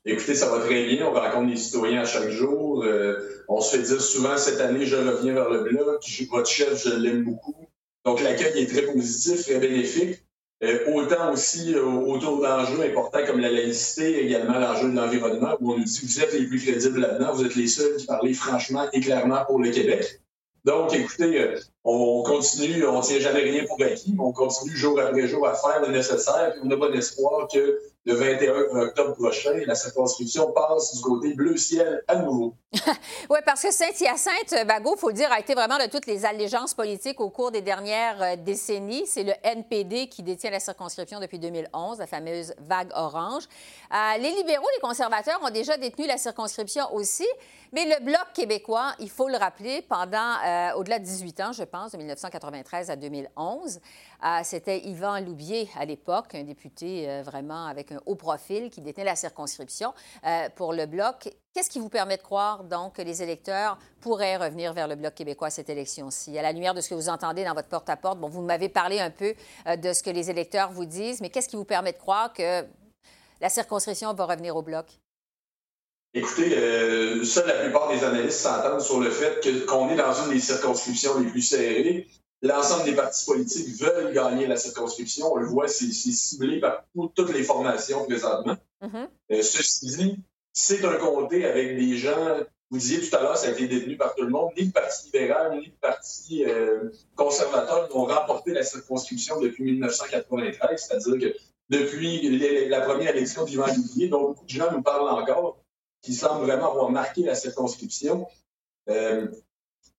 Écoutez, 0.04 0.36
ça 0.36 0.48
va 0.48 0.60
très 0.64 0.84
bien. 0.84 1.08
On 1.08 1.12
rencontre 1.12 1.50
les 1.50 1.56
citoyens 1.56 2.02
à 2.02 2.04
chaque 2.04 2.28
jour. 2.28 2.84
Euh, 2.84 3.44
on 3.48 3.60
se 3.60 3.76
fait 3.76 3.82
dire 3.82 4.00
souvent 4.00 4.36
cette 4.36 4.60
année, 4.60 4.86
je 4.86 4.94
reviens 4.94 5.34
vers 5.34 5.48
le 5.48 5.64
bloc. 5.64 6.04
Votre 6.30 6.48
chef, 6.48 6.80
je 6.80 6.94
l'aime 6.94 7.24
beaucoup. 7.24 7.56
Donc, 8.04 8.20
l'accueil 8.22 8.62
est 8.62 8.66
très 8.66 8.82
positif, 8.82 9.42
très 9.42 9.58
bénéfique. 9.58 10.22
Euh, 10.64 10.92
autant 10.92 11.32
aussi 11.32 11.72
euh, 11.72 11.84
autour 11.84 12.42
d'enjeux 12.42 12.82
importants 12.82 13.24
comme 13.24 13.38
la 13.38 13.48
laïcité, 13.48 14.24
également 14.24 14.58
l'enjeu 14.58 14.90
de 14.90 14.96
l'environnement, 14.96 15.56
où 15.60 15.72
on 15.72 15.78
nous 15.78 15.84
dit 15.84 16.00
vous 16.02 16.20
êtes 16.20 16.32
les 16.32 16.46
plus 16.46 16.60
crédibles 16.60 17.00
là-dedans, 17.00 17.32
vous 17.32 17.44
êtes 17.44 17.54
les 17.54 17.68
seuls 17.68 17.96
qui 17.96 18.06
parlez 18.06 18.34
franchement 18.34 18.88
et 18.92 19.00
clairement 19.00 19.44
pour 19.44 19.60
le 19.60 19.70
Québec. 19.70 20.20
Donc, 20.64 20.92
écoutez, 20.94 21.40
euh, 21.40 21.60
on 21.84 22.24
continue, 22.24 22.84
on 22.84 22.98
ne 22.98 23.02
tient 23.02 23.20
jamais 23.20 23.42
rien 23.42 23.64
pour 23.66 23.80
acquis, 23.80 24.12
mais 24.12 24.20
on 24.20 24.32
continue 24.32 24.74
jour 24.74 24.98
après 24.98 25.28
jour 25.28 25.46
à 25.46 25.54
faire 25.54 25.80
le 25.80 25.92
nécessaire, 25.92 26.52
puis 26.52 26.60
on 26.64 26.70
a 26.72 26.76
bon 26.76 26.92
espoir 26.92 27.46
que 27.46 27.78
le 28.08 28.14
21 28.14 28.80
octobre 28.80 29.12
prochain, 29.12 29.52
la 29.66 29.74
circonscription 29.74 30.50
passe 30.52 30.96
du 30.96 31.02
côté 31.02 31.34
bleu 31.34 31.58
ciel 31.58 32.02
à 32.08 32.16
nouveau. 32.16 32.54
oui, 33.30 33.38
parce 33.44 33.62
que 33.62 33.70
Saint-Hyacinthe, 33.70 34.66
Bagot, 34.66 34.94
il 34.96 34.98
faut 34.98 35.12
dire, 35.12 35.30
a 35.30 35.38
été 35.38 35.54
vraiment 35.54 35.76
de 35.76 35.90
toutes 35.90 36.06
les 36.06 36.24
allégeances 36.24 36.72
politiques 36.72 37.20
au 37.20 37.28
cours 37.28 37.50
des 37.50 37.60
dernières 37.60 38.22
euh, 38.22 38.36
décennies. 38.36 39.06
C'est 39.06 39.24
le 39.24 39.34
NPD 39.42 40.08
qui 40.08 40.22
détient 40.22 40.50
la 40.50 40.60
circonscription 40.60 41.20
depuis 41.20 41.38
2011, 41.38 41.98
la 41.98 42.06
fameuse 42.06 42.54
vague 42.60 42.90
orange. 42.94 43.44
Euh, 43.92 44.18
les 44.18 44.30
libéraux, 44.30 44.68
les 44.74 44.80
conservateurs 44.80 45.40
ont 45.42 45.50
déjà 45.50 45.76
détenu 45.76 46.06
la 46.06 46.16
circonscription 46.16 46.94
aussi, 46.94 47.26
mais 47.72 47.84
le 47.84 48.02
Bloc 48.02 48.32
québécois, 48.32 48.94
il 49.00 49.10
faut 49.10 49.28
le 49.28 49.36
rappeler, 49.36 49.82
pendant 49.82 50.34
euh, 50.46 50.72
au-delà 50.76 50.98
de 50.98 51.04
18 51.04 51.40
ans, 51.40 51.52
je 51.52 51.64
pense, 51.64 51.92
de 51.92 51.98
1993 51.98 52.90
à 52.90 52.96
2011, 52.96 53.80
c'était 54.42 54.80
Yvan 54.80 55.20
Loubier 55.20 55.68
à 55.78 55.84
l'époque, 55.84 56.34
un 56.34 56.44
député 56.44 57.22
vraiment 57.22 57.66
avec 57.66 57.92
un 57.92 58.00
haut 58.06 58.16
profil 58.16 58.70
qui 58.70 58.80
détenait 58.80 59.04
la 59.04 59.16
circonscription 59.16 59.92
pour 60.56 60.72
le 60.72 60.86
Bloc. 60.86 61.28
Qu'est-ce 61.54 61.70
qui 61.70 61.78
vous 61.80 61.88
permet 61.88 62.16
de 62.16 62.22
croire, 62.22 62.64
donc, 62.64 62.94
que 62.96 63.02
les 63.02 63.22
électeurs 63.22 63.78
pourraient 64.00 64.36
revenir 64.36 64.72
vers 64.74 64.86
le 64.86 64.94
Bloc 64.94 65.14
québécois 65.14 65.50
cette 65.50 65.70
élection-ci? 65.70 66.38
À 66.38 66.42
la 66.42 66.52
lumière 66.52 66.74
de 66.74 66.80
ce 66.80 66.88
que 66.90 66.94
vous 66.94 67.08
entendez 67.08 67.44
dans 67.44 67.54
votre 67.54 67.68
porte-à-porte, 67.68 68.18
bon, 68.18 68.28
vous 68.28 68.42
m'avez 68.42 68.68
parlé 68.68 69.00
un 69.00 69.10
peu 69.10 69.34
euh, 69.66 69.76
de 69.76 69.92
ce 69.92 70.02
que 70.02 70.10
les 70.10 70.30
électeurs 70.30 70.70
vous 70.70 70.84
disent, 70.84 71.20
mais 71.20 71.30
qu'est-ce 71.30 71.48
qui 71.48 71.56
vous 71.56 71.64
permet 71.64 71.92
de 71.92 71.98
croire 71.98 72.32
que 72.32 72.64
la 73.40 73.48
circonscription 73.48 74.14
va 74.14 74.24
revenir 74.26 74.54
au 74.54 74.62
Bloc? 74.62 74.86
Écoutez, 76.14 76.56
euh, 76.56 77.24
la 77.46 77.64
plupart 77.64 77.88
des 77.88 78.04
analystes 78.04 78.40
s'entendent 78.40 78.80
sur 78.80 79.00
le 79.00 79.10
fait 79.10 79.66
qu'on 79.66 79.90
est 79.90 79.96
dans 79.96 80.12
une 80.12 80.32
des 80.32 80.40
circonscriptions 80.40 81.18
les 81.18 81.30
plus 81.30 81.42
serrées. 81.42 82.08
L'ensemble 82.42 82.84
des 82.84 82.94
partis 82.94 83.26
politiques 83.26 83.80
veulent 83.80 84.12
gagner 84.14 84.46
la 84.46 84.56
circonscription. 84.56 85.32
On 85.32 85.36
le 85.36 85.46
voit, 85.46 85.66
c'est 85.66 85.90
ciblé 85.90 86.60
par 86.60 86.84
toutes 86.94 87.32
les 87.32 87.42
formations 87.42 88.04
présentement. 88.04 88.56
Mm-hmm. 88.82 89.08
Euh, 89.32 89.42
ceci 89.42 89.86
dit, 89.86 90.18
c'est 90.52 90.84
un 90.84 90.94
comté 90.96 91.44
avec 91.44 91.76
des 91.76 91.96
gens, 91.96 92.38
vous 92.70 92.78
disiez 92.78 93.00
tout 93.00 93.16
à 93.16 93.22
l'heure, 93.22 93.36
ça 93.36 93.48
a 93.48 93.50
été 93.50 93.66
détenu 93.66 93.96
par 93.96 94.14
tout 94.14 94.24
le 94.24 94.30
monde, 94.30 94.50
ni 94.56 94.66
le 94.66 94.72
Parti 94.72 95.06
libéral, 95.06 95.58
ni 95.58 95.66
le 95.66 95.72
Parti 95.80 96.44
euh, 96.44 96.90
conservateur 97.16 97.88
n'ont 97.88 98.04
remporté 98.04 98.52
la 98.52 98.62
circonscription 98.62 99.40
depuis 99.40 99.64
1993, 99.64 100.80
c'est-à-dire 100.80 101.18
que 101.18 101.38
depuis 101.70 102.68
la 102.68 102.80
première 102.82 103.14
élection 103.14 103.44
d'Yvan 103.44 103.66
Louvier, 103.66 104.08
dont 104.08 104.28
beaucoup 104.28 104.44
de 104.44 104.50
gens 104.50 104.72
nous 104.72 104.82
parlent 104.82 105.08
encore, 105.08 105.58
qui 106.02 106.14
semblent 106.14 106.44
vraiment 106.44 106.70
avoir 106.70 106.90
marqué 106.90 107.22
la 107.22 107.34
circonscription. 107.34 108.26
Euh, 108.88 109.28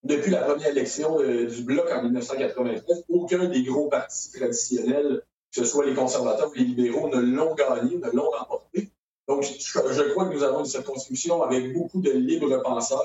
depuis 0.04 0.32
la 0.32 0.42
première 0.42 0.70
élection 0.70 1.20
euh, 1.20 1.46
du 1.46 1.64
Bloc 1.64 1.92
en 1.92 2.04
1993, 2.04 3.06
aucun 3.10 3.46
des 3.46 3.64
gros 3.64 3.88
partis 3.88 4.32
traditionnels, 4.32 5.22
que 5.52 5.62
ce 5.62 5.66
soit 5.66 5.86
les 5.86 5.94
conservateurs 5.94 6.50
ou 6.50 6.54
les 6.54 6.64
libéraux, 6.64 7.10
ne 7.10 7.20
l'ont 7.20 7.56
gagné, 7.56 7.98
ne 7.98 8.10
l'ont 8.12 8.30
remporté. 8.30 8.90
Donc, 9.28 9.44
je, 9.44 10.12
crois 10.12 10.26
que 10.26 10.34
nous 10.34 10.44
avons 10.44 10.60
une 10.60 10.66
circonscription 10.66 11.44
avec 11.44 11.74
beaucoup 11.74 12.02
de 12.02 12.12
libres 12.12 12.62
penseurs. 12.64 13.04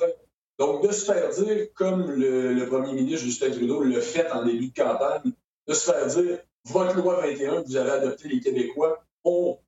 Donc, 0.59 0.87
de 0.87 0.93
se 0.93 1.05
faire 1.05 1.29
dire, 1.31 1.67
comme 1.75 2.11
le, 2.13 2.65
premier 2.67 2.93
ministre 2.93 3.27
Justin 3.27 3.51
Trudeau 3.51 3.83
le 3.83 4.01
fait 4.01 4.31
en 4.31 4.45
début 4.45 4.69
de 4.69 4.75
campagne, 4.75 5.33
de 5.67 5.75
se 5.75 5.91
faire 5.91 6.07
dire 6.07 6.39
votre 6.65 6.97
loi 6.97 7.21
21 7.21 7.63
que 7.63 7.67
vous 7.67 7.77
avez 7.77 7.91
adoptée 7.91 8.29
les 8.29 8.41
Québécois, 8.41 9.05
on, 9.25 9.59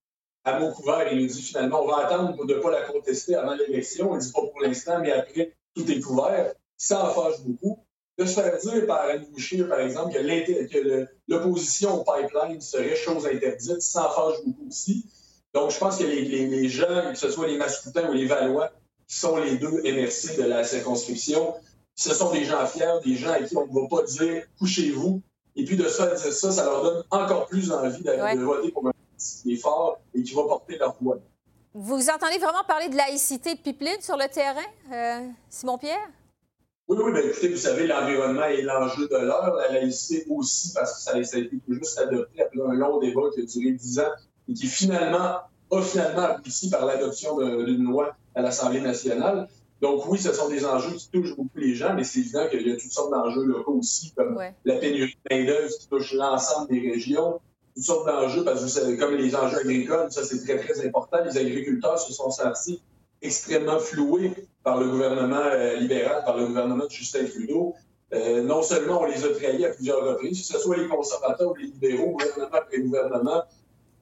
à 0.44 0.58
mon 0.58 0.72
couvert, 0.72 1.12
il 1.12 1.20
nous 1.20 1.26
dit 1.26 1.42
finalement, 1.42 1.82
on 1.82 1.88
va 1.88 2.06
attendre 2.06 2.46
de 2.46 2.54
ne 2.54 2.60
pas 2.60 2.70
la 2.70 2.82
contester 2.82 3.34
avant 3.34 3.54
l'élection. 3.54 4.12
Il 4.12 4.16
ne 4.16 4.20
dit 4.22 4.32
pas 4.32 4.40
pour 4.40 4.60
l'instant, 4.62 5.00
mais 5.00 5.12
après, 5.12 5.54
tout 5.74 5.90
est 5.90 6.00
couvert. 6.00 6.54
Ça 6.76 7.04
en 7.04 7.10
fâche 7.10 7.40
beaucoup. 7.40 7.78
De 8.18 8.24
se 8.24 8.32
faire 8.32 8.56
dire 8.56 8.86
par 8.86 9.02
Anne 9.02 9.26
Boucher, 9.30 9.64
par 9.64 9.80
exemple, 9.80 10.14
que 10.14 11.06
l'opposition 11.28 12.00
au 12.00 12.04
pipeline 12.04 12.60
serait 12.62 12.96
chose 12.96 13.26
interdite, 13.26 13.82
ça 13.82 14.08
en 14.08 14.10
fâche 14.10 14.42
beaucoup 14.44 14.68
aussi. 14.68 15.06
Donc, 15.52 15.70
je 15.70 15.78
pense 15.78 15.98
que 15.98 16.04
les, 16.04 16.68
gens, 16.68 17.10
que 17.12 17.18
ce 17.18 17.30
soit 17.30 17.46
les 17.46 17.58
Mascoutins 17.58 18.08
ou 18.08 18.12
les 18.12 18.26
Valois, 18.26 18.72
qui 19.06 19.16
sont 19.16 19.36
les 19.36 19.56
deux 19.58 19.82
MRC 19.82 20.36
de 20.36 20.44
la 20.44 20.64
circonscription, 20.64 21.54
ce 21.94 22.14
sont 22.14 22.30
des 22.30 22.44
gens 22.44 22.66
fiers, 22.66 23.00
des 23.04 23.16
gens 23.16 23.32
à 23.32 23.40
qui 23.40 23.56
on 23.56 23.66
ne 23.66 23.80
va 23.80 23.88
pas 23.88 24.02
dire 24.02 24.42
couchez-vous. 24.58 25.22
Et 25.54 25.64
puis 25.64 25.76
de 25.76 25.88
se 25.88 25.96
faire 26.02 26.14
dire 26.14 26.32
ça, 26.32 26.52
ça 26.52 26.64
leur 26.64 26.82
donne 26.82 27.04
encore 27.10 27.46
plus 27.46 27.72
envie 27.72 28.02
de, 28.02 28.44
voter 28.44 28.70
pour 28.70 28.86
un 28.86 28.92
parti 28.92 29.42
qui 29.42 29.54
est 29.54 29.56
fort 29.56 29.98
et 30.12 30.22
qui 30.22 30.34
va 30.34 30.42
porter 30.42 30.76
leur 30.76 30.94
voix. 31.00 31.18
Vous 31.72 32.10
entendez 32.10 32.38
vraiment 32.38 32.64
parler 32.66 32.88
de 32.90 32.96
laïcité 32.96 33.54
de 33.54 33.60
pipeline 33.60 34.00
sur 34.00 34.16
le 34.16 34.28
terrain, 34.28 34.60
euh, 34.92 35.26
Simon-Pierre? 35.48 36.08
Oui, 36.88 36.98
oui, 37.02 37.12
bien, 37.12 37.22
écoutez, 37.22 37.48
vous 37.48 37.56
savez, 37.56 37.88
l'environnement 37.88 38.44
est 38.44 38.62
l'enjeu 38.62 39.08
de 39.08 39.16
l'heure, 39.16 39.56
la 39.56 39.72
laïcité 39.72 40.24
aussi, 40.30 40.72
parce 40.72 40.94
que 40.94 41.00
ça, 41.00 41.24
ça 41.24 41.36
a 41.36 41.40
été 41.40 41.48
tout 41.48 41.74
juste 41.74 41.98
adopté 41.98 42.40
après 42.40 42.60
un 42.60 42.74
long 42.74 43.00
débat 43.00 43.22
qui 43.34 43.40
a 43.40 43.44
duré 43.44 43.72
dix 43.72 43.98
ans 43.98 44.12
et 44.48 44.54
qui 44.54 44.68
finalement 44.68 45.38
a 45.72 45.82
finalement 45.82 46.22
abouti 46.22 46.70
par 46.70 46.86
l'adoption 46.86 47.38
d'une 47.38 47.82
loi 47.82 48.14
à 48.36 48.42
l'Assemblée 48.42 48.80
nationale. 48.80 49.48
Donc 49.82 50.06
oui, 50.08 50.16
ce 50.16 50.32
sont 50.32 50.48
des 50.48 50.64
enjeux 50.64 50.94
qui 50.94 51.10
touchent 51.10 51.36
beaucoup 51.36 51.58
les 51.58 51.74
gens, 51.74 51.92
mais 51.92 52.04
c'est 52.04 52.20
évident 52.20 52.46
qu'il 52.48 52.66
y 52.66 52.70
a 52.70 52.76
toutes 52.76 52.92
sortes 52.92 53.10
d'enjeux 53.10 53.44
locaux 53.44 53.78
aussi, 53.80 54.12
comme 54.16 54.38
la 54.64 54.76
pénurie 54.76 55.18
de 55.28 55.36
main-d'œuvre 55.36 55.68
qui 55.68 55.88
touche 55.88 56.12
l'ensemble 56.12 56.68
des 56.70 56.92
régions, 56.92 57.40
toutes 57.74 57.84
sortes 57.84 58.06
d'enjeux, 58.06 58.44
parce 58.44 58.60
que 58.60 58.64
vous 58.64 58.70
savez, 58.70 58.96
comme 58.96 59.16
les 59.16 59.34
enjeux 59.34 59.58
agricoles, 59.58 60.12
ça 60.12 60.22
c'est 60.22 60.40
très, 60.44 60.58
très 60.58 60.86
important. 60.86 61.18
Les 61.24 61.36
agriculteurs 61.36 61.98
se 61.98 62.12
sont 62.12 62.30
sentis 62.30 62.80
extrêmement 63.26 63.78
floués 63.78 64.32
par 64.62 64.78
le 64.78 64.88
gouvernement 64.88 65.44
euh, 65.44 65.76
libéral, 65.76 66.24
par 66.24 66.36
le 66.36 66.46
gouvernement 66.46 66.86
de 66.86 66.90
Justin 66.90 67.24
Trudeau. 67.24 67.74
Euh, 68.14 68.42
non 68.42 68.62
seulement 68.62 69.02
on 69.02 69.04
les 69.04 69.24
a 69.24 69.28
trahis 69.34 69.64
à 69.64 69.70
plusieurs 69.70 70.02
reprises, 70.04 70.40
que 70.40 70.46
ce 70.46 70.58
soit 70.58 70.76
les 70.76 70.88
conservateurs 70.88 71.50
ou 71.50 71.54
les 71.56 71.64
libéraux, 71.64 72.12
gouvernement 72.12 72.48
après 72.52 72.78
gouvernement, 72.78 73.42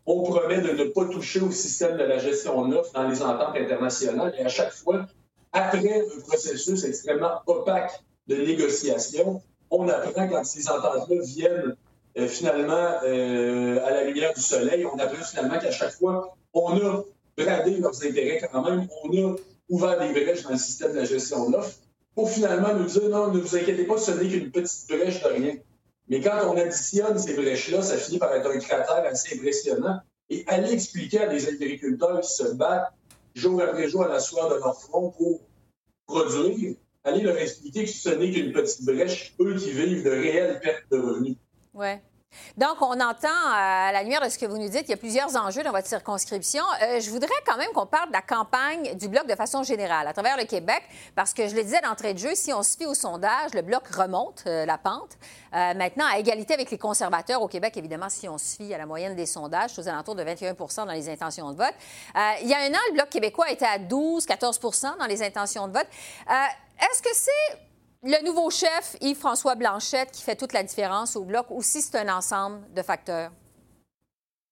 on 0.06 0.22
promet 0.22 0.60
de 0.60 0.72
ne 0.72 0.84
pas 0.84 1.06
toucher 1.06 1.40
au 1.40 1.50
système 1.50 1.96
de 1.96 2.04
la 2.04 2.18
gestion 2.18 2.68
d'offres 2.68 2.92
dans 2.92 3.08
les 3.08 3.22
ententes 3.22 3.56
internationales. 3.56 4.34
Et 4.38 4.44
à 4.44 4.48
chaque 4.48 4.72
fois, 4.72 5.06
après 5.52 6.00
un 6.00 6.20
processus 6.20 6.84
extrêmement 6.84 7.40
opaque 7.46 7.92
de 8.26 8.36
négociation, 8.36 9.40
on 9.70 9.88
apprend 9.88 10.28
quand 10.28 10.44
ces 10.44 10.68
ententes-là 10.68 11.16
viennent 11.22 11.76
euh, 12.18 12.28
finalement 12.28 12.98
à 13.00 13.90
la 13.90 14.04
lumière 14.04 14.34
du 14.34 14.42
soleil, 14.42 14.84
on 14.84 14.98
apprend 14.98 15.24
finalement 15.24 15.58
qu'à 15.58 15.70
chaque 15.70 15.92
fois, 15.92 16.36
on 16.52 16.76
a 16.76 17.04
bradé 17.36 17.76
leurs 17.78 18.04
intérêts 18.04 18.40
quand 18.50 18.62
même, 18.62 18.86
on 19.02 19.16
a 19.16 19.36
ouvert 19.68 19.98
des 20.00 20.12
brèches 20.12 20.42
dans 20.42 20.50
le 20.50 20.58
système 20.58 20.92
de 20.92 20.98
la 20.98 21.04
gestion 21.04 21.50
d'offres 21.50 21.78
pour 22.14 22.30
finalement 22.30 22.74
nous 22.74 22.86
dire 22.86 23.08
non, 23.08 23.32
ne 23.32 23.40
vous 23.40 23.56
inquiétez 23.56 23.84
pas, 23.84 23.98
ce 23.98 24.12
n'est 24.12 24.28
qu'une 24.28 24.50
petite 24.50 24.88
brèche 24.88 25.22
de 25.22 25.28
rien. 25.28 25.56
Mais 26.08 26.20
quand 26.20 26.38
on 26.48 26.56
additionne 26.56 27.18
ces 27.18 27.34
brèches-là, 27.34 27.82
ça 27.82 27.96
finit 27.96 28.18
par 28.18 28.32
être 28.34 28.50
un 28.50 28.58
cratère 28.58 29.04
assez 29.06 29.36
impressionnant. 29.36 30.00
Et 30.30 30.44
aller 30.46 30.72
expliquer 30.72 31.20
à 31.20 31.26
des 31.26 31.48
agriculteurs 31.48 32.20
qui 32.20 32.32
se 32.32 32.54
battent 32.54 32.92
jour 33.34 33.60
après 33.60 33.88
jour 33.88 34.04
à 34.04 34.08
la 34.08 34.20
sueur 34.20 34.48
de 34.48 34.54
leur 34.54 34.80
front 34.80 35.10
pour 35.10 35.40
produire, 36.06 36.76
aller 37.04 37.22
leur 37.22 37.36
expliquer 37.36 37.84
que 37.84 37.90
ce 37.90 38.10
n'est 38.10 38.30
qu'une 38.30 38.52
petite 38.52 38.84
brèche, 38.84 39.34
eux 39.40 39.54
qui 39.56 39.72
vivent 39.72 40.04
de 40.04 40.10
réelles 40.10 40.60
pertes 40.60 40.84
de 40.90 40.98
revenus. 40.98 41.36
Oui. 41.74 41.88
Donc, 42.56 42.80
on 42.80 43.00
entend, 43.00 43.28
à 43.52 43.90
la 43.92 44.02
lumière 44.02 44.20
de 44.20 44.28
ce 44.28 44.38
que 44.38 44.46
vous 44.46 44.58
nous 44.58 44.68
dites, 44.68 44.82
il 44.84 44.90
y 44.90 44.94
a 44.94 44.96
plusieurs 44.96 45.34
enjeux 45.36 45.62
dans 45.62 45.72
votre 45.72 45.86
circonscription. 45.86 46.62
Euh, 46.82 47.00
je 47.00 47.10
voudrais 47.10 47.28
quand 47.46 47.56
même 47.56 47.70
qu'on 47.74 47.86
parle 47.86 48.08
de 48.08 48.12
la 48.12 48.22
campagne 48.22 48.94
du 48.94 49.08
Bloc 49.08 49.26
de 49.26 49.34
façon 49.34 49.62
générale, 49.62 50.06
à 50.06 50.12
travers 50.12 50.36
le 50.36 50.44
Québec, 50.44 50.82
parce 51.14 51.34
que 51.34 51.48
je 51.48 51.54
le 51.54 51.62
disais 51.62 51.80
d'entrée 51.80 52.14
de 52.14 52.18
jeu, 52.18 52.34
si 52.34 52.52
on 52.52 52.62
se 52.62 52.76
fie 52.76 52.86
au 52.86 52.94
sondage, 52.94 53.54
le 53.54 53.62
Bloc 53.62 53.86
remonte 53.88 54.44
euh, 54.46 54.66
la 54.66 54.78
pente. 54.78 55.16
Euh, 55.54 55.74
maintenant, 55.74 56.06
à 56.12 56.18
égalité 56.18 56.54
avec 56.54 56.70
les 56.70 56.78
conservateurs 56.78 57.42
au 57.42 57.48
Québec, 57.48 57.76
évidemment, 57.76 58.08
si 58.08 58.28
on 58.28 58.38
se 58.38 58.56
fie 58.56 58.74
à 58.74 58.78
la 58.78 58.86
moyenne 58.86 59.14
des 59.14 59.26
sondages, 59.26 59.78
aux 59.78 59.88
alentours 59.88 60.14
de 60.14 60.22
21 60.22 60.54
dans 60.54 60.92
les 60.92 61.08
intentions 61.08 61.50
de 61.52 61.56
vote. 61.56 61.74
il 62.42 62.48
y 62.48 62.54
a 62.54 62.58
un 62.58 62.72
an, 62.72 62.80
le 62.88 62.94
Bloc 62.94 63.08
québécois 63.10 63.50
était 63.50 63.66
à 63.66 63.78
12-14 63.78 64.98
dans 64.98 65.06
les 65.06 65.22
intentions 65.22 65.68
de 65.68 65.72
vote. 65.72 65.86
Est-ce 66.28 67.02
que 67.02 67.10
c'est 67.12 67.73
le 68.04 68.24
nouveau 68.24 68.50
chef, 68.50 68.96
Yves-François 69.00 69.54
Blanchette, 69.54 70.10
qui 70.12 70.22
fait 70.22 70.36
toute 70.36 70.52
la 70.52 70.62
différence 70.62 71.16
au 71.16 71.24
bloc, 71.24 71.46
aussi 71.50 71.80
c'est 71.80 71.96
un 71.98 72.14
ensemble 72.14 72.60
de 72.74 72.82
facteurs? 72.82 73.30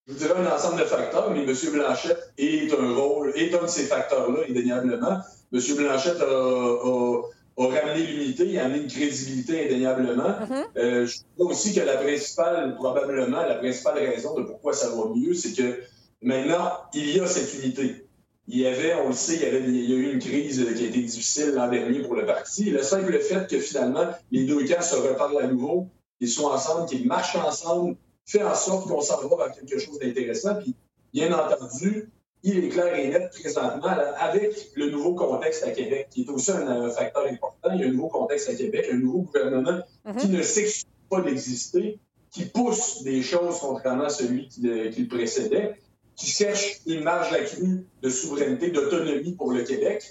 Je 0.06 0.14
vous 0.14 0.18
dirais 0.18 0.34
un 0.40 0.52
ensemble 0.52 0.80
de 0.80 0.86
facteurs, 0.86 1.30
mais 1.30 1.44
M. 1.44 1.54
Blanchette 1.72 2.32
est 2.38 2.72
un 2.72 2.94
rôle, 2.94 3.32
est 3.36 3.54
un 3.54 3.62
de 3.62 3.66
ces 3.68 3.84
facteurs-là, 3.84 4.40
indéniablement. 4.48 5.20
M. 5.52 5.60
Blanchette 5.76 6.20
a, 6.20 7.22
ramené 7.56 8.06
l'unité, 8.06 8.46
il 8.46 8.58
a 8.58 8.64
amené 8.64 8.80
une 8.80 8.88
crédibilité 8.88 9.66
indéniablement. 9.66 10.30
Mm-hmm. 10.30 10.64
Euh, 10.78 11.06
je 11.06 11.18
crois 11.36 11.52
aussi 11.52 11.74
que 11.74 11.80
la 11.80 11.98
principale, 11.98 12.74
probablement, 12.76 13.42
la 13.42 13.56
principale 13.56 13.98
raison 13.98 14.34
de 14.34 14.42
pourquoi 14.42 14.72
ça 14.72 14.88
va 14.88 15.04
mieux, 15.14 15.34
c'est 15.34 15.52
que 15.52 15.80
maintenant, 16.22 16.72
il 16.94 17.16
y 17.16 17.20
a 17.20 17.26
cette 17.26 17.54
unité 17.62 18.01
il 18.48 18.58
y 18.58 18.66
avait, 18.66 18.94
on 18.94 19.08
le 19.08 19.14
sait, 19.14 19.36
il 19.36 19.42
y, 19.42 19.46
avait, 19.46 19.60
il 19.60 19.90
y 19.90 19.94
a 19.94 19.96
eu 19.96 20.12
une 20.12 20.18
crise 20.18 20.64
qui 20.76 20.84
a 20.84 20.88
été 20.88 21.00
difficile 21.00 21.52
l'an 21.54 21.68
dernier 21.68 22.00
pour 22.02 22.16
le 22.16 22.26
parti. 22.26 22.70
Le 22.70 22.82
simple 22.82 23.16
fait 23.20 23.48
que 23.48 23.58
finalement, 23.58 24.08
les 24.30 24.44
deux 24.44 24.64
camps 24.64 24.82
se 24.82 24.96
reparlent 24.96 25.42
à 25.42 25.46
nouveau, 25.46 25.86
qu'ils 26.18 26.28
sont 26.28 26.46
ensemble, 26.46 26.88
qu'ils 26.88 27.06
marchent 27.06 27.36
ensemble, 27.36 27.96
fait 28.26 28.42
en 28.42 28.54
sorte 28.54 28.88
qu'on 28.88 29.00
s'en 29.00 29.26
va 29.28 29.36
vers 29.36 29.54
quelque 29.54 29.78
chose 29.78 29.98
d'intéressant. 30.00 30.56
Puis, 30.56 30.74
bien 31.12 31.32
entendu, 31.32 32.10
il 32.42 32.64
est 32.64 32.68
clair 32.68 32.94
et 32.96 33.08
net 33.08 33.30
présentement, 33.30 33.94
avec 34.18 34.70
le 34.74 34.90
nouveau 34.90 35.14
contexte 35.14 35.62
à 35.62 35.70
Québec, 35.70 36.08
qui 36.10 36.22
est 36.22 36.30
aussi 36.30 36.50
un, 36.50 36.90
facteur 36.90 37.26
important. 37.26 37.70
Il 37.74 37.80
y 37.80 37.84
a 37.84 37.86
un 37.86 37.92
nouveau 37.92 38.08
contexte 38.08 38.48
à 38.48 38.54
Québec, 38.54 38.88
un 38.90 38.96
nouveau 38.96 39.20
gouvernement 39.20 39.80
mm-hmm. 40.04 40.16
qui 40.16 40.28
ne 40.28 40.42
s'excuse 40.42 40.86
pas 41.08 41.20
d'exister, 41.20 42.00
qui 42.32 42.46
pousse 42.46 43.02
des 43.04 43.22
choses 43.22 43.58
contrairement 43.60 44.04
à 44.04 44.08
celui 44.08 44.48
qui 44.48 44.62
le 44.62 45.06
précédait 45.06 45.76
qui 46.16 46.26
cherche 46.26 46.80
une 46.86 47.02
marge 47.02 47.32
accrue 47.32 47.86
de 48.02 48.08
souveraineté, 48.08 48.70
d'autonomie 48.70 49.34
pour 49.34 49.52
le 49.52 49.62
Québec. 49.62 50.04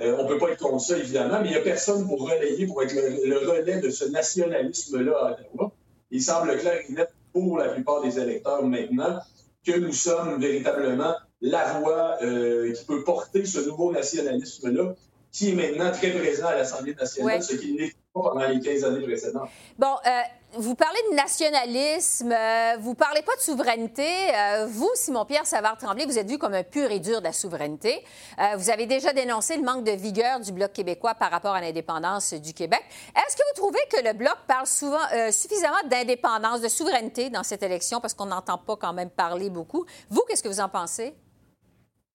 Euh, 0.00 0.16
on 0.18 0.24
ne 0.24 0.28
peut 0.28 0.38
pas 0.38 0.50
être 0.50 0.62
contre 0.62 0.82
ça, 0.82 0.96
évidemment, 0.96 1.40
mais 1.40 1.48
il 1.48 1.50
n'y 1.52 1.56
a 1.58 1.62
personne 1.62 2.06
pour 2.06 2.22
relayer, 2.22 2.66
pour 2.66 2.82
être 2.82 2.94
le, 2.94 3.38
relais 3.38 3.80
de 3.80 3.90
ce 3.90 4.06
nationalisme-là 4.06 5.12
à 5.12 5.32
Ottawa. 5.32 5.72
Il 6.10 6.22
semble 6.22 6.56
clair 6.58 6.80
et 6.88 6.92
net 6.92 7.10
pour 7.32 7.58
la 7.58 7.68
plupart 7.68 8.02
des 8.02 8.18
électeurs 8.18 8.62
maintenant 8.62 9.20
que 9.64 9.78
nous 9.78 9.92
sommes 9.92 10.40
véritablement 10.40 11.14
la 11.42 11.78
voix 11.78 12.16
euh, 12.22 12.72
qui 12.72 12.84
peut 12.84 13.04
porter 13.04 13.44
ce 13.44 13.60
nouveau 13.60 13.92
nationalisme-là, 13.92 14.94
qui 15.32 15.50
est 15.50 15.54
maintenant 15.54 15.92
très 15.92 16.10
présent 16.10 16.46
à 16.46 16.54
l'Assemblée 16.54 16.94
nationale, 16.94 17.42
ce 17.42 17.54
qui 17.56 17.76
pas 17.76 17.84
pendant 18.12 18.46
les 18.46 18.60
15 18.60 18.84
années 18.84 19.02
précédentes. 19.02 19.48
Bon, 19.78 19.94
euh, 20.06 20.10
vous 20.58 20.74
parlez 20.74 20.98
de 21.10 21.14
nationalisme, 21.14 22.32
euh, 22.32 22.76
vous 22.80 22.94
parlez 22.94 23.22
pas 23.22 23.36
de 23.36 23.40
souveraineté. 23.40 24.04
Euh, 24.34 24.66
vous, 24.68 24.90
Simon-Pierre 24.94 25.46
Savard-Tremblay, 25.46 26.06
vous 26.06 26.18
êtes 26.18 26.28
vu 26.28 26.38
comme 26.38 26.54
un 26.54 26.64
pur 26.64 26.90
et 26.90 26.98
dur 26.98 27.20
de 27.20 27.24
la 27.24 27.32
souveraineté. 27.32 28.04
Euh, 28.40 28.56
vous 28.56 28.70
avez 28.70 28.86
déjà 28.86 29.12
dénoncé 29.12 29.56
le 29.56 29.62
manque 29.62 29.84
de 29.84 29.92
vigueur 29.92 30.40
du 30.40 30.50
Bloc 30.52 30.72
québécois 30.72 31.14
par 31.14 31.30
rapport 31.30 31.54
à 31.54 31.60
l'indépendance 31.60 32.34
du 32.34 32.52
Québec. 32.52 32.82
Est-ce 33.14 33.36
que 33.36 33.42
vous 33.50 33.62
trouvez 33.62 33.80
que 33.90 34.04
le 34.04 34.12
Bloc 34.12 34.36
parle 34.48 34.66
souvent, 34.66 34.98
suffisamment 35.30 35.88
d'indépendance, 35.88 36.60
de 36.60 36.68
souveraineté 36.68 37.30
dans 37.30 37.44
cette 37.44 37.62
élection, 37.62 38.00
parce 38.00 38.14
qu'on 38.14 38.26
n'entend 38.26 38.58
pas 38.58 38.76
quand 38.76 38.92
même 38.92 39.10
parler 39.10 39.50
beaucoup? 39.50 39.86
Vous, 40.08 40.22
qu'est-ce 40.26 40.42
que 40.42 40.48
vous 40.48 40.60
en 40.60 40.68
pensez? 40.68 41.14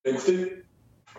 Écoutez, 0.03 0.63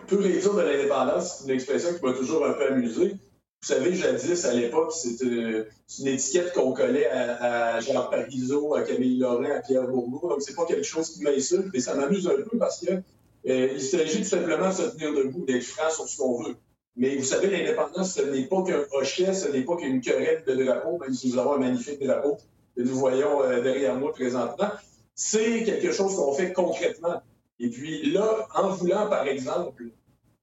pur 0.07 0.25
et 0.25 0.39
dur 0.39 0.55
de 0.55 0.61
l'indépendance, 0.61 1.39
c'est 1.39 1.45
une 1.45 1.55
expression 1.55 1.89
qui 1.97 2.05
m'a 2.05 2.13
toujours 2.13 2.45
un 2.45 2.53
peu 2.53 2.67
amusé. 2.67 3.15
Vous 3.61 3.73
savez, 3.73 3.93
jadis, 3.95 4.45
à 4.45 4.53
l'époque, 4.53 4.93
c'était 4.93 5.25
une 5.25 6.07
étiquette 6.07 6.53
qu'on 6.53 6.73
collait 6.73 7.07
à, 7.07 7.79
Jean 7.79 8.07
Parizeau, 8.07 8.75
à 8.75 8.83
Camille 8.83 9.17
Laurent, 9.17 9.43
à 9.43 9.61
Pierre 9.61 9.87
Bourgault. 9.87 10.29
Donc, 10.29 10.41
c'est 10.41 10.55
pas 10.55 10.65
quelque 10.65 10.83
chose 10.83 11.09
qui 11.09 11.23
m'insulte, 11.23 11.67
mais 11.73 11.79
ça 11.79 11.95
m'amuse 11.95 12.27
un 12.27 12.35
peu 12.35 12.57
parce 12.57 12.79
que 12.79 12.91
euh, 13.47 13.69
il 13.73 13.81
s'agit 13.81 14.19
tout 14.19 14.27
simplement 14.27 14.69
de 14.69 14.73
se 14.73 14.83
tenir 14.83 15.13
debout, 15.13 15.45
d'être 15.45 15.63
franc 15.63 15.89
sur 15.89 16.07
ce 16.07 16.17
qu'on 16.17 16.43
veut. 16.43 16.55
Mais 16.95 17.15
vous 17.15 17.23
savez, 17.23 17.49
l'indépendance, 17.49 18.15
ce 18.15 18.21
n'est 18.21 18.47
pas 18.47 18.63
qu'un 18.63 18.83
hochet, 18.91 19.33
ce 19.33 19.47
n'est 19.49 19.63
pas 19.63 19.75
qu'une 19.77 20.01
querelle 20.01 20.43
de 20.45 20.63
drapeau, 20.63 20.97
même 20.97 21.13
si 21.13 21.29
nous 21.29 21.39
avons 21.39 21.53
un 21.53 21.59
magnifique 21.59 22.03
drapeau 22.03 22.37
que 22.75 22.81
nous 22.81 22.95
voyons 22.95 23.43
euh, 23.43 23.61
derrière 23.61 23.95
moi 23.95 24.11
présentement. 24.11 24.69
C'est 25.15 25.63
quelque 25.63 25.91
chose 25.91 26.15
qu'on 26.15 26.33
fait 26.33 26.53
concrètement. 26.53 27.21
Et 27.59 27.69
puis 27.69 28.11
là, 28.11 28.47
en 28.53 28.69
voulant, 28.69 29.07
par 29.07 29.27
exemple, 29.27 29.85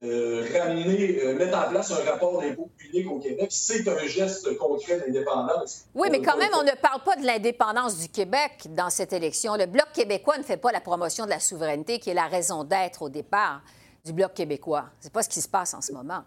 euh, 0.05 0.47
ramener, 0.53 1.19
euh, 1.23 1.35
mettre 1.35 1.57
en 1.57 1.71
place 1.71 1.91
un 1.91 2.11
rapport 2.11 2.41
d'impôt 2.41 2.71
public 2.77 3.11
au 3.11 3.19
Québec, 3.19 3.49
c'est 3.51 3.89
un 3.89 4.07
geste 4.07 4.57
concret 4.59 5.01
d'indépendance. 5.01 5.87
Oui, 5.95 6.09
mais 6.11 6.21
quand 6.21 6.37
même, 6.37 6.51
on 6.59 6.63
ne 6.63 6.77
parle 6.81 7.03
pas 7.03 7.17
de 7.17 7.25
l'indépendance 7.25 7.99
du 7.99 8.09
Québec 8.09 8.67
dans 8.71 8.91
cette 8.91 9.13
élection. 9.13 9.57
Le 9.57 9.67
Bloc 9.67 9.87
québécois 9.95 10.37
ne 10.37 10.43
fait 10.43 10.59
pas 10.59 10.73
la 10.73 10.81
promotion 10.81 11.25
de 11.25 11.31
la 11.31 11.41
souveraineté, 11.41 11.99
qui 11.99 12.11
est 12.11 12.15
la 12.15 12.27
raison 12.27 12.65
d'être 12.65 13.03
au 13.03 13.09
départ 13.09 13.63
du 14.05 14.13
Bloc 14.13 14.35
québécois. 14.35 14.85
C'est 15.01 15.13
pas 15.13 15.23
ce 15.23 15.29
qui 15.29 15.41
se 15.41 15.49
passe 15.49 15.73
en 15.73 15.81
ce 15.81 15.93
moment. 15.93 16.23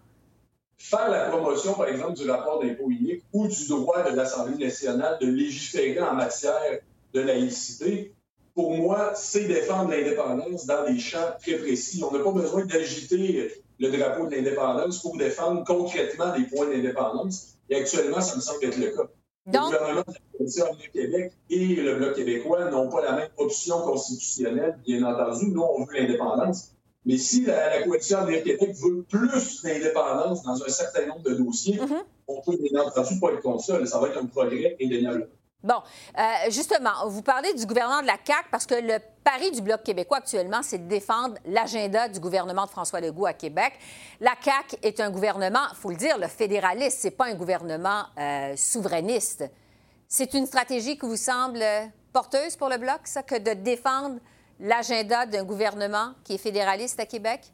Faire 0.80 1.10
la 1.10 1.30
promotion, 1.30 1.74
par 1.74 1.88
exemple, 1.88 2.14
du 2.14 2.30
rapport 2.30 2.62
d'impôt 2.62 2.90
unique 2.90 3.24
ou 3.34 3.48
du 3.48 3.68
droit 3.68 4.10
de 4.10 4.16
l'Assemblée 4.16 4.64
nationale 4.64 5.18
de 5.22 5.28
légiférer 5.28 6.02
en 6.02 6.14
matière 6.14 6.80
de 7.14 7.22
laïcité, 7.22 8.14
pour 8.58 8.76
moi, 8.76 9.12
c'est 9.14 9.43
défendre 9.43 9.91
l'indépendance 9.91 10.66
dans 10.66 10.84
des 10.84 10.97
champs 10.97 11.30
très 11.39 11.60
précis. 11.60 12.03
On 12.03 12.12
n'a 12.12 12.24
pas 12.24 12.32
besoin 12.32 12.66
d'agiter 12.66 13.51
le 13.78 13.91
drapeau 13.91 14.26
de 14.26 14.36
l'indépendance 14.36 14.99
pour 14.99 15.16
défendre 15.16 15.64
concrètement 15.64 16.36
des 16.36 16.45
points 16.45 16.66
d'indépendance. 16.66 17.53
Et 17.70 17.76
actuellement, 17.76 18.20
ça 18.20 18.36
me 18.36 18.41
semble 18.41 18.66
être 18.66 18.80
le 18.80 18.89
cas. 18.89 19.03
Le 19.45 19.51
gouvernement 19.51 20.01
de 20.08 20.12
la 20.12 20.38
Coalition 20.38 20.66
du 20.74 20.89
Québec 20.89 21.34
et 21.51 21.76
le 21.76 21.95
Bloc 21.97 22.16
québécois 22.16 22.72
n'ont 22.72 22.89
pas 22.89 23.03
la 23.03 23.12
même 23.12 23.30
option 23.38 23.80
constitutionnelle, 23.82 24.80
bien 24.84 25.03
entendu. 25.03 25.51
Nous, 25.51 25.62
on 25.62 25.86
veut 25.86 25.93
l'indépendance. 25.93 26.72
Mais 27.05 27.20
si 27.20 27.45
la, 27.45 27.84
Coalition 27.84 28.26
du 28.26 28.41
Québec 28.41 28.76
veut 28.84 29.03
plus 29.03 29.62
d'indépendance 29.62 30.41
dans 30.41 30.64
un 30.64 30.70
certain 30.70 31.05
nombre 31.05 31.22
de 31.22 31.36
dossiers, 31.36 31.78
mm-hmm. 31.78 32.03
on 32.28 32.41
peut 32.41 32.58
bien 32.58 32.82
entendu 32.82 33.20
pas 33.20 33.34
être 33.34 33.41
contre 33.43 33.64
ça. 33.64 33.86
Ça 33.86 33.99
va 33.99 34.08
être 34.08 34.18
un 34.18 34.26
progrès 34.26 34.76
indéniable. 34.82 35.30
Bon, 35.64 35.82
euh, 36.18 36.22
justement, 36.49 37.08
vous 37.08 37.24
parlez 37.24 37.51
du 37.55 37.66
gouvernement 37.66 38.01
de 38.01 38.08
la 38.08 38.18
CAQ 38.24 38.47
parce 38.51 38.68
que 38.68 38.76
le 38.76 38.99
pari 39.24 39.49
du 39.49 39.62
Bloc 39.62 39.82
québécois 39.82 40.18
actuellement, 40.18 40.62
c'est 40.62 40.78
de 40.78 40.88
défendre 40.88 41.36
l'agenda 41.45 42.08
du 42.08 42.20
gouvernement 42.20 42.66
de 42.66 42.70
François 42.70 43.01
Legault 43.01 43.26
à 43.26 43.34
Québec. 43.34 43.74
La 44.20 44.36
CAQ 44.39 44.78
est 44.84 44.99
un 44.99 45.10
gouvernement, 45.10 45.66
il 45.72 45.76
faut 45.76 45.89
le 45.89 45.95
dire, 45.95 46.20
le 46.20 46.28
fédéraliste, 46.28 46.99
c'est 47.01 47.12
pas 47.12 47.26
un 47.26 47.34
gouvernement 47.34 48.03
euh, 48.20 48.53
souverainiste. 48.55 49.45
C'est 50.08 50.36
une 50.36 50.45
stratégie 50.45 50.95
qui 50.95 51.08
vous 51.08 51.18
semble 51.18 51.64
porteuse 52.14 52.55
pour 52.55 52.70
le 52.70 52.78
Bloc, 52.78 53.01
ça, 53.05 53.24
que 53.24 53.38
de 53.38 53.53
défendre 53.53 54.20
l'agenda 54.60 55.26
d'un 55.26 55.43
gouvernement 55.43 56.14
qui 56.24 56.36
est 56.36 56.38
fédéraliste 56.38 56.99
à 56.99 57.05
Québec? 57.08 57.51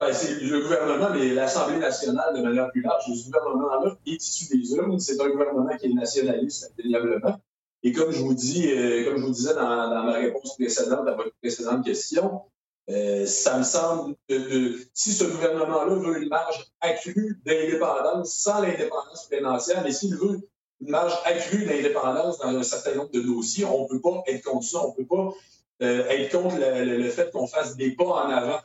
Ben, 0.00 0.14
c'est 0.14 0.40
le 0.40 0.62
gouvernement, 0.62 1.10
mais 1.12 1.34
l'Assemblée 1.34 1.76
nationale 1.76 2.34
de 2.34 2.40
manière 2.40 2.70
plus 2.70 2.80
large. 2.80 3.04
Ce 3.04 3.26
gouvernement-là 3.26 3.98
est 4.06 4.12
issu 4.26 4.56
des 4.56 4.74
urnes. 4.74 4.98
C'est 4.98 5.20
un 5.20 5.28
gouvernement 5.28 5.76
qui 5.76 5.86
est 5.86 5.92
nationaliste, 5.92 6.72
indéniablement. 6.72 7.38
Et 7.82 7.92
comme 7.92 8.10
je 8.10 8.20
vous 8.20 8.32
dis, 8.32 8.72
euh, 8.72 9.04
comme 9.04 9.18
je 9.18 9.26
vous 9.26 9.32
disais 9.32 9.52
dans, 9.54 10.04
ma 10.04 10.12
réponse 10.12 10.54
précédente 10.54 11.06
à 11.06 11.12
votre 11.12 11.32
précédente 11.42 11.84
question, 11.84 12.40
euh, 12.88 13.26
ça 13.26 13.58
me 13.58 13.62
semble 13.62 14.14
que 14.26 14.78
si 14.94 15.12
ce 15.12 15.24
gouvernement-là 15.24 15.94
veut 15.94 16.22
une 16.22 16.30
marge 16.30 16.72
accrue 16.80 17.38
d'indépendance 17.44 18.32
sans 18.32 18.62
l'indépendance 18.62 19.28
financière, 19.30 19.82
mais 19.84 19.92
s'il 19.92 20.16
veut 20.16 20.40
une 20.80 20.90
marge 20.90 21.12
accrue 21.26 21.66
d'indépendance 21.66 22.38
dans 22.38 22.48
un 22.48 22.62
certain 22.62 22.94
nombre 22.94 23.10
de 23.10 23.20
dossiers, 23.20 23.66
on 23.66 23.82
ne 23.82 23.88
peut 23.88 24.00
pas 24.00 24.22
être 24.28 24.44
contre 24.44 24.64
ça. 24.64 24.82
On 24.82 24.92
ne 24.92 24.96
peut 24.96 25.06
pas 25.06 25.34
euh, 25.82 26.08
être 26.08 26.32
contre 26.40 26.56
le 26.58 27.10
fait 27.10 27.30
qu'on 27.30 27.46
fasse 27.46 27.76
des 27.76 27.90
pas 27.90 28.04
en 28.04 28.30
avant 28.30 28.60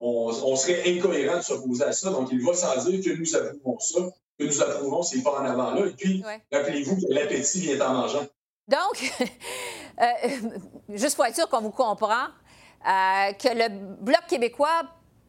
on, 0.00 0.56
serait 0.56 0.82
incohérent 0.96 1.38
de 1.38 1.42
s'opposer 1.42 1.84
à 1.84 1.92
ça. 1.92 2.10
Donc, 2.10 2.28
il 2.32 2.44
va 2.44 2.54
sans 2.54 2.84
dire 2.84 3.04
que 3.04 3.18
nous 3.18 3.36
approuvons 3.36 3.78
ça, 3.78 4.00
que 4.38 4.44
nous 4.44 4.62
approuvons 4.62 5.02
ces 5.02 5.22
pas 5.22 5.40
en 5.40 5.44
avant-là. 5.44 5.86
Et 5.86 5.92
puis, 5.92 6.22
rappelez-vous 6.52 6.96
que 6.96 7.12
l'appétit 7.12 7.60
vient 7.60 7.80
en 7.86 7.94
mangeant. 7.94 8.26
Donc, 8.68 9.12
euh, 10.00 10.04
juste 10.88 11.16
pour 11.16 11.26
être 11.26 11.34
sûr 11.34 11.48
qu'on 11.48 11.60
vous 11.60 11.70
comprend, 11.70 12.28
euh, 12.86 13.32
que 13.32 13.48
le 13.48 13.68
Bloc 14.00 14.26
québécois 14.28 14.82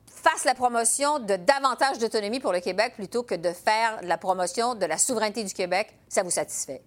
fasse 0.05 0.45
la 0.45 0.53
promotion 0.53 1.19
de 1.19 1.35
davantage 1.35 1.97
d'autonomie 1.97 2.39
pour 2.39 2.53
le 2.53 2.59
Québec 2.59 2.93
plutôt 2.95 3.23
que 3.23 3.35
de 3.35 3.51
faire 3.51 3.99
la 4.03 4.17
promotion 4.17 4.75
de 4.75 4.85
la 4.85 4.97
souveraineté 4.97 5.43
du 5.43 5.53
Québec, 5.53 5.93
ça 6.07 6.23
vous 6.23 6.29
satisfait? 6.29 6.81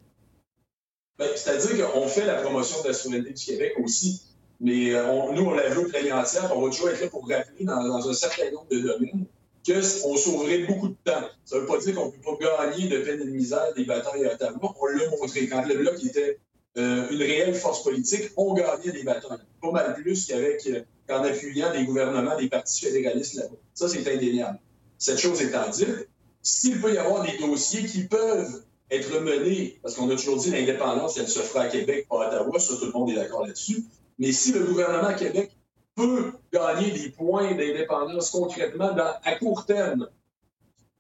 Ben, 1.19 1.29
c'est-à-dire 1.37 1.91
qu'on 1.91 2.09
fait 2.09 2.25
la 2.25 2.41
promotion 2.41 2.83
de 2.83 2.89
la 2.89 2.95
souveraineté 2.95 3.33
du 3.33 3.45
Québec 3.45 3.75
aussi 3.83 4.23
mais 4.61 4.95
euh, 4.95 5.33
nous, 5.33 5.45
on 5.45 5.53
l'a 5.53 5.69
vu 5.69 5.79
au 5.79 6.13
entière, 6.13 6.53
on 6.55 6.63
va 6.63 6.71
toujours 6.71 6.91
être 6.91 7.01
là 7.01 7.09
pour 7.09 7.29
rappeler 7.29 7.65
dans, 7.65 8.09
un 8.09 8.15
certain 8.15 8.51
nombre 8.51 8.69
de 8.71 8.79
domaines 8.79 9.27
qu'on 9.67 10.17
sauverait 10.17 10.59
beaucoup 10.65 10.89
de 10.89 10.97
temps. 11.05 11.27
Ça 11.45 11.57
ne 11.57 11.61
veut 11.63 11.67
pas 11.67 11.79
dire 11.79 11.95
qu'on 11.95 12.07
ne 12.07 12.11
peut 12.11 12.37
pas 12.39 12.67
gagner 12.67 12.89
de 12.89 12.99
peine 12.99 13.21
et 13.21 13.25
de 13.25 13.31
misère 13.31 13.73
des 13.75 13.85
batailles 13.85 14.27
à 14.27 14.35
Ottawa. 14.35 14.75
On 14.81 14.87
l'a 14.87 15.09
montré. 15.11 15.49
Quand 15.49 15.65
le 15.67 15.75
Bloc 15.77 16.05
était 16.05 16.39
euh, 16.77 17.09
une 17.11 17.23
réelle 17.23 17.55
force 17.55 17.83
politique, 17.83 18.31
on 18.37 18.53
gagnait 18.53 18.93
des 18.93 19.03
batailles. 19.03 19.39
Pas 19.63 19.71
mal 19.71 19.95
plus 19.95 20.27
qu'avec 20.27 20.67
euh, 20.67 20.83
qu'en 21.09 21.23
appuyant 21.25 21.73
des 21.73 21.85
gouvernements 21.85 22.37
des 22.37 22.49
partis 22.49 22.85
fédéralistes 22.85 23.35
là-bas. 23.35 23.57
Ça, 23.73 23.89
c'est 23.89 24.07
indéniable. 24.13 24.59
Cette 24.99 25.19
chose 25.19 25.41
étant 25.41 25.69
dite, 25.71 26.09
s'il 26.43 26.81
peut 26.81 26.93
y 26.93 26.99
avoir 26.99 27.23
des 27.23 27.39
dossiers 27.39 27.85
qui 27.85 28.05
peuvent 28.05 28.63
être 28.91 29.21
menés, 29.21 29.79
parce 29.83 29.95
qu'on 29.95 30.11
a 30.11 30.17
toujours 30.17 30.37
dit 30.37 30.51
l'indépendance, 30.51 31.17
elle 31.17 31.29
se 31.29 31.41
fera 31.41 31.63
à 31.63 31.69
Québec, 31.69 32.07
pas 32.09 32.25
à 32.25 32.29
Ottawa, 32.29 32.59
ça, 32.59 32.75
tout 32.77 32.87
le 32.87 32.93
monde 32.93 33.11
est 33.11 33.15
d'accord 33.15 33.47
là-dessus. 33.47 33.85
Mais 34.19 34.33
si 34.33 34.53
le 34.53 34.65
gouvernement 34.65 35.15
Québec 35.15 35.57
peut 35.95 36.33
gagner 36.53 36.91
des 36.91 37.11
points 37.11 37.55
d'indépendance 37.55 38.31
concrètement 38.31 38.95
à 39.25 39.37
court 39.37 39.67
terme, 39.67 40.09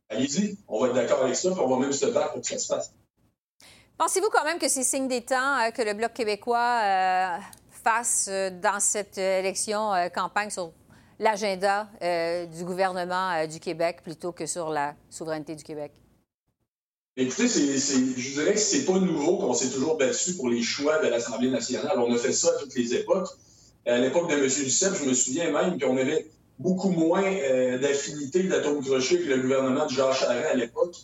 allez-y, 0.08 0.58
on 0.68 0.80
va 0.80 0.88
être 0.88 0.94
d'accord 0.94 1.24
avec 1.24 1.36
ça, 1.36 1.50
puis 1.50 1.60
on 1.60 1.68
va 1.68 1.78
même 1.78 1.92
se 1.92 2.06
battre 2.06 2.32
pour 2.32 2.42
que 2.42 2.48
ça 2.48 2.58
se 2.58 2.66
fasse. 2.66 2.92
Pensez-vous 3.96 4.28
quand 4.30 4.44
même 4.44 4.58
que 4.58 4.68
c'est 4.68 4.82
signe 4.82 5.06
des 5.06 5.22
temps 5.22 5.58
euh, 5.60 5.70
que 5.70 5.82
le 5.82 5.94
Bloc 5.94 6.12
québécois 6.12 6.80
euh, 6.82 7.38
fasse 7.70 8.26
euh, 8.28 8.50
dans 8.50 8.80
cette 8.80 9.18
élection 9.18 9.92
campagne 10.12 10.50
sur 10.50 10.72
l'agenda 11.20 11.88
du 12.46 12.64
gouvernement 12.64 13.46
du 13.46 13.60
Québec 13.60 14.02
plutôt 14.02 14.32
que 14.32 14.46
sur 14.46 14.70
la 14.70 14.94
souveraineté 15.08 15.54
du 15.54 15.62
Québec? 15.62 15.92
Écoutez, 17.16 17.46
je 17.46 18.32
dirais 18.32 18.54
que 18.54 18.58
c'est 18.58 18.84
pas 18.84 18.98
nouveau 18.98 19.36
qu'on 19.36 19.54
s'est 19.54 19.70
toujours 19.70 19.96
battu 19.96 20.34
pour 20.34 20.48
les 20.48 20.62
choix 20.62 20.98
de 20.98 21.06
l'Assemblée 21.06 21.48
nationale. 21.48 21.96
On 21.96 22.12
a 22.12 22.18
fait 22.18 22.32
ça 22.32 22.48
à 22.48 22.58
toutes 22.58 22.74
les 22.74 22.92
époques. 22.92 23.28
À 23.86 23.98
l'époque 23.98 24.28
de 24.30 24.34
M. 24.34 24.48
Duceppe, 24.48 24.94
je 25.00 25.08
me 25.08 25.14
souviens 25.14 25.52
même 25.52 25.78
qu'on 25.80 25.96
avait 25.96 26.26
beaucoup 26.58 26.90
moins 26.90 27.22
d'affinité 27.80 28.42
d'atomes 28.42 28.82
crochets 28.84 29.20
que 29.20 29.28
le 29.28 29.42
gouvernement 29.42 29.86
de 29.86 29.90
Georges 29.92 30.18
Charest 30.20 30.46
à 30.46 30.54
l'époque 30.54 30.96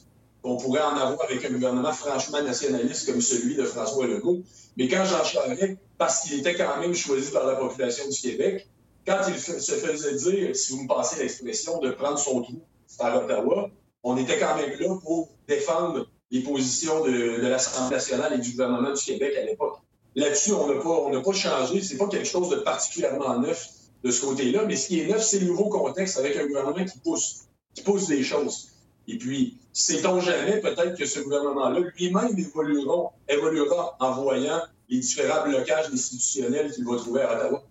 qu'on 0.43 0.57
pourrait 0.57 0.83
en 0.83 0.97
avoir 0.97 1.23
avec 1.31 1.45
un 1.45 1.51
gouvernement 1.51 1.93
franchement 1.93 2.43
nationaliste 2.43 3.07
comme 3.07 3.21
celui 3.21 3.55
de 3.55 3.63
François 3.63 4.09
Legault. 4.09 4.41
Mais 4.77 4.89
quand 4.89 5.05
Jean 5.05 5.23
Charest, 5.23 5.77
parce 5.97 6.23
qu'il 6.23 6.41
était 6.41 6.57
quand 6.57 6.81
même 6.81 6.95
choisi 6.95 7.31
par 7.31 7.47
la 7.47 7.55
population 7.55 8.09
du 8.09 8.19
Québec, 8.19 8.67
quand 9.07 9.21
il 9.29 9.39
se 9.39 9.73
faisait 9.75 10.15
dire, 10.15 10.57
si 10.57 10.73
vous 10.73 10.83
me 10.83 10.89
passez 10.89 11.21
l'expression, 11.21 11.79
de 11.79 11.91
prendre 11.91 12.19
son 12.19 12.43
trou 12.43 12.61
par 12.99 13.23
Ottawa, 13.23 13.71
on 14.03 14.17
était 14.17 14.39
quand 14.39 14.57
même 14.57 14.79
là 14.79 14.97
pour 15.03 15.29
défendre 15.49 16.09
les 16.31 16.43
positions 16.43 17.05
de, 17.05 17.41
l'Assemblée 17.41 17.97
nationale 17.97 18.35
et 18.35 18.39
du 18.39 18.53
gouvernement 18.53 18.93
du 18.93 19.03
Québec 19.03 19.35
à 19.37 19.45
l'époque. 19.45 19.79
Là-dessus, 20.15 20.53
on 20.53 20.69
n'a 20.69 20.81
pas, 20.81 21.23
pas 21.23 21.33
changé. 21.33 21.97
Pas 21.97 22.09
quelque 22.09 22.27
chose 22.27 22.51
de 22.51 22.57
particulièrement 22.57 23.39
neuf 23.39 23.69
de 24.03 24.11
ce 24.11 24.21
côté-là, 24.23 24.65
mais 24.67 24.77
ce 24.77 24.89
qui 24.89 25.01
est 25.01 25.07
neuf, 25.07 25.23
c'est 25.23 25.41
le 25.41 25.47
nouveau 25.47 25.69
contexte 25.69 26.19
avec 26.19 26.37
un 26.37 26.47
gouvernement 26.47 26.85
qui 26.85 26.99
pousse, 27.01 27.49
qui 27.75 27.83
pousse 27.83 28.07
des 28.07 28.23
choses. 28.23 28.69
Et 29.07 29.19
puis, 29.19 29.59
sait-on 29.73 30.21
jamais, 30.21 30.61
peut-être 30.61 30.97
que 30.97 31.05
ce 31.05 31.21
gouvernement-là 31.21 31.81
lui-même 31.97 32.39
évoluera, 32.39 33.13
évoluera 33.29 33.97
en 34.01 34.13
voyant 34.13 34.61
les 34.89 34.99
différents 34.99 35.47
blocages 35.47 35.91
institutionnels 35.93 36.73
qu'il 36.73 36.85
va 36.85 36.97
trouver 36.97 37.23
à 37.23 37.37
Ottawa. 37.37 37.63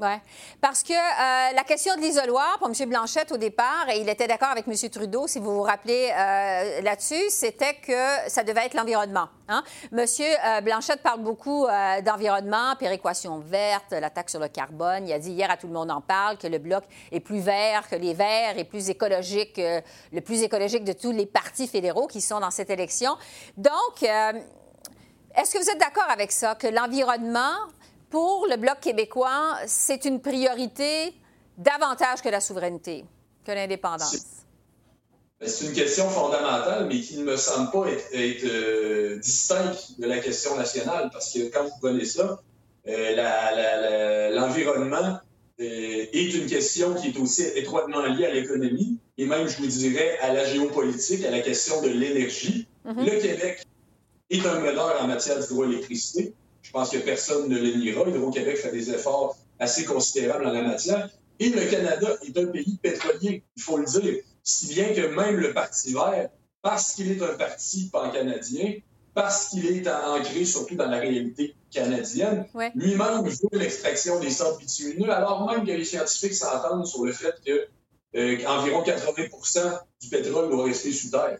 Oui, 0.00 0.14
parce 0.60 0.84
que 0.84 0.92
euh, 0.92 1.54
la 1.56 1.64
question 1.64 1.96
de 1.96 2.00
l'isoloir, 2.00 2.56
pour 2.60 2.68
M. 2.68 2.88
Blanchette 2.88 3.32
au 3.32 3.36
départ, 3.36 3.88
et 3.88 3.98
il 3.98 4.08
était 4.08 4.28
d'accord 4.28 4.50
avec 4.50 4.68
M. 4.68 4.90
Trudeau, 4.90 5.26
si 5.26 5.40
vous 5.40 5.52
vous 5.52 5.62
rappelez 5.62 6.12
euh, 6.16 6.80
là-dessus, 6.82 7.30
c'était 7.30 7.74
que 7.74 8.30
ça 8.30 8.44
devait 8.44 8.66
être 8.66 8.74
l'environnement. 8.74 9.26
Hein? 9.48 9.64
M. 9.90 10.04
Euh, 10.20 10.60
Blanchette 10.60 11.02
parle 11.02 11.22
beaucoup 11.22 11.66
d'environnement, 12.04 12.76
péréquation 12.78 13.40
verte, 13.40 13.90
la 13.90 14.08
taxe 14.08 14.34
sur 14.34 14.40
le 14.40 14.46
carbone. 14.46 15.08
Il 15.08 15.12
a 15.12 15.18
dit 15.18 15.32
hier 15.32 15.50
à 15.50 15.56
tout 15.56 15.66
le 15.66 15.72
monde 15.72 15.90
en 15.90 16.00
parle 16.00 16.38
que 16.38 16.46
le 16.46 16.58
bloc 16.58 16.84
est 17.10 17.18
plus 17.18 17.40
vert 17.40 17.88
que 17.88 17.96
les 17.96 18.14
verts 18.14 18.56
et 18.56 18.62
plus 18.62 18.90
écologique, 18.90 19.60
le 20.12 20.20
plus 20.20 20.42
écologique 20.42 20.84
de 20.84 20.92
tous 20.92 21.10
les 21.10 21.26
partis 21.26 21.66
fédéraux 21.66 22.06
qui 22.06 22.20
sont 22.20 22.38
dans 22.38 22.52
cette 22.52 22.70
élection. 22.70 23.16
Donc, 23.56 24.02
est-ce 24.02 25.52
que 25.52 25.58
vous 25.58 25.70
êtes 25.70 25.78
d'accord 25.78 26.08
avec 26.08 26.30
ça, 26.30 26.54
que 26.54 26.68
l'environnement 26.68 27.54
pour 28.10 28.46
le 28.48 28.56
Bloc 28.56 28.80
québécois, 28.80 29.56
c'est 29.66 30.04
une 30.04 30.20
priorité 30.20 31.14
davantage 31.56 32.22
que 32.22 32.28
la 32.28 32.40
souveraineté, 32.40 33.04
que 33.44 33.52
l'indépendance? 33.52 34.44
Ben, 35.40 35.48
c'est 35.48 35.66
une 35.66 35.72
question 35.72 36.08
fondamentale, 36.08 36.86
mais 36.88 37.00
qui 37.00 37.18
ne 37.18 37.24
me 37.24 37.36
semble 37.36 37.70
pas 37.70 37.86
être, 37.88 38.44
euh, 38.44 39.18
distincte 39.18 39.98
de 39.98 40.06
la 40.06 40.18
question 40.18 40.56
nationale, 40.56 41.10
parce 41.12 41.32
que 41.32 41.48
quand 41.50 41.64
vous 41.64 41.78
prenez 41.80 42.04
ça, 42.04 42.40
euh, 42.88 44.30
l'environnement 44.34 45.20
euh, 45.60 46.06
est 46.12 46.34
une 46.34 46.46
question 46.46 46.94
qui 46.94 47.08
est 47.08 47.18
aussi 47.18 47.44
étroitement 47.54 48.04
liée 48.06 48.26
à 48.26 48.32
l'économie, 48.32 48.98
et 49.16 49.26
même, 49.26 49.48
je 49.48 49.58
vous 49.58 49.66
dirais, 49.66 50.18
à 50.20 50.32
la 50.32 50.44
géopolitique, 50.44 51.24
à 51.24 51.30
la 51.30 51.40
question 51.40 51.82
de 51.82 51.88
l'énergie. 51.88 52.66
Mm-hmm. 52.86 53.04
Le 53.04 53.20
Québec 53.20 53.62
est 54.30 54.46
un 54.46 54.60
meneur 54.60 55.02
en 55.02 55.06
matière 55.06 55.38
d'hydroélectricité. 55.38 56.34
Je 56.68 56.72
pense 56.74 56.90
que 56.90 56.98
personne 56.98 57.48
ne 57.48 57.56
le 57.56 57.76
niera. 57.76 58.06
Hydro-Québec 58.06 58.58
fait 58.58 58.70
des 58.70 58.90
efforts 58.90 59.38
assez 59.58 59.86
considérables 59.86 60.44
en 60.44 60.52
la 60.52 60.60
matière. 60.60 61.08
Et 61.38 61.48
le 61.48 61.64
Canada 61.64 62.08
est 62.26 62.36
un 62.36 62.44
pays 62.48 62.78
pétrolier, 62.82 63.42
il 63.56 63.62
faut 63.62 63.78
le 63.78 63.86
dire. 63.86 64.16
Si 64.42 64.74
bien 64.74 64.92
que 64.92 65.06
même 65.14 65.36
le 65.36 65.54
Parti 65.54 65.94
vert, 65.94 66.28
parce 66.60 66.92
qu'il 66.92 67.10
est 67.10 67.22
un 67.22 67.34
parti 67.38 67.88
pan-canadien, 67.90 68.74
parce 69.14 69.48
qu'il 69.48 69.64
est 69.64 69.88
ancré 69.88 70.44
surtout 70.44 70.74
dans 70.74 70.90
la 70.90 70.98
réalité 70.98 71.54
canadienne, 71.70 72.46
lui-même 72.74 73.24
veut 73.24 73.58
l'extraction 73.58 74.20
des 74.20 74.28
sables 74.28 74.58
bitumineux, 74.58 75.10
alors 75.10 75.50
même 75.50 75.64
que 75.64 75.72
les 75.72 75.86
scientifiques 75.86 76.34
s'entendent 76.34 76.86
sur 76.86 77.06
le 77.06 77.12
fait 77.14 77.34
que 77.46 77.66
euh, 78.14 78.46
environ 78.46 78.82
80% 78.82 79.80
du 80.02 80.08
pétrole 80.10 80.50
doit 80.50 80.66
rester 80.66 80.92
sous 80.92 81.08
terre. 81.08 81.38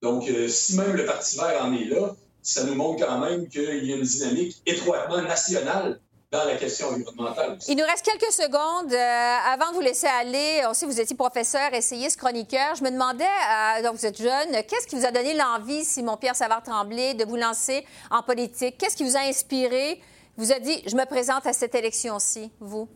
Donc, 0.00 0.26
euh, 0.30 0.48
si 0.48 0.76
même 0.78 0.94
le 0.94 1.04
Parti 1.04 1.36
vert 1.36 1.62
en 1.62 1.74
est 1.74 1.84
là, 1.84 2.16
ça 2.42 2.64
nous 2.64 2.74
montre 2.74 3.06
quand 3.06 3.18
même 3.18 3.48
qu'il 3.48 3.84
y 3.84 3.92
a 3.92 3.96
une 3.96 4.02
dynamique 4.02 4.62
étroitement 4.66 5.22
nationale 5.22 6.00
dans 6.30 6.44
la 6.44 6.56
question 6.56 6.88
environnementale. 6.88 7.58
Il 7.66 7.76
nous 7.76 7.84
reste 7.84 8.04
quelques 8.04 8.32
secondes. 8.32 8.92
Euh, 8.92 9.52
avant 9.52 9.70
de 9.70 9.74
vous 9.74 9.80
laisser 9.80 10.06
aller, 10.06 10.62
on 10.68 10.74
sait 10.74 10.86
que 10.86 10.90
vous 10.90 11.00
étiez 11.00 11.16
professeur, 11.16 11.74
essayiste, 11.74 12.18
chroniqueur. 12.18 12.76
Je 12.76 12.84
me 12.84 12.90
demandais, 12.90 13.24
euh, 13.24 13.82
donc 13.82 13.96
vous 13.96 14.06
êtes 14.06 14.20
jeune, 14.20 14.52
qu'est-ce 14.68 14.86
qui 14.86 14.94
vous 14.94 15.04
a 15.04 15.10
donné 15.10 15.34
l'envie, 15.34 15.84
Simon-Pierre 15.84 16.36
Savard-Tremblay, 16.36 17.14
de 17.14 17.24
vous 17.24 17.36
lancer 17.36 17.84
en 18.10 18.22
politique? 18.22 18.78
Qu'est-ce 18.78 18.96
qui 18.96 19.04
vous 19.04 19.16
a 19.16 19.20
inspiré? 19.20 20.00
Vous 20.36 20.52
a 20.52 20.60
dit, 20.60 20.82
je 20.86 20.94
me 20.94 21.04
présente 21.04 21.46
à 21.46 21.52
cette 21.52 21.74
élection-ci, 21.74 22.50
vous? 22.60 22.88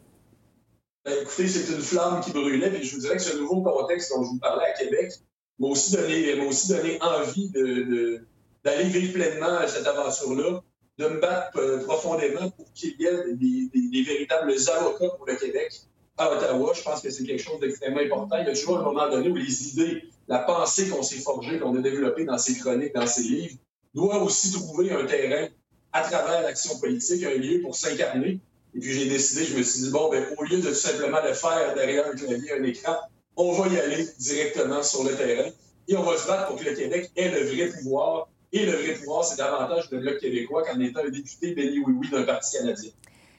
Ben, 1.05 1.15
écoutez, 1.21 1.49
c'est 1.49 1.73
une 1.73 1.83
flamme 1.83 2.21
qui 2.21 2.31
brûlait, 2.31 2.73
et 2.73 2.83
je 2.85 2.95
vous 2.95 3.01
dirais 3.01 3.17
que 3.17 3.23
ce 3.23 3.37
nouveau 3.37 3.63
contexte 3.63 4.13
dont 4.15 4.23
je 4.23 4.29
vous 4.29 4.39
parlais 4.39 4.65
à 4.65 4.73
Québec 4.73 5.13
m'a 5.59 5.69
aussi 5.69 5.93
donné, 5.93 6.41
aussi 6.47 6.69
donné 6.69 6.99
envie 7.03 7.51
de 7.51 8.25
d'aller 8.65 8.85
vivre 8.85 9.13
pleinement 9.13 9.59
cette 9.69 9.87
aventure-là, 9.87 10.63
de 10.99 11.09
me 11.09 11.21
battre 11.21 11.59
euh, 11.59 11.85
profondément 11.85 12.51
pour 12.51 12.73
qu'il 12.73 12.95
y 12.99 13.05
ait 13.05 13.35
des, 13.35 14.03
véritables 14.03 14.55
avocats 14.75 15.11
pour 15.17 15.27
le 15.27 15.35
Québec 15.35 15.73
à 16.17 16.31
Ottawa. 16.31 16.73
Je 16.75 16.83
pense 16.83 17.01
que 17.01 17.11
c'est 17.11 17.25
quelque 17.25 17.43
chose 17.43 17.61
d'extrêmement 17.61 18.01
important. 18.01 18.37
Il 18.39 18.47
y 18.47 18.51
a 18.51 18.55
toujours 18.55 18.79
un 18.79 18.83
moment 18.83 19.11
donné 19.11 19.29
où 19.29 19.35
les 19.35 19.69
idées, 19.69 20.05
la 20.29 20.39
pensée 20.39 20.89
qu'on 20.89 21.03
s'est 21.03 21.19
forgée, 21.19 21.59
qu'on 21.59 21.77
a 21.77 21.81
développée 21.81 22.25
dans 22.25 22.39
ses 22.39 22.57
chroniques, 22.57 22.95
dans 22.95 23.07
ses 23.07 23.23
livres, 23.23 23.57
doit 23.93 24.23
aussi 24.23 24.53
trouver 24.53 24.93
un 24.93 25.05
terrain 25.05 25.49
à 25.93 26.03
travers 26.03 26.43
l'action 26.43 26.79
politique, 26.79 27.25
un 27.25 27.35
lieu 27.35 27.61
pour 27.63 27.75
s'incarner. 27.75 28.41
Et 28.75 28.81
puis 28.81 28.93
j'ai 28.93 29.07
décidé, 29.09 29.45
je 29.45 29.57
me 29.57 29.63
suis 29.63 29.83
dit, 29.83 29.91
bon, 29.91 30.11
ben, 30.11 30.25
au 30.37 30.45
lieu 30.45 30.61
de 30.61 30.69
tout 30.69 30.75
simplement 30.75 31.19
le 31.25 31.35
faire 31.35 31.75
derrière 31.75 32.07
un 32.07 32.15
clavier, 32.15 32.53
un 32.53 32.63
écran, 32.65 32.97
on 33.37 33.53
va 33.53 33.69
y 33.69 33.79
aller 33.79 34.07
directement 34.19 34.83
sur 34.83 35.05
le 35.05 35.15
terrain 35.17 35.51
et 35.89 35.97
on 35.97 36.03
va 36.03 36.17
se 36.17 36.27
battre 36.27 36.49
pour 36.49 36.59
que 36.59 36.65
le 36.65 36.75
Québec 36.75 37.11
ait 37.17 37.31
le 37.31 37.47
vrai 37.47 37.69
pouvoir 37.69 38.29
et 38.55 38.67
le 38.67 38.73
vrai 38.73 38.95
pouvoir, 38.95 39.25
c'est 39.25 39.37
davantage 39.37 39.91
le 39.91 39.99
Bloc 39.99 40.19
québécois 40.19 40.63
qu'en 40.65 40.79
étant 40.79 41.01
un 41.01 41.11
député 41.11 41.55
béni 41.55 41.81
oui-oui 41.81 42.09
d'un 42.09 42.23
parti 42.23 42.57
canadien. 42.57 42.93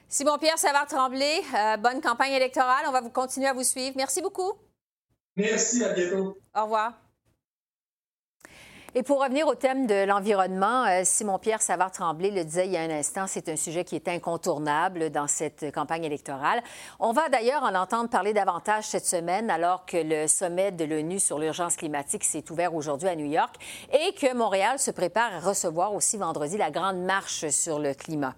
Simon-Pierre 0.08 0.58
Savard-Tremblay, 0.58 1.40
euh, 1.56 1.76
bonne 1.78 2.02
campagne 2.02 2.32
électorale. 2.32 2.84
On 2.86 2.92
va 2.92 3.00
vous 3.00 3.10
continuer 3.10 3.48
à 3.48 3.54
vous 3.54 3.64
suivre. 3.64 3.94
Merci 3.96 4.20
beaucoup. 4.20 4.52
Merci, 5.34 5.82
à 5.82 5.94
bientôt. 5.94 6.38
Au 6.54 6.62
revoir. 6.64 6.92
Et 8.98 9.02
pour 9.02 9.22
revenir 9.22 9.46
au 9.46 9.54
thème 9.54 9.86
de 9.86 10.06
l'environnement, 10.06 10.86
euh, 10.86 11.02
Simon-Pierre 11.04 11.60
Savard-Tremblay 11.60 12.30
le 12.30 12.44
disait 12.44 12.64
il 12.64 12.72
y 12.72 12.78
a 12.78 12.80
un 12.80 12.88
instant, 12.88 13.26
c'est 13.26 13.50
un 13.50 13.56
sujet 13.56 13.84
qui 13.84 13.94
est 13.94 14.08
incontournable 14.08 15.10
dans 15.10 15.26
cette 15.26 15.70
campagne 15.70 16.04
électorale. 16.04 16.62
On 16.98 17.12
va 17.12 17.28
d'ailleurs 17.28 17.62
en 17.62 17.74
entendre 17.74 18.08
parler 18.08 18.32
davantage 18.32 18.84
cette 18.84 19.04
semaine 19.04 19.50
alors 19.50 19.84
que 19.84 19.98
le 19.98 20.26
sommet 20.26 20.72
de 20.72 20.86
l'ONU 20.86 21.20
sur 21.20 21.38
l'urgence 21.38 21.76
climatique 21.76 22.24
s'est 22.24 22.50
ouvert 22.50 22.74
aujourd'hui 22.74 23.10
à 23.10 23.16
New 23.16 23.30
York 23.30 23.56
et 23.92 24.14
que 24.14 24.34
Montréal 24.34 24.78
se 24.78 24.92
prépare 24.92 25.30
à 25.34 25.40
recevoir 25.40 25.92
aussi 25.92 26.16
vendredi 26.16 26.56
la 26.56 26.70
grande 26.70 27.04
marche 27.04 27.50
sur 27.50 27.78
le 27.78 27.92
climat. 27.92 28.32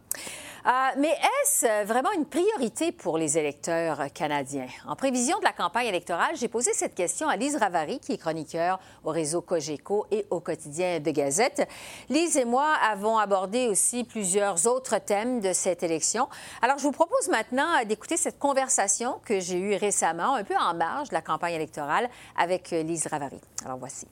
Euh, 0.69 0.73
mais 0.99 1.09
est-ce 1.09 1.87
vraiment 1.87 2.13
une 2.13 2.27
priorité 2.27 2.93
pour 2.93 3.17
les 3.17 3.39
électeurs 3.39 4.13
canadiens? 4.13 4.67
En 4.87 4.97
prévision 4.97 5.39
de 5.39 5.45
la 5.45 5.53
campagne 5.53 5.87
électorale, 5.87 6.37
j'ai 6.37 6.49
posé 6.49 6.75
cette 6.75 6.95
question 6.95 7.27
à 7.27 7.37
Lise 7.37 7.57
Ravary, 7.57 7.99
qui 8.01 8.13
est 8.13 8.19
chroniqueur 8.19 8.79
au 9.03 9.09
réseau 9.09 9.41
Cogeco 9.41 10.05
et 10.11 10.27
au 10.29 10.41
quotidien 10.41 11.01
de 11.01 11.11
Gazette. 11.11 11.67
Lise 12.11 12.37
et 12.37 12.45
moi 12.45 12.75
avons 12.83 13.17
abordé 13.17 13.67
aussi 13.69 14.05
plusieurs 14.05 14.67
autres 14.67 14.99
thèmes 14.99 15.41
de 15.41 15.55
cette 15.55 15.83
élection. 15.83 16.29
Alors, 16.61 16.77
je 16.77 16.83
vous 16.83 16.93
propose 16.93 17.29
maintenant 17.29 17.83
d'écouter 17.87 18.19
cette 18.19 18.39
conversation 18.39 19.21
que 19.25 19.41
j'ai 19.41 19.59
eue 19.59 19.77
récemment, 19.77 20.35
un 20.35 20.45
peu 20.45 20.57
en 20.57 20.75
marge 20.75 21.09
de 21.09 21.15
la 21.15 21.23
campagne 21.23 21.55
électorale, 21.55 22.11
avec 22.37 22.73
Lise 22.73 23.07
Ravary. 23.07 23.41
Alors, 23.65 23.79
voici. 23.79 24.07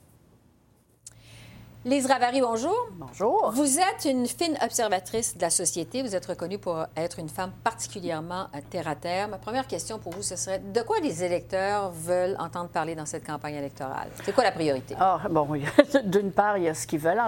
Lise 1.87 2.05
Ravary, 2.07 2.41
bonjour. 2.41 2.75
Bonjour. 2.97 3.51
Vous 3.51 3.79
êtes 3.79 4.03
une 4.03 4.27
fine 4.27 4.57
observatrice 4.61 5.37
de 5.37 5.41
la 5.41 5.49
société. 5.49 6.03
Vous 6.03 6.17
êtes 6.17 6.25
reconnue 6.25 6.57
pour 6.57 6.85
être 6.97 7.17
une 7.17 7.29
femme 7.29 7.51
particulièrement 7.63 8.47
terre-à-terre. 8.69 9.29
Ma 9.29 9.37
première 9.37 9.67
question 9.67 9.97
pour 9.97 10.11
vous, 10.11 10.21
ce 10.21 10.35
serait 10.35 10.59
de 10.59 10.81
quoi 10.81 10.99
les 10.99 11.23
électeurs 11.23 11.91
veulent 11.91 12.35
entendre 12.39 12.67
parler 12.67 12.93
dans 12.93 13.05
cette 13.05 13.25
campagne 13.25 13.55
électorale? 13.55 14.09
C'est 14.25 14.35
quoi 14.35 14.43
la 14.43 14.51
priorité? 14.51 14.97
Ah, 14.99 15.21
bon, 15.29 15.47
d'une 16.03 16.33
part, 16.33 16.57
il 16.57 16.65
y 16.65 16.67
a 16.67 16.73
ce 16.73 16.85
qu'ils 16.85 16.99
veulent. 16.99 17.21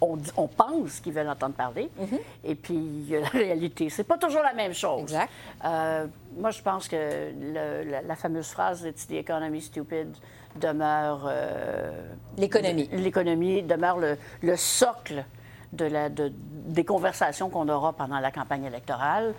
On, 0.00 0.18
on, 0.36 0.48
pense 0.48 1.00
qu'ils 1.00 1.12
veulent 1.12 1.28
entendre 1.28 1.54
parler. 1.54 1.90
Mhm. 1.98 2.18
Et 2.42 2.54
puis, 2.54 2.74
il 2.74 3.08
y 3.10 3.16
a 3.16 3.20
la 3.20 3.28
réalité. 3.32 3.90
C'est 3.90 4.04
pas 4.04 4.16
toujours 4.16 4.42
la 4.42 4.54
même 4.54 4.72
chose. 4.72 5.02
Exact. 5.02 5.30
Euh, 5.62 6.06
moi, 6.38 6.50
je 6.52 6.62
pense 6.62 6.88
que 6.88 6.96
le- 6.96 7.90
la, 7.90 8.00
la 8.00 8.16
fameuse 8.16 8.48
phrase 8.48 8.82
It's 8.82 9.06
the 9.06 9.12
economy 9.12 9.60
stupid 9.60 10.16
demeure. 10.56 11.24
euh, 11.26 11.90
L'économie. 12.36 12.88
L'économie 12.92 13.62
demeure 13.62 13.98
le, 13.98 14.16
le 14.42 14.56
socle 14.56 15.24
de 15.72 15.86
la, 15.86 16.08
de- 16.08 16.32
des 16.36 16.84
conversations 16.84 17.50
qu'on 17.50 17.68
aura 17.68 17.92
pendant 17.92 18.20
la 18.20 18.30
campagne 18.30 18.62
électorale. 18.64 19.34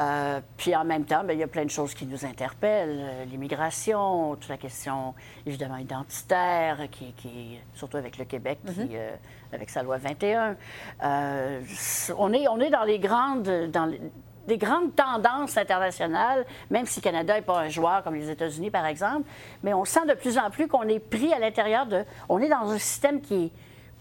Euh, 0.00 0.40
puis 0.56 0.74
en 0.74 0.84
même 0.84 1.04
temps, 1.04 1.22
bien, 1.24 1.34
il 1.34 1.40
y 1.40 1.42
a 1.42 1.46
plein 1.46 1.64
de 1.66 1.70
choses 1.70 1.92
qui 1.94 2.06
nous 2.06 2.24
interpellent. 2.24 3.00
Euh, 3.02 3.24
L'immigration, 3.26 4.34
toute 4.36 4.48
la 4.48 4.56
question 4.56 5.14
évidemment 5.44 5.76
identitaire, 5.76 6.88
qui, 6.90 7.12
qui 7.12 7.58
surtout 7.74 7.98
avec 7.98 8.16
le 8.16 8.24
Québec, 8.24 8.58
qui, 8.66 8.96
euh, 8.96 9.10
avec 9.52 9.68
sa 9.68 9.82
loi 9.82 9.98
21. 9.98 10.56
Euh, 11.04 11.60
on, 12.16 12.32
est, 12.32 12.48
on 12.48 12.58
est 12.60 12.70
dans 12.70 12.84
les 12.84 12.98
grandes... 12.98 13.68
Dans 13.70 13.84
les- 13.86 14.00
des 14.46 14.58
grandes 14.58 14.94
tendances 14.94 15.56
internationales, 15.56 16.44
même 16.70 16.86
si 16.86 17.00
le 17.00 17.04
Canada 17.04 17.34
n'est 17.34 17.42
pas 17.42 17.60
un 17.60 17.68
joueur 17.68 18.02
comme 18.02 18.14
les 18.14 18.30
États-Unis, 18.30 18.70
par 18.70 18.86
exemple, 18.86 19.28
mais 19.62 19.74
on 19.74 19.84
sent 19.84 20.06
de 20.08 20.14
plus 20.14 20.38
en 20.38 20.50
plus 20.50 20.68
qu'on 20.68 20.88
est 20.88 20.98
pris 20.98 21.32
à 21.32 21.38
l'intérieur 21.38 21.86
de... 21.86 22.04
On 22.28 22.40
est 22.40 22.48
dans 22.48 22.70
un 22.70 22.78
système 22.78 23.20
qui 23.20 23.46
est 23.46 23.50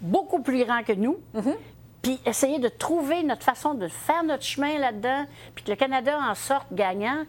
beaucoup 0.02 0.42
plus 0.42 0.66
grand 0.66 0.84
que 0.84 0.94
nous, 0.94 1.20
puis 2.02 2.20
essayer 2.26 2.60
de 2.60 2.68
trouver 2.68 3.24
notre 3.24 3.44
façon 3.44 3.74
de 3.74 3.88
faire 3.88 4.24
notre 4.24 4.44
chemin 4.44 4.78
là-dedans, 4.78 5.26
puis 5.56 5.64
que 5.64 5.72
le 5.72 5.78
Canada 5.78 6.20
en 6.30 6.36
sorte 6.36 6.68
gagnant, 6.74 7.24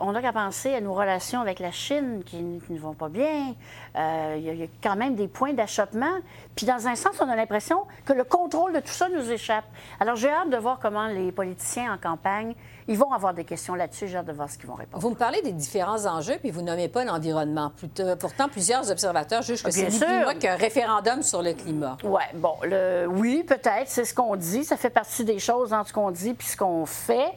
on 0.00 0.12
n'a 0.12 0.22
qu'à 0.22 0.32
penser 0.32 0.74
à 0.74 0.80
nos 0.80 0.94
relations 0.94 1.40
avec 1.40 1.58
la 1.58 1.70
Chine 1.70 2.22
qui, 2.24 2.42
ne 2.42 2.78
vont 2.78 2.94
pas 2.94 3.08
bien. 3.08 3.54
Euh, 3.96 4.34
a- 4.34 4.36
il 4.36 4.56
y 4.58 4.62
a 4.62 4.66
quand 4.82 4.96
même 4.96 5.14
des 5.14 5.28
points 5.28 5.52
d'achoppement. 5.52 6.14
Puis 6.54 6.66
dans 6.66 6.86
un 6.88 6.94
sens, 6.94 7.20
on 7.20 7.28
a 7.28 7.36
l'impression 7.36 7.84
que 8.04 8.12
le 8.12 8.24
contrôle 8.24 8.72
de 8.72 8.80
tout 8.80 8.88
ça 8.88 9.08
nous 9.08 9.30
échappe. 9.30 9.64
Alors 10.00 10.16
j'ai 10.16 10.30
hâte 10.30 10.50
de 10.50 10.56
voir 10.56 10.78
comment 10.80 11.06
les 11.06 11.32
politiciens 11.32 11.94
en 11.94 11.98
campagne, 11.98 12.54
ils 12.88 12.98
vont 12.98 13.12
avoir 13.12 13.34
des 13.34 13.44
questions 13.44 13.74
là-dessus. 13.74 14.08
J'ai 14.08 14.16
hâte 14.16 14.26
de 14.26 14.32
voir 14.32 14.50
ce 14.50 14.58
qu'ils 14.58 14.68
vont 14.68 14.74
répondre. 14.74 15.00
Vous 15.00 15.10
me 15.10 15.14
parlez 15.14 15.42
des 15.42 15.52
différents 15.52 16.06
enjeux, 16.06 16.36
puis 16.40 16.50
vous 16.50 16.62
nommez 16.62 16.88
pas 16.88 17.04
l'environnement. 17.04 17.72
Pourtant, 18.18 18.48
plusieurs 18.48 18.90
observateurs 18.90 19.42
jugent 19.42 19.62
que 19.62 19.70
c'est 19.70 19.86
Bien 19.86 20.18
ni 20.18 20.24
plus 20.24 20.38
qu'un 20.38 20.56
référendum 20.56 21.22
sur 21.22 21.42
le 21.42 21.52
climat. 21.52 21.96
Oui, 22.04 22.22
bon, 22.34 22.54
le, 22.62 23.06
oui, 23.06 23.44
peut-être, 23.46 23.88
c'est 23.88 24.04
ce 24.04 24.14
qu'on 24.14 24.36
dit. 24.36 24.64
Ça 24.64 24.76
fait 24.76 24.90
partie 24.90 25.24
des 25.24 25.38
choses 25.38 25.72
entre 25.72 25.88
ce 25.88 25.92
qu'on 25.92 26.10
dit 26.10 26.34
puis 26.34 26.46
ce 26.46 26.56
qu'on 26.56 26.86
fait. 26.86 27.32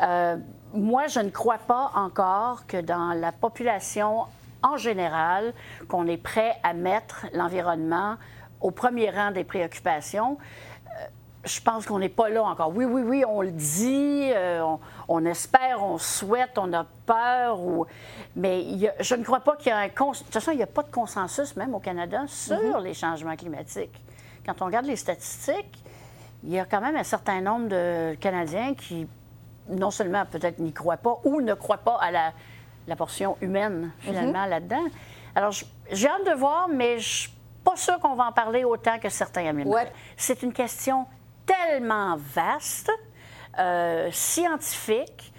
Euh, 0.00 0.36
moi, 0.74 1.06
je 1.06 1.20
ne 1.20 1.30
crois 1.30 1.58
pas 1.58 1.90
encore 1.94 2.66
que 2.66 2.80
dans 2.80 3.12
la 3.14 3.32
population 3.32 4.26
en 4.62 4.76
général, 4.76 5.54
qu'on 5.88 6.06
est 6.06 6.16
prêt 6.16 6.56
à 6.62 6.72
mettre 6.74 7.26
l'environnement 7.32 8.16
au 8.60 8.70
premier 8.70 9.10
rang 9.10 9.30
des 9.30 9.44
préoccupations. 9.44 10.36
Je 11.44 11.60
pense 11.60 11.86
qu'on 11.86 11.98
n'est 12.00 12.08
pas 12.08 12.28
là 12.28 12.42
encore. 12.42 12.72
Oui, 12.74 12.84
oui, 12.84 13.02
oui, 13.02 13.24
on 13.26 13.42
le 13.42 13.52
dit, 13.52 14.30
euh, 14.34 14.60
on, 14.62 14.80
on 15.08 15.24
espère, 15.24 15.82
on 15.82 15.96
souhaite, 15.96 16.58
on 16.58 16.72
a 16.72 16.84
peur, 17.06 17.60
ou... 17.60 17.86
mais 18.34 18.60
il 18.62 18.76
y 18.78 18.88
a- 18.88 18.94
je 19.00 19.14
ne 19.14 19.22
crois 19.22 19.40
pas 19.40 19.56
qu'il 19.56 19.68
y 19.68 19.72
a 19.72 19.78
un... 19.78 19.88
cons- 19.88 20.10
De 20.12 20.18
toute 20.18 20.32
façon, 20.32 20.50
il 20.50 20.56
n'y 20.56 20.62
a 20.64 20.66
pas 20.66 20.82
de 20.82 20.90
consensus, 20.90 21.54
même 21.56 21.74
au 21.74 21.78
Canada, 21.78 22.22
sur 22.26 22.80
les 22.80 22.92
changements 22.92 23.36
climatiques. 23.36 24.02
Quand 24.44 24.60
on 24.62 24.66
regarde 24.66 24.86
les 24.86 24.96
statistiques, 24.96 25.82
il 26.42 26.50
y 26.50 26.58
a 26.58 26.64
quand 26.64 26.80
même 26.80 26.96
un 26.96 27.04
certain 27.04 27.40
nombre 27.40 27.68
de 27.68 28.14
Canadiens 28.20 28.74
qui, 28.74 29.06
non 29.68 29.90
seulement 29.92 30.24
peut-être 30.26 30.58
n'y 30.58 30.72
croient 30.72 30.96
pas 30.96 31.20
ou 31.24 31.40
ne 31.40 31.54
croient 31.54 31.76
pas 31.78 31.98
à 32.00 32.10
la, 32.10 32.32
la 32.88 32.96
portion 32.96 33.36
humaine, 33.40 33.92
finalement, 34.00 34.44
là-dedans. 34.46 34.84
Alors, 35.36 35.52
j'ai 35.90 36.08
hâte 36.08 36.26
de 36.26 36.34
voir, 36.34 36.68
mais 36.68 36.98
je 36.98 37.08
suis 37.20 37.32
pas 37.62 37.76
sûre 37.76 37.98
qu'on 38.00 38.14
va 38.14 38.26
en 38.26 38.32
parler 38.32 38.64
autant 38.64 38.98
que 38.98 39.08
certains 39.08 39.42
aiment. 39.42 39.66
Ouais. 39.68 39.92
C'est 40.16 40.42
une 40.42 40.52
question 40.52 41.06
tellement 41.48 42.16
vaste, 42.16 42.90
euh, 43.58 44.08
scientifique, 44.12 45.32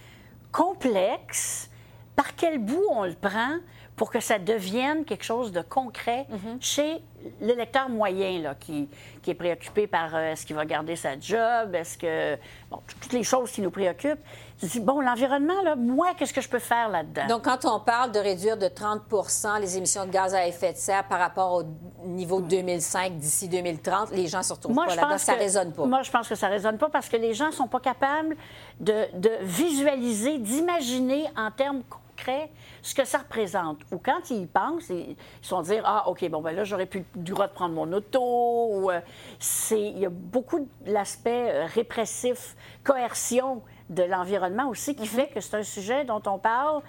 complexe. 0.52 1.70
Par 2.16 2.36
quel 2.36 2.58
bout 2.60 2.86
on 2.92 3.06
le 3.06 3.14
prend 3.14 3.60
pour 4.00 4.10
que 4.10 4.22
ça 4.22 4.40
devienne 4.40 5.04
quelque 5.04 5.26
chose 5.26 5.52
de 5.52 5.60
concret 5.62 6.26
chez 6.62 7.04
l'électeur 7.42 7.90
moyen, 7.90 8.40
là, 8.42 8.56
qui, 8.58 8.88
qui 9.22 9.32
est 9.32 9.34
préoccupé 9.34 9.88
par 9.88 10.16
euh, 10.16 10.32
est-ce 10.32 10.46
qu'il 10.46 10.56
va 10.56 10.66
garder 10.66 10.96
sa 10.96 11.20
job, 11.20 11.76
est-ce 11.76 11.98
que... 11.98 12.38
Bon, 12.72 12.80
toutes 13.02 13.12
les 13.12 13.24
choses 13.24 13.52
qui 13.52 13.62
nous 13.62 13.72
préoccupent. 13.72 14.22
Je 14.62 14.68
dis, 14.68 14.80
bon, 14.80 15.02
l'environnement, 15.02 15.62
là, 15.64 15.76
moi, 15.76 16.14
qu'est-ce 16.18 16.32
que 16.32 16.40
je 16.40 16.48
peux 16.48 16.60
faire 16.60 16.88
là-dedans? 16.88 17.28
Donc, 17.28 17.44
quand 17.44 17.66
on 17.66 17.82
parle 17.82 18.14
de 18.14 18.20
réduire 18.20 18.56
de 18.56 18.68
30% 18.68 19.60
les 19.60 19.76
émissions 19.76 20.06
de 20.06 20.12
gaz 20.12 20.34
à 20.34 20.48
effet 20.48 20.72
de 20.72 20.78
serre 20.78 21.04
par 21.10 21.20
rapport 21.20 21.56
au 21.56 21.64
niveau 22.08 22.40
2005 22.40 23.18
d'ici 23.18 23.50
2030, 23.50 24.12
les 24.12 24.28
gens 24.28 24.42
se 24.44 24.54
retrouvent 24.54 24.74
pas 24.78 24.96
là-dedans. 24.96 25.18
Ça 25.18 25.34
que- 25.34 25.40
résonne 25.40 25.74
pas. 25.74 25.86
Moi, 25.86 26.04
je 26.04 26.12
pense 26.12 26.30
que 26.30 26.36
ça 26.36 26.48
résonne 26.48 26.78
pas 26.78 26.88
parce 26.88 27.10
que 27.10 27.18
les 27.18 27.34
gens 27.34 27.52
sont 27.52 27.68
pas 27.68 27.82
capables 27.82 28.38
de, 28.80 28.94
de 29.14 29.32
visualiser, 29.42 30.38
d'imaginer 30.38 31.26
en 31.36 31.52
termes 31.52 31.82
ce 32.82 32.94
que 32.96 33.06
ça 33.06 33.20
représente. 33.20 33.80
Ou 33.92 33.98
quand 33.98 34.30
ils 34.30 34.42
y 34.44 34.46
pensent, 34.46 34.90
ils 34.90 35.16
vont 35.50 35.62
dire 35.62 35.84
Ah, 35.86 36.08
OK, 36.10 36.28
bon, 36.30 36.42
ben 36.42 36.52
là, 36.56 36.64
j'aurais 36.64 36.86
plus 36.86 37.06
le 37.16 37.22
droit 37.22 37.48
de 37.48 37.54
prendre 37.54 37.74
mon 37.76 37.92
auto. 37.94 38.20
Ou, 38.22 38.92
euh, 38.92 39.00
c'est, 39.40 39.82
il 39.82 40.00
y 40.00 40.06
a 40.06 40.10
beaucoup 40.10 40.68
de 40.86 40.92
l'aspect 40.92 41.52
euh, 41.52 41.66
répressif, 41.66 42.56
coercion 42.84 43.62
de 43.90 44.04
l'environnement 44.04 44.68
aussi 44.70 44.96
qui 44.96 45.08
fait 45.08 45.28
que 45.28 45.40
c'est 45.42 45.56
un 45.58 45.64
sujet 45.64 46.06
dont 46.06 46.22
on 46.28 46.38
parle 46.38 46.82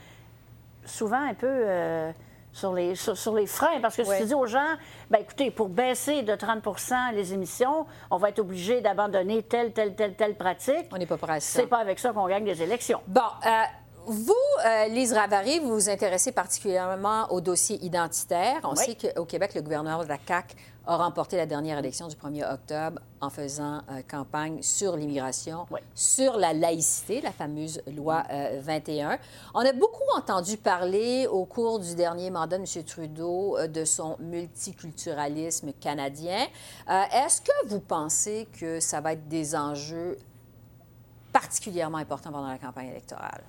souvent 0.84 1.22
un 1.22 1.34
peu 1.34 1.46
euh, 1.48 2.10
sur, 2.52 2.72
les, 2.72 2.94
sur, 2.94 3.16
sur 3.16 3.34
les 3.34 3.46
freins. 3.46 3.80
Parce 3.80 3.96
que 3.96 4.04
si 4.04 4.10
Ouais. 4.10 4.18
tu 4.20 4.26
dis 4.26 4.34
aux 4.34 4.46
gens, 4.46 4.76
ben 5.10 5.18
écoutez, 5.20 5.50
pour 5.50 5.68
baisser 5.68 6.22
de 6.22 6.32
30% 6.34 7.14
les 7.14 7.32
émissions, 7.32 7.86
on 8.10 8.16
va 8.16 8.30
être 8.30 8.38
obligé 8.40 8.80
d'abandonner 8.80 9.42
telle, 9.42 9.72
telle, 9.72 9.94
telle, 9.94 10.14
telle 10.14 10.34
pratique. 10.36 10.88
On 10.92 10.98
n'est 10.98 11.06
pas 11.06 11.16
prêt 11.16 11.34
à 11.34 11.40
ça. 11.40 11.60
C'est 11.60 11.66
pas 11.68 11.78
avec 11.78 11.98
ça 11.98 12.12
qu'on 12.12 12.26
gagne 12.26 12.44
des 12.44 12.60
élections. 12.62 13.00
Bon, 13.06 13.20
euh, 13.46 13.62
vous, 14.10 14.34
euh, 14.66 14.86
Lise 14.88 15.12
Ravary, 15.12 15.60
vous 15.60 15.72
vous 15.72 15.88
intéressez 15.88 16.32
particulièrement 16.32 17.26
au 17.32 17.40
dossier 17.40 17.76
identitaire. 17.84 18.60
On 18.64 18.70
Oui. 18.74 18.84
sait 18.84 18.96
qu'au 19.14 19.24
Québec, 19.24 19.54
le 19.54 19.62
gouverneur 19.62 20.02
de 20.02 20.08
la 20.08 20.18
CAQ 20.26 20.56
a 20.86 20.96
remporté 20.96 21.36
la 21.36 21.46
dernière 21.46 21.78
élection 21.78 22.08
du 22.08 22.16
1er 22.16 22.50
octobre 22.52 23.00
en 23.20 23.30
faisant 23.30 23.82
euh, 23.90 24.02
campagne 24.10 24.62
sur 24.62 24.96
l'immigration, 24.96 25.66
Oui. 25.70 25.78
sur 25.94 26.36
la 26.38 26.52
laïcité, 26.52 27.20
la 27.20 27.30
fameuse 27.30 27.80
loi 27.86 28.24
euh, 28.32 28.60
21. 28.62 29.18
On 29.54 29.60
a 29.60 29.72
beaucoup 29.72 30.02
entendu 30.16 30.56
parler 30.56 31.26
au 31.28 31.44
cours 31.44 31.78
du 31.78 31.94
dernier 31.94 32.30
mandat 32.30 32.58
de 32.58 32.64
M. 32.78 32.84
Trudeau 32.84 33.56
euh, 33.58 33.68
de 33.68 33.84
son 33.84 34.16
multiculturalisme 34.18 35.72
canadien. 35.74 36.46
Euh, 36.88 37.02
Est-ce 37.12 37.40
que 37.42 37.66
vous 37.66 37.80
pensez 37.80 38.48
que 38.58 38.80
ça 38.80 39.00
va 39.00 39.12
être 39.12 39.28
des 39.28 39.54
enjeux 39.54 40.16
particulièrement 41.32 41.98
importants 41.98 42.32
pendant 42.32 42.48
la 42.48 42.58
campagne 42.58 42.88
électorale? 42.88 43.42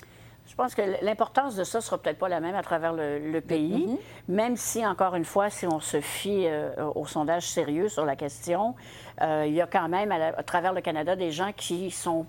Je 0.51 0.55
pense 0.57 0.75
que 0.75 0.81
l'importance 1.01 1.55
de 1.55 1.63
ça 1.63 1.79
sera 1.79 1.97
peut-être 1.97 2.17
pas 2.19 2.27
la 2.27 2.41
même 2.41 2.55
à 2.55 2.61
travers 2.61 2.91
le, 2.91 3.19
le 3.19 3.39
pays, 3.39 3.97
même 4.27 4.57
si, 4.57 4.85
encore 4.85 5.15
une 5.15 5.23
fois, 5.23 5.49
si 5.49 5.65
on 5.65 5.79
se 5.79 6.01
fie 6.01 6.43
euh, 6.45 6.71
au 6.93 7.07
sondage 7.07 7.47
sérieux 7.49 7.87
sur 7.87 8.03
la 8.05 8.17
question, 8.17 8.75
euh, 9.21 9.45
il 9.47 9.53
y 9.53 9.61
a 9.61 9.65
quand 9.65 9.87
même 9.87 10.11
à, 10.11 10.17
la- 10.17 10.37
à 10.37 10.43
travers 10.43 10.73
le 10.73 10.81
Canada 10.81 11.15
des 11.15 11.31
gens 11.31 11.51
qui 11.55 11.89
sont 11.89 12.25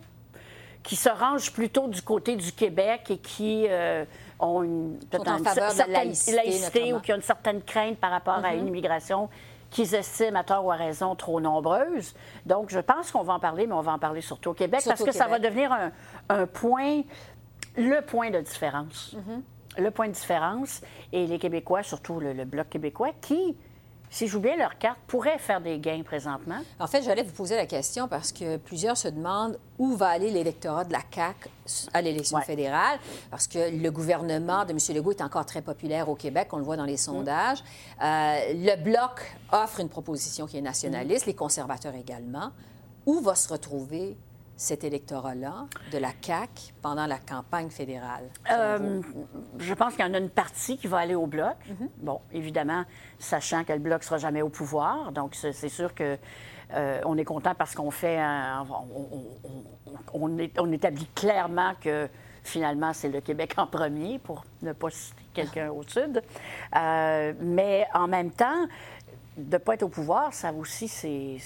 qui 0.84 0.94
se 0.96 1.08
rangent 1.08 1.52
plutôt 1.52 1.88
du 1.88 2.00
côté 2.02 2.36
du 2.36 2.52
Québec 2.52 3.10
et 3.10 3.18
qui 3.18 3.66
euh, 3.68 4.04
ont 4.38 4.62
une, 4.62 4.98
en 5.32 5.38
certaine 5.54 5.86
laïcité, 6.36 6.92
ou 6.92 7.00
qui 7.00 7.12
ont 7.12 7.16
une 7.16 7.22
certaine 7.22 7.62
crainte 7.62 7.98
par 7.98 8.10
rapport 8.12 8.34
à 8.44 8.54
une 8.54 8.66
immigration 8.68 9.28
qu'ils 9.70 9.94
estiment 9.94 10.38
à 10.40 10.44
tort 10.44 10.64
ou 10.66 10.70
à 10.70 10.74
raison 10.76 11.14
trop 11.14 11.40
nombreuse. 11.40 12.14
Donc, 12.44 12.68
je 12.70 12.78
pense 12.80 13.10
qu'on 13.10 13.22
va 13.22 13.32
en 13.34 13.38
parler, 13.40 13.66
mais 13.66 13.72
on 13.72 13.80
va 13.80 13.92
en 13.92 13.98
parler 13.98 14.20
surtout 14.20 14.50
au 14.50 14.54
Québec 14.54 14.80
Surtout 14.82 14.98
parce 14.98 15.10
que 15.10 15.16
ça 15.16 15.28
va 15.28 15.38
devenir 15.38 15.72
un, 15.72 15.92
un 16.28 16.46
point, 16.46 17.02
le 17.76 18.00
point 18.02 18.30
de 18.30 18.40
différence. 18.40 19.14
Le 19.78 19.90
point 19.90 20.08
de 20.08 20.12
différence. 20.12 20.80
Et 21.12 21.26
les 21.26 21.38
Québécois, 21.38 21.82
surtout 21.82 22.20
le, 22.20 22.32
le 22.32 22.44
Bloc 22.44 22.68
québécois, 22.68 23.10
qui, 23.20 23.56
s'ils 24.10 24.28
jouent 24.28 24.40
bien 24.40 24.56
leur 24.58 24.76
carte, 24.78 24.98
pourraient 25.06 25.38
faire 25.38 25.62
des 25.62 25.78
gains 25.78 26.02
présentement. 26.02 26.58
En 26.78 26.86
fait, 26.86 27.00
j'allais 27.02 27.22
vous 27.22 27.32
poser 27.32 27.56
la 27.56 27.64
question 27.64 28.06
parce 28.08 28.30
que 28.32 28.58
plusieurs 28.58 28.98
se 28.98 29.08
demandent 29.08 29.58
où 29.78 29.96
va 29.96 30.08
aller 30.08 30.30
l'électorat 30.30 30.84
de 30.84 30.92
la 30.92 31.00
CAQ 31.10 31.48
à 31.94 32.02
l'élection 32.02 32.36
Ouais. 32.36 32.44
fédérale, 32.44 32.98
parce 33.30 33.46
que 33.46 33.70
le 33.74 33.90
gouvernement 33.90 34.66
de 34.66 34.72
M. 34.72 34.78
Legault 34.94 35.12
est 35.12 35.22
encore 35.22 35.46
très 35.46 35.62
populaire 35.62 36.10
au 36.10 36.14
Québec, 36.14 36.48
on 36.52 36.58
le 36.58 36.64
voit 36.64 36.76
dans 36.76 36.84
les 36.84 36.98
sondages. 36.98 37.64
Euh, 38.02 38.36
le 38.52 38.76
Bloc 38.82 39.34
offre 39.50 39.80
une 39.80 39.88
proposition 39.88 40.44
qui 40.46 40.58
est 40.58 40.62
nationaliste, 40.62 41.24
les 41.24 41.34
conservateurs 41.34 41.94
également. 41.94 42.50
Où 43.06 43.20
va 43.20 43.34
se 43.34 43.48
retrouver 43.50 44.16
cet 44.62 44.84
électorat-là 44.84 45.66
de 45.92 45.98
la 45.98 46.10
CAQ 46.20 46.72
pendant 46.80 47.06
la 47.06 47.18
campagne 47.18 47.68
fédérale? 47.70 48.28
Euh, 48.50 49.00
je 49.58 49.74
pense 49.74 49.94
qu'il 49.94 50.04
y 50.06 50.08
en 50.08 50.14
a 50.14 50.18
une 50.18 50.30
partie 50.30 50.78
qui 50.78 50.86
va 50.86 50.98
aller 50.98 51.14
au 51.16 51.26
bloc. 51.26 51.56
Mhm. 51.68 51.88
Bon, 51.98 52.20
évidemment, 52.32 52.84
sachant 53.18 53.64
que 53.64 53.72
le 53.72 53.80
bloc 53.80 54.00
ne 54.00 54.04
sera 54.04 54.18
jamais 54.18 54.42
au 54.42 54.48
pouvoir. 54.48 55.12
Donc, 55.12 55.34
c'est 55.34 55.68
sûr 55.68 55.94
que 55.94 56.16
euh, 56.74 57.00
on 57.04 57.18
est 57.18 57.24
content 57.24 57.54
parce 57.54 57.74
qu'on 57.74 57.90
fait 57.90 58.18
un- 58.18 58.64
on, 58.94 59.18
on- 59.44 59.64
on- 60.14 60.38
est- 60.38 60.58
on 60.58 60.70
établit 60.72 61.08
clairement 61.14 61.72
que 61.80 62.08
finalement, 62.44 62.92
c'est 62.92 63.08
le 63.08 63.20
Québec 63.20 63.54
en 63.56 63.66
premier, 63.66 64.18
pour 64.18 64.44
ne 64.62 64.72
pas 64.72 64.90
citer 64.90 65.22
quelqu'un 65.34 65.70
au 65.70 65.82
sud. 65.82 66.22
Euh, 66.76 67.32
mais 67.40 67.86
en 67.94 68.08
même 68.08 68.30
temps, 68.30 68.66
de 69.36 69.52
ne 69.52 69.58
pas 69.58 69.74
être 69.74 69.82
au 69.82 69.88
pouvoir, 69.88 70.32
ça 70.32 70.52
aussi, 70.52 70.88
c'est 70.88 71.36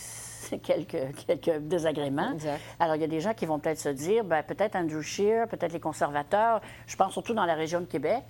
quelques, 0.63 1.27
quelques 1.27 1.59
désagréments. 1.61 2.33
Exact. 2.33 2.61
Alors, 2.81 2.97
il 2.97 3.01
y 3.01 3.05
a 3.05 3.09
des 3.09 3.21
gens 3.21 3.35
qui 3.35 3.47
vont 3.47 3.59
peut-être 3.59 3.79
se 3.81 3.89
dire, 3.89 4.25
ben, 4.25 4.43
peut-être 4.43 4.77
Andrew 4.77 5.03
Scheer, 5.03 5.47
peut-être 5.49 5.73
les 5.73 5.81
conservateurs. 5.81 6.61
Je 6.87 6.97
pense 6.97 7.13
surtout 7.13 7.35
dans 7.35 7.45
la 7.47 7.55
région 7.55 7.81
de 7.81 7.87
Québec. 7.87 8.25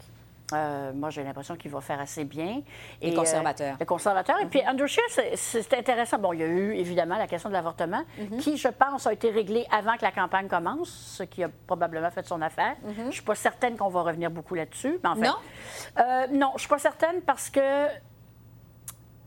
Euh, 0.53 0.93
moi, 0.93 1.11
j'ai 1.11 1.25
l'impression 1.25 1.57
qu'il 1.57 1.73
va 1.73 1.81
faire 1.81 2.01
assez 2.01 2.23
bien. 2.25 2.63
Les 3.03 3.13
euh, 3.13 3.17
conservateurs. 3.17 3.77
les 3.81 3.87
conservateurs. 3.87 4.41
Et 4.41 4.47
puis, 4.47 4.63
Andrew 4.65 4.87
Scheer, 4.87 5.03
c'est- 5.35 5.75
intéressant. 5.75 6.19
Bon, 6.19 6.33
il 6.33 6.39
y 6.39 6.43
a 6.45 6.47
eu 6.47 6.73
évidemment 6.77 7.17
la 7.17 7.27
question 7.27 7.49
de 7.49 7.55
l'avortement, 7.55 8.03
qui, 8.39 8.57
je 8.57 8.69
pense, 8.69 9.09
a 9.09 9.13
été 9.13 9.31
réglée 9.31 9.67
avant 9.73 9.97
que 9.97 10.03
la 10.03 10.13
campagne 10.13 10.47
commence, 10.47 10.89
ce 10.89 11.25
qui 11.25 11.43
a 11.43 11.49
probablement 11.67 12.13
fait 12.13 12.25
son 12.25 12.41
affaire. 12.43 12.77
Je 12.97 13.03
ne 13.03 13.11
suis 13.11 13.23
pas 13.23 13.35
certaine 13.35 13.77
qu'on 13.77 13.89
va 13.89 14.03
revenir 14.03 14.31
beaucoup 14.31 14.55
là-dessus. 14.55 15.01
Mais 15.03 15.09
en 15.09 15.17
fait, 15.17 15.23
Non? 15.27 15.35
Euh, 15.99 16.27
non, 16.31 16.49
je 16.51 16.55
ne 16.55 16.59
suis 16.61 16.69
pas 16.69 16.79
certaine 16.79 17.23
parce 17.23 17.51
que 17.51 17.87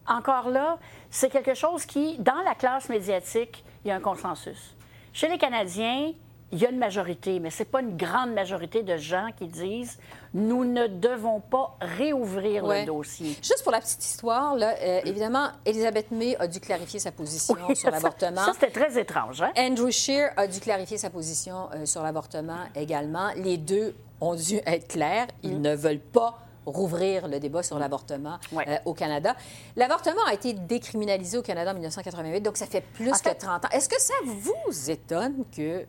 encore 0.08 0.50
là, 0.50 0.78
c'est 1.10 1.30
quelque 1.30 1.54
chose 1.54 1.86
qui, 1.86 2.18
dans 2.20 2.42
la 2.46 2.56
classe 2.56 2.90
médiatique, 2.90 3.64
il 3.84 3.90
y 3.90 3.92
a 3.92 3.96
un 3.96 4.00
consensus. 4.00 4.76
Chez 5.14 5.28
les 5.28 5.38
Canadiens, 5.38 6.14
il 6.52 6.58
y 6.60 6.66
a 6.66 6.70
une 6.72 6.80
majorité, 6.80 7.40
mais 7.40 7.52
ce 7.52 7.60
n'est 7.60 7.70
pas 7.70 7.82
une 7.82 7.96
grande 7.96 8.34
majorité 8.34 8.82
de 8.82 8.98
gens 8.98 9.30
qui 9.38 9.48
disent 9.48 10.00
nous 10.34 10.66
ne 10.66 10.88
devons 10.88 11.40
pas 11.42 11.78
réouvrir 11.80 12.64
Ouais. 12.64 12.82
le 12.82 12.86
dossier. 12.88 13.36
Juste 13.42 13.62
pour 13.64 13.72
la 13.72 13.80
petite 13.80 14.04
histoire, 14.04 14.56
là, 14.56 14.74
euh, 14.82 15.02
évidemment, 15.06 15.50
Elisabeth 15.66 16.10
May 16.12 16.36
a 16.38 16.48
dû 16.48 16.60
clarifier 16.60 17.00
sa 17.00 17.12
position 17.12 17.56
Oui, 17.68 17.76
sur 17.76 17.92
l'avortement. 17.92 18.46
Ça, 18.46 18.54
c'était 18.54 18.72
très 18.72 19.00
étrange. 19.00 19.42
Hein? 19.44 19.52
Andrew 19.58 19.92
Scheer 19.92 20.32
a 20.38 20.48
dû 20.48 20.60
clarifier 20.60 20.98
sa 20.98 21.10
position 21.12 21.70
euh, 21.76 21.86
sur 21.86 22.02
l'avortement 22.02 22.60
également. 22.76 23.30
Les 23.36 23.58
deux 23.58 23.96
ont 24.22 24.36
dû 24.36 24.58
être 24.66 24.88
clairs. 24.88 25.28
Ils 25.44 25.62
ne 25.62 25.76
veulent 25.76 26.00
pas 26.00 26.40
rouvrir 26.72 27.28
le 27.28 27.40
débat 27.40 27.64
sur 27.64 27.78
l'avortement 27.80 28.38
Ouais. 28.52 28.66
euh, 28.68 28.78
au 28.86 28.94
Canada. 28.94 29.36
L'avortement 29.76 30.24
a 30.28 30.34
été 30.34 30.54
décriminalisé 30.54 31.38
au 31.38 31.42
Canada 31.42 31.72
en 31.72 31.74
1988, 31.74 32.42
donc 32.42 32.58
ça 32.58 32.66
fait 32.66 32.82
plus 32.82 33.12
En 33.12 33.16
fait- 33.16 33.34
que 33.36 33.40
30 33.40 33.66
ans. 33.66 33.70
Est-ce 33.72 33.90
que 33.90 34.00
ça 34.02 34.14
vous 34.26 34.90
étonne 34.90 35.44
que 35.56 35.86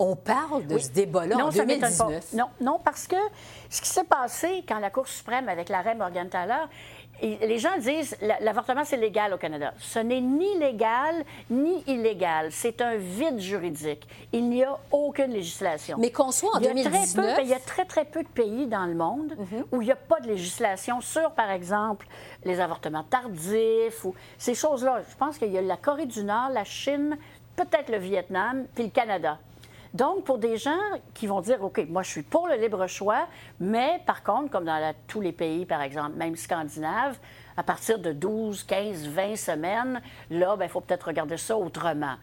on 0.00 0.14
parle 0.14 0.64
de 0.68 0.76
Oui. 0.76 0.82
ce 0.82 0.90
débat-là 0.90 1.34
en 1.34 1.38
non, 1.40 1.50
ça 1.50 1.64
m'étonne 1.64 1.90
2019? 1.90 2.30
pas. 2.30 2.36
Non, 2.36 2.46
non, 2.60 2.78
parce 2.84 3.08
que 3.08 3.16
ce 3.68 3.80
qui 3.80 3.88
s'est 3.88 4.04
passé 4.04 4.62
quand 4.68 4.78
la 4.78 4.90
Cour 4.90 5.08
suprême, 5.08 5.48
avec 5.48 5.68
l'arrêt 5.68 5.96
Morgan 5.96 6.28
Thaler, 6.28 6.66
et 6.97 6.97
les 7.22 7.58
gens 7.58 7.76
disent 7.78 8.16
la- 8.20 8.38
l'avortement, 8.40 8.84
c'est 8.84 8.96
légal 8.96 9.32
au 9.34 9.38
Canada. 9.38 9.74
Ce 9.78 9.98
n'est 9.98 10.20
ni 10.20 10.58
légal 10.58 11.24
ni 11.50 11.82
illégal. 11.86 12.48
C'est 12.52 12.80
un 12.80 12.96
vide 12.96 13.38
juridique. 13.40 14.06
Il 14.32 14.48
n'y 14.48 14.62
a 14.64 14.78
aucune 14.92 15.32
législation. 15.32 15.96
Mais 15.98 16.10
qu'on 16.10 16.30
soit 16.30 16.54
en 16.56 16.60
Il 16.60 16.64
y 16.66 16.68
a 16.68 16.72
très 16.74 16.82
2019... 16.84 17.26
peu- 17.26 17.36
ben, 17.36 17.42
il 17.42 17.48
y 17.50 17.54
a 17.54 17.58
très, 17.60 17.84
très 17.84 18.04
peu 18.04 18.22
de 18.22 18.28
pays 18.28 18.66
dans 18.66 18.86
le 18.86 18.94
monde 18.94 19.34
où 19.72 19.82
il 19.82 19.86
n'y 19.86 19.92
a 19.92 19.96
pas 19.96 20.20
de 20.20 20.28
législation 20.28 21.00
sur, 21.00 21.32
par 21.32 21.50
exemple, 21.50 22.06
les 22.44 22.60
avortements 22.60 23.02
tardifs 23.04 24.04
ou 24.04 24.14
ces 24.38 24.54
choses-là. 24.54 25.02
Je 25.10 25.16
pense 25.16 25.38
qu'il 25.38 25.50
y 25.52 25.58
a 25.58 25.62
la 25.62 25.76
Corée 25.76 26.06
du 26.06 26.22
Nord, 26.24 26.50
la 26.52 26.64
Chine, 26.64 27.16
peut-être 27.56 27.90
le 27.90 27.98
Vietnam, 27.98 28.66
puis 28.74 28.84
le 28.84 28.90
Canada. 28.90 29.38
Donc, 29.94 30.24
pour 30.24 30.38
des 30.38 30.56
gens 30.56 30.76
qui 31.14 31.26
vont 31.26 31.40
dire, 31.40 31.62
OK, 31.62 31.84
moi, 31.88 32.02
je 32.02 32.10
suis 32.10 32.22
pour 32.22 32.46
le 32.48 32.54
libre 32.56 32.86
choix, 32.86 33.26
mais 33.58 34.00
par 34.06 34.22
contre, 34.22 34.50
comme 34.50 34.64
dans 34.64 34.78
la- 34.78 34.94
tous 35.06 35.20
les 35.20 35.32
pays, 35.32 35.64
par 35.66 35.80
exemple, 35.82 36.12
même 36.16 36.36
scandinaves, 36.36 37.18
à 37.56 37.62
partir 37.62 37.98
de 37.98 38.12
12, 38.12 38.62
15, 38.64 39.08
20 39.08 39.36
semaines, 39.36 40.00
là, 40.30 40.56
il 40.60 40.68
faut 40.68 40.80
peut-être 40.80 41.04
regarder 41.08 41.36
ça 41.38 41.56
autrement. 41.56 42.14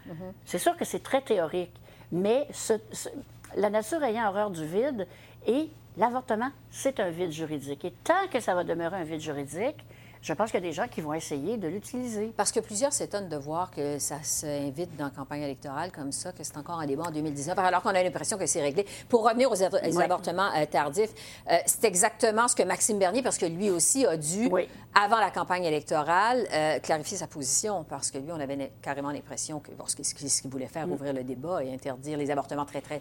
C'est 0.45 0.59
sûr 0.59 0.77
que 0.77 0.85
c'est 0.85 1.03
très 1.03 1.21
théorique, 1.21 1.73
mais 2.11 2.47
ce- 2.51 2.79
ce- 2.91 3.09
la 3.57 3.69
nature 3.69 4.03
ayant 4.03 4.29
horreur 4.29 4.49
du 4.51 4.65
vide 4.65 5.07
et 5.47 5.69
l'avortement, 5.97 6.49
c'est 6.69 6.99
un 6.99 7.09
vide 7.09 7.31
juridique. 7.31 7.83
Et 7.85 7.91
tant 8.03 8.27
que 8.31 8.39
ça 8.39 8.53
va 8.53 8.63
demeurer 8.63 8.97
un 8.97 9.03
vide 9.03 9.21
juridique, 9.21 9.83
je 10.25 10.33
pense 10.33 10.49
qu'il 10.49 10.59
y 10.59 10.65
a 10.65 10.67
des 10.67 10.73
gens 10.73 10.87
qui 10.87 11.01
vont 11.01 11.13
essayer 11.13 11.57
de 11.57 11.67
l'utiliser. 11.67 12.33
Parce 12.35 12.51
que 12.51 12.59
plusieurs 12.59 12.91
s'étonnent 12.91 13.29
de 13.29 13.37
voir 13.37 13.69
que 13.69 13.99
ça 13.99 14.17
s'invite 14.23 14.95
dans 14.97 15.05
la 15.05 15.11
campagne 15.11 15.43
électorale 15.43 15.91
comme 15.91 16.11
ça, 16.11 16.31
que 16.31 16.43
c'est 16.43 16.57
encore 16.57 16.79
un 16.79 16.87
débat 16.87 17.03
en 17.03 17.11
2019, 17.11 17.59
alors 17.59 17.83
qu'on 17.83 17.89
a 17.89 18.01
l'impression 18.01 18.35
que 18.35 18.47
c'est 18.47 18.61
réglé. 18.61 18.87
Pour 19.07 19.23
revenir 19.23 19.51
aux, 19.51 19.55
Oui. 19.55 20.03
avortements 20.03 20.49
euh, 20.57 20.65
tardifs, 20.65 21.11
euh, 21.51 21.57
c'est 21.67 21.83
exactement 21.85 22.47
ce 22.47 22.55
que 22.55 22.63
Maxime 22.63 22.97
Bernier, 22.97 23.21
parce 23.21 23.37
que 23.37 23.45
lui 23.45 23.69
aussi 23.69 24.07
a 24.07 24.17
dû, 24.17 24.49
Oui. 24.51 24.67
avant 24.99 25.19
la 25.19 25.29
campagne 25.29 25.63
électorale, 25.63 26.47
euh, 26.51 26.79
clarifier 26.79 27.17
sa 27.17 27.27
position, 27.27 27.83
parce 27.87 28.09
que 28.09 28.17
lui, 28.17 28.31
on 28.31 28.39
avait 28.39 28.71
carrément 28.81 29.11
l'impression 29.11 29.59
que 29.59 29.69
bon, 29.73 29.83
ce 29.85 29.95
qu'il 30.15 30.49
voulait 30.49 30.65
faire, 30.65 30.89
ouvrir 30.91 31.13
le 31.13 31.23
débat 31.23 31.63
et 31.63 31.71
interdire 31.71 32.17
les 32.17 32.31
avortements 32.31 32.65
très, 32.65 32.81
très... 32.81 32.99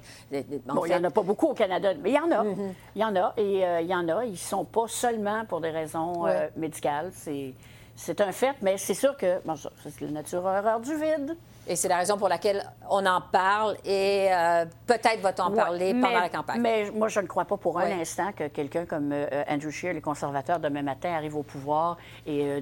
en 0.69 0.75
Bon, 0.75 0.85
il 0.85 0.91
n'y 0.91 0.95
en 0.95 1.05
a 1.05 1.11
pas 1.11 1.23
beaucoup 1.23 1.47
au 1.47 1.55
Canada, 1.55 1.95
mais 2.03 2.11
il 2.11 2.17
y 2.17 2.19
en 2.19 2.31
a. 2.31 2.45
Il 2.95 3.01
y 3.01 3.05
en 3.05 3.17
a. 3.17 3.33
Et 3.39 3.63
il 3.83 3.87
y 3.89 3.95
en 3.95 4.07
a. 4.11 4.27
Ils 4.27 4.33
ne 4.33 4.37
sont 4.37 4.67
pas 4.67 4.89
seulement 4.89 5.47
pour 5.47 5.63
des 5.63 5.71
raisons 5.71 6.27
médicales. 6.57 7.13
C'est, 7.97 8.21
un 8.21 8.33
fait, 8.33 8.57
mais 8.61 8.77
c'est 8.77 8.95
sûr 8.95 9.17
que 9.17 9.41
bon, 9.45 9.55
c'est 9.57 10.01
la 10.01 10.11
nature 10.11 10.45
horreur 10.45 10.81
du 10.81 10.95
vide. 10.95 11.37
Et 11.67 11.77
c'est 11.77 11.89
la 11.89 11.97
raison 11.99 12.19
pour 12.19 12.29
laquelle 12.29 12.63
on 12.91 13.07
en 13.07 13.23
parle 13.23 13.77
et 13.87 14.29
euh, 14.31 14.67
peut-être 14.87 15.21
va-t-on 15.21 15.45
en 15.45 15.51
Ouais, 15.51 15.57
parler 15.57 15.95
pendant 15.95 16.09
mais- 16.09 16.21
la 16.21 16.29
campagne. 16.29 16.61
Mais 16.61 16.91
moi, 16.91 17.09
je 17.09 17.21
ne 17.21 17.27
crois 17.27 17.47
pas 17.47 17.57
pour 17.57 17.79
un 17.79 17.85
Ouais. 17.87 18.01
instant 18.03 18.33
que 18.33 18.49
quelqu'un 18.49 18.85
comme 18.85 19.13
euh, 19.13 19.45
Andrew 19.49 19.71
Scheer, 19.71 19.95
les 19.95 20.03
conservateurs, 20.03 20.59
demain 20.59 20.83
matin, 20.83 21.11
arrive 21.15 21.37
au 21.37 21.43
pouvoir 21.43 21.97
et 22.27 22.45
euh, 22.45 22.61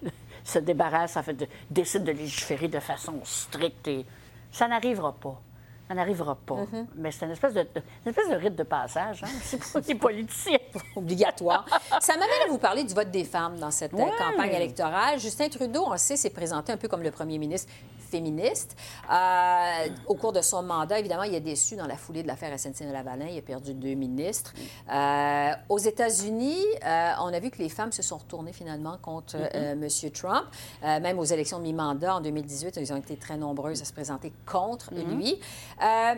se 0.44 0.60
débarrasse, 0.60 1.16
en 1.16 1.22
fait, 1.24 1.32
de- 1.34 1.48
décide 1.68 2.04
de 2.04 2.12
légiférer 2.12 2.68
de 2.68 2.78
façon 2.78 3.14
stricte. 3.24 3.88
Et 3.88 4.06
ça 4.52 4.68
n'arrivera 4.68 5.12
pas. 5.14 5.40
Ça 5.88 5.94
n'arrivera 5.94 6.34
pas. 6.34 6.54
Mm-hmm. 6.54 6.86
Mais 6.96 7.10
c'est 7.10 7.26
une 7.26 7.32
espèce 7.32 7.54
de, 7.54 7.60
une 7.60 8.10
espèce 8.10 8.30
de 8.30 8.36
rite 8.36 8.56
de 8.56 8.62
passage, 8.62 9.22
hein, 9.22 9.28
aussi 9.42 9.58
pour 9.58 9.80
les 9.80 9.94
politiciens. 9.94 10.58
obligatoire. 10.96 11.66
Ça 12.00 12.14
m'amène 12.14 12.42
à 12.46 12.50
vous 12.50 12.58
parler 12.58 12.84
du 12.84 12.94
vote 12.94 13.10
des 13.10 13.24
femmes 13.24 13.58
dans 13.58 13.70
cette 13.70 13.92
euh, 13.94 14.04
campagne 14.18 14.52
électorale. 14.52 15.18
Justin 15.18 15.48
Trudeau, 15.48 15.84
on 15.86 15.92
le 15.92 15.98
sait, 15.98 16.16
s'est 16.16 16.30
présenté 16.30 16.72
un 16.72 16.76
peu 16.76 16.88
comme 16.88 17.02
le 17.02 17.10
premier 17.10 17.38
ministre 17.38 17.70
féministe. 18.14 18.76
Euh, 19.12 19.88
au 20.06 20.14
cours 20.14 20.32
de 20.32 20.40
son 20.40 20.62
mandat, 20.62 21.00
évidemment, 21.00 21.24
il 21.24 21.34
a 21.34 21.40
déçu 21.40 21.74
dans 21.74 21.88
la 21.88 21.96
foulée 21.96 22.22
de 22.22 22.28
l'affaire 22.28 22.56
SNC-Lavalin. 22.56 23.26
Il 23.26 23.38
a 23.38 23.42
perdu 23.42 23.74
deux 23.74 23.94
ministres. 23.94 24.52
Euh, 24.92 25.50
aux 25.68 25.78
États-Unis, 25.78 26.64
euh, 26.86 27.10
on 27.20 27.32
a 27.32 27.40
vu 27.40 27.50
que 27.50 27.58
les 27.58 27.68
femmes 27.68 27.90
se 27.90 28.02
sont 28.02 28.18
retournées 28.18 28.52
finalement 28.52 28.98
contre 29.02 29.36
euh, 29.36 29.72
M. 29.72 29.88
Trump. 30.12 30.44
Euh, 30.84 31.00
même 31.00 31.18
aux 31.18 31.24
élections 31.24 31.58
de 31.58 31.64
mi-mandat 31.64 32.16
en 32.16 32.20
2018, 32.20 32.76
ils 32.76 32.92
ont 32.92 32.96
été 32.96 33.16
très 33.16 33.36
nombreuses 33.36 33.82
à 33.82 33.84
se 33.84 33.92
présenter 33.92 34.32
contre 34.46 34.94
lui. 34.94 35.40
Euh, 35.82 36.14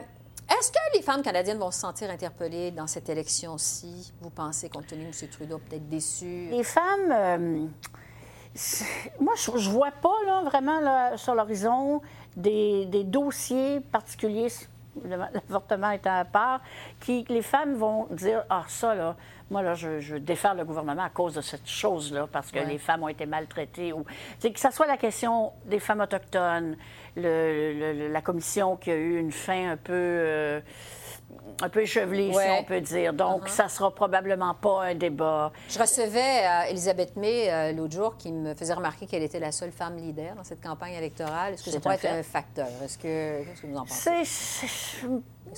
est-ce 0.49 0.71
que 0.71 0.79
les 0.97 1.03
femmes 1.03 1.23
canadiennes 1.23 1.59
vont 1.59 1.71
se 1.71 1.81
sentir 1.81 2.11
interpellées 2.11 2.71
dans 2.71 2.87
cette 2.87 3.09
élection-ci? 3.09 4.13
Vous 4.21 4.31
pensez, 4.31 4.69
compte 4.69 4.87
tenu 4.87 5.05
de 5.05 5.07
M. 5.07 5.29
Trudeau, 5.31 5.59
peut-être 5.59 5.89
déçu? 5.89 6.49
Les 6.51 6.63
femmes, 6.63 7.11
euh, 7.11 7.67
moi, 9.21 9.35
je, 9.37 9.57
je 9.57 9.71
vois 9.71 9.91
pas 9.91 10.15
là, 10.27 10.43
vraiment 10.45 10.81
là, 10.81 11.17
sur 11.17 11.35
l'horizon 11.35 12.01
des, 12.37 12.87
des 12.87 13.05
dossiers 13.05 13.81
particuliers, 13.81 14.49
l'avortement 15.05 15.91
étant 15.91 16.19
à 16.19 16.25
part, 16.25 16.61
qui 17.01 17.25
les 17.29 17.43
femmes 17.43 17.75
vont 17.75 18.07
dire 18.11 18.45
ah 18.49 18.65
ça 18.69 18.95
là, 18.95 19.15
moi 19.51 19.63
là, 19.63 19.75
je, 19.75 20.01
je 20.01 20.17
le 20.55 20.65
gouvernement 20.65 21.03
à 21.05 21.11
cause 21.11 21.35
de 21.35 21.41
cette 21.41 21.69
chose-là 21.69 22.27
parce 22.33 22.51
que 22.51 22.59
Ouais. 22.59 22.65
les 22.67 22.79
femmes 22.79 23.03
ont 23.05 23.09
été 23.09 23.27
maltraitées 23.27 23.93
ou 23.93 24.05
que 24.53 24.59
ça 24.59 24.71
soit 24.71 24.87
la 24.87 24.97
question 24.97 25.53
des 25.67 25.79
femmes 25.79 26.01
autochtones, 26.01 26.77
le- 27.15 27.73
le- 27.79 27.93
le- 27.93 28.09
la 28.13 28.21
commission 28.23 28.77
qui 28.77 28.91
a 28.91 28.97
eu 28.97 29.19
une 29.19 29.33
fin 29.33 29.73
un 29.73 29.77
peu 29.77 29.93
euh, 29.93 30.61
un 31.63 31.69
peu 31.69 31.81
échevelée, 31.83 32.31
si 32.31 32.37
Ouais. 32.37 32.59
on 32.61 32.65
peut 32.65 32.81
dire. 32.81 33.13
Donc, 33.13 33.49
ça 33.49 33.69
sera 33.69 33.95
probablement 33.95 34.55
pas 34.55 34.85
un 34.85 34.95
débat. 34.95 35.53
Je 35.69 35.79
recevais 35.79 36.47
euh, 36.47 36.71
Elisabeth 36.71 37.17
May 37.17 37.51
euh, 37.51 37.73
l'autre 37.73 37.95
jour 37.95 38.17
qui 38.17 38.31
me 38.33 38.55
faisait 38.55 38.75
remarquer 38.75 39.07
qu'elle 39.07 39.23
était 39.23 39.41
la 39.41 39.53
seule 39.53 39.73
femme 39.73 39.97
leader 39.97 40.35
dans 40.35 40.45
cette 40.45 40.63
campagne 40.63 40.95
électorale. 40.95 41.55
Est-ce 41.55 41.65
que 41.65 41.71
ça 41.71 41.81
pourrait 41.81 41.95
être 41.97 42.07
un 42.07 42.23
facteur? 42.23 42.69
Est-ce 42.85 42.99
que, 42.99 43.45
qu'est-ce 43.45 43.63
que 43.63 43.67
vous 43.67 43.77
en 43.77 43.85
pensez? 43.87 45.09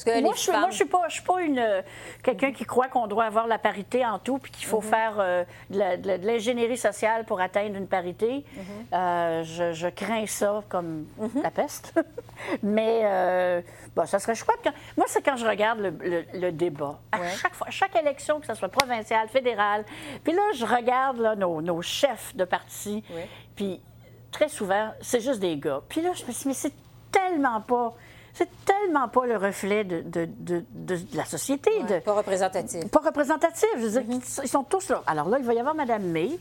Que 0.05 0.21
moi, 0.23 0.33
je 0.35 0.41
suis, 0.41 0.53
femmes- 0.53 0.61
moi, 0.61 0.71
je 0.71 0.77
suis 0.77 0.85
pas, 0.85 1.03
je 1.09 1.15
suis 1.15 1.23
pas 1.23 1.41
une 1.43 1.59
euh, 1.59 1.83
quelqu'un 2.23 2.53
qui 2.53 2.65
croit 2.65 2.87
qu'on 2.89 3.07
doit 3.07 3.25
avoir 3.25 3.47
la 3.47 3.59
parité 3.59 4.05
en 4.07 4.19
tout, 4.19 4.39
puis 4.39 4.53
qu'il 4.53 4.67
faut 4.67 4.81
Mhm. 4.81 4.89
faire 4.89 5.15
euh, 5.19 5.45
de 5.71 6.27
l'ingénierie 6.27 6.77
sociale 6.77 7.25
pour 7.25 7.41
atteindre 7.41 7.77
une 7.77 7.89
parité. 7.89 8.45
Mhm. 8.57 8.63
Euh, 8.95 9.43
je, 9.45 9.73
je 9.73 9.89
crains 9.89 10.27
ça 10.27 10.63
comme 10.69 11.07
la 11.43 11.51
peste. 11.51 11.95
Mais 12.63 13.01
euh, 13.05 13.61
bon, 13.97 14.07
ça 14.07 14.19
serait 14.19 14.35
chouette. 14.35 14.59
quand- 14.63 14.73
Moi, 14.97 15.07
c'est 15.09 15.23
quand 15.23 15.37
je 15.37 15.47
regarde 15.47 15.81
le, 15.81 15.91
le- 15.91 16.25
le 16.35 16.53
débat. 16.53 16.99
À 17.13 17.19
Ouais. 17.21 17.29
chaque 17.31 17.55
fois, 17.55 17.67
chaque 17.71 17.97
élection, 17.97 18.41
que 18.41 18.47
ce 18.47 18.55
soit 18.55 18.69
provinciale, 18.69 19.29
fédérale, 19.29 19.85
puis 20.23 20.33
là, 20.33 20.43
je 20.55 20.65
regarde 20.65 21.19
là, 21.19 21.35
nos, 21.35 21.61
nos 21.61 21.83
chefs 21.83 22.37
de 22.37 22.45
parti, 22.45 23.03
Ouais. 23.11 23.29
puis 23.57 23.81
très 24.31 24.49
souvent, 24.49 24.93
c'est 25.01 25.21
juste 25.21 25.41
des 25.41 25.57
gars. 25.57 25.81
Puis 25.89 26.03
là, 26.03 26.11
je 26.15 26.25
me 26.25 26.31
suis 26.33 26.43
dit, 26.43 26.49
mais 26.49 26.55
c'est 26.55 26.73
tellement 27.11 27.61
pas. 27.63 27.95
C'est 28.39 28.65
tellement 28.65 29.09
pas 29.09 29.27
le 29.27 29.37
reflet 29.37 29.83
de, 29.83 30.01
de, 30.01 30.27
de, 30.39 30.63
de 30.73 30.99
la 31.17 31.25
société. 31.25 31.71
Pas 32.05 32.13
représentatif. 32.15 32.89
pas 32.89 33.01
représentatif. 33.01 33.69
Je 33.77 33.83
veux 33.83 33.91
dire, 33.91 34.03
Mm-hmm. 34.03 34.41
ils 34.45 34.49
sont 34.49 34.63
tous 34.63 34.91
là. 34.91 35.03
Alors 35.09 35.29
là, 35.29 35.39
il 35.41 35.45
va 35.45 35.55
y 35.55 35.59
avoir 35.59 35.75
Mme 35.75 36.05
May. 36.05 36.39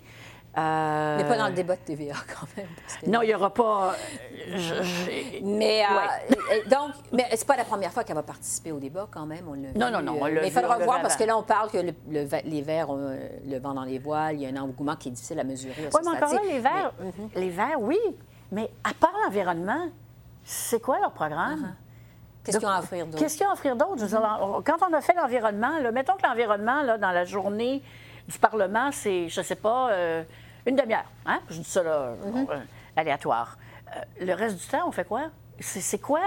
euh, 0.57 1.17
Mais 1.17 1.23
pas 1.23 1.37
dans 1.37 1.47
le 1.47 1.53
débat 1.53 1.75
de 1.75 1.81
TVA, 1.81 2.13
quand 2.39 2.47
même. 2.55 2.67
que- 3.01 3.09
Non, 3.09 3.21
il 3.23 3.27
n'y 3.29 3.33
aura 3.33 3.51
pas. 3.51 3.93
euh, 3.93 4.57
je- 4.57 4.83
je- 4.83 5.43
Mais, 5.43 5.83
euh, 5.83 5.87
Ouais. 5.95 6.63
donc, 6.69 6.91
mais 7.11 7.25
c'est 7.31 7.47
pas 7.47 7.57
la 7.57 7.63
première 7.65 7.91
fois 7.91 8.03
qu'elle 8.03 8.15
va 8.15 8.21
participer 8.23 8.71
au 8.71 8.79
débat, 8.79 9.07
quand 9.09 9.25
même. 9.25 9.45
On 9.47 9.55
Non, 9.55 9.89
non, 9.91 10.01
non, 10.03 10.13
mais 10.23 10.47
il 10.47 10.51
faudra 10.51 10.77
voir 10.77 11.01
parce 11.01 11.15
que 11.15 11.23
là, 11.23 11.35
on 11.35 11.43
parle 11.43 11.71
que 11.71 11.79
le- 11.79 11.93
le 12.11 12.25
va- 12.25 12.41
les 12.41 12.61
Verts 12.61 12.91
ont 12.91 13.17
le 13.45 13.59
vent 13.59 13.73
dans 13.73 13.83
les 13.85 13.97
voiles. 13.97 14.35
Il 14.35 14.41
y 14.41 14.45
a 14.45 14.49
un 14.49 14.61
engouement 14.61 14.95
qui 14.95 15.07
est 15.09 15.11
difficile 15.11 15.39
à 15.39 15.43
mesurer. 15.43 15.73
Oui, 15.93 15.99
mais 16.03 16.09
encore 16.15 16.33
là, 16.33 16.41
les 16.47 16.59
Verts, 16.59 16.93
Mais- 16.99 17.05
mhm. 17.05 17.29
les 17.35 17.49
Verts, 17.49 17.81
oui. 17.81 17.99
Mais 18.51 18.69
à 18.83 18.93
part 18.93 19.13
l'environnement, 19.25 19.87
c'est 20.45 20.79
quoi 20.81 20.99
leur 20.99 21.11
programme? 21.11 21.61
Uh-huh. 21.73 21.86
Ont 22.65 22.69
à 22.69 22.79
offrir 22.79 23.05
d'autre? 23.05 23.17
Qu'est-ce 23.19 23.37
qu'ils 23.37 23.45
ont 23.45 23.49
à 23.49 23.53
offrir 23.53 23.75
d'autre? 23.75 23.97
Je 23.97 24.03
veux 24.05 24.07
dire, 24.07 24.37
on- 24.41 24.61
Quand 24.61 24.77
on 24.89 24.93
a 24.93 25.01
fait 25.01 25.13
l'environnement, 25.15 25.71
mettons 25.93 26.13
que 26.15 26.25
l'environnement, 26.27 26.83
dans 26.97 27.11
la 27.11 27.25
journée 27.25 27.81
du 28.27 28.37
Parlement, 28.39 28.89
c'est, 28.91 29.29
je 29.29 29.39
ne 29.39 29.45
sais 29.45 29.55
pas, 29.55 29.91
euh, 29.91 30.23
une 30.65 30.75
demi-heure. 30.75 31.09
Hein? 31.25 31.39
Je 31.49 31.57
dis 31.59 31.63
ça, 31.63 31.83
là, 31.83 32.13
Mm-hmm. 32.25 32.49
euh, 32.51 32.59
aléatoire. 32.95 33.57
Euh, 33.95 33.99
le 34.25 34.33
reste 34.33 34.57
du 34.57 34.67
temps, 34.67 34.87
on 34.87 34.91
fait 34.91 35.05
quoi? 35.05 35.23
C'est, 35.59 35.99
quoi 35.99 36.19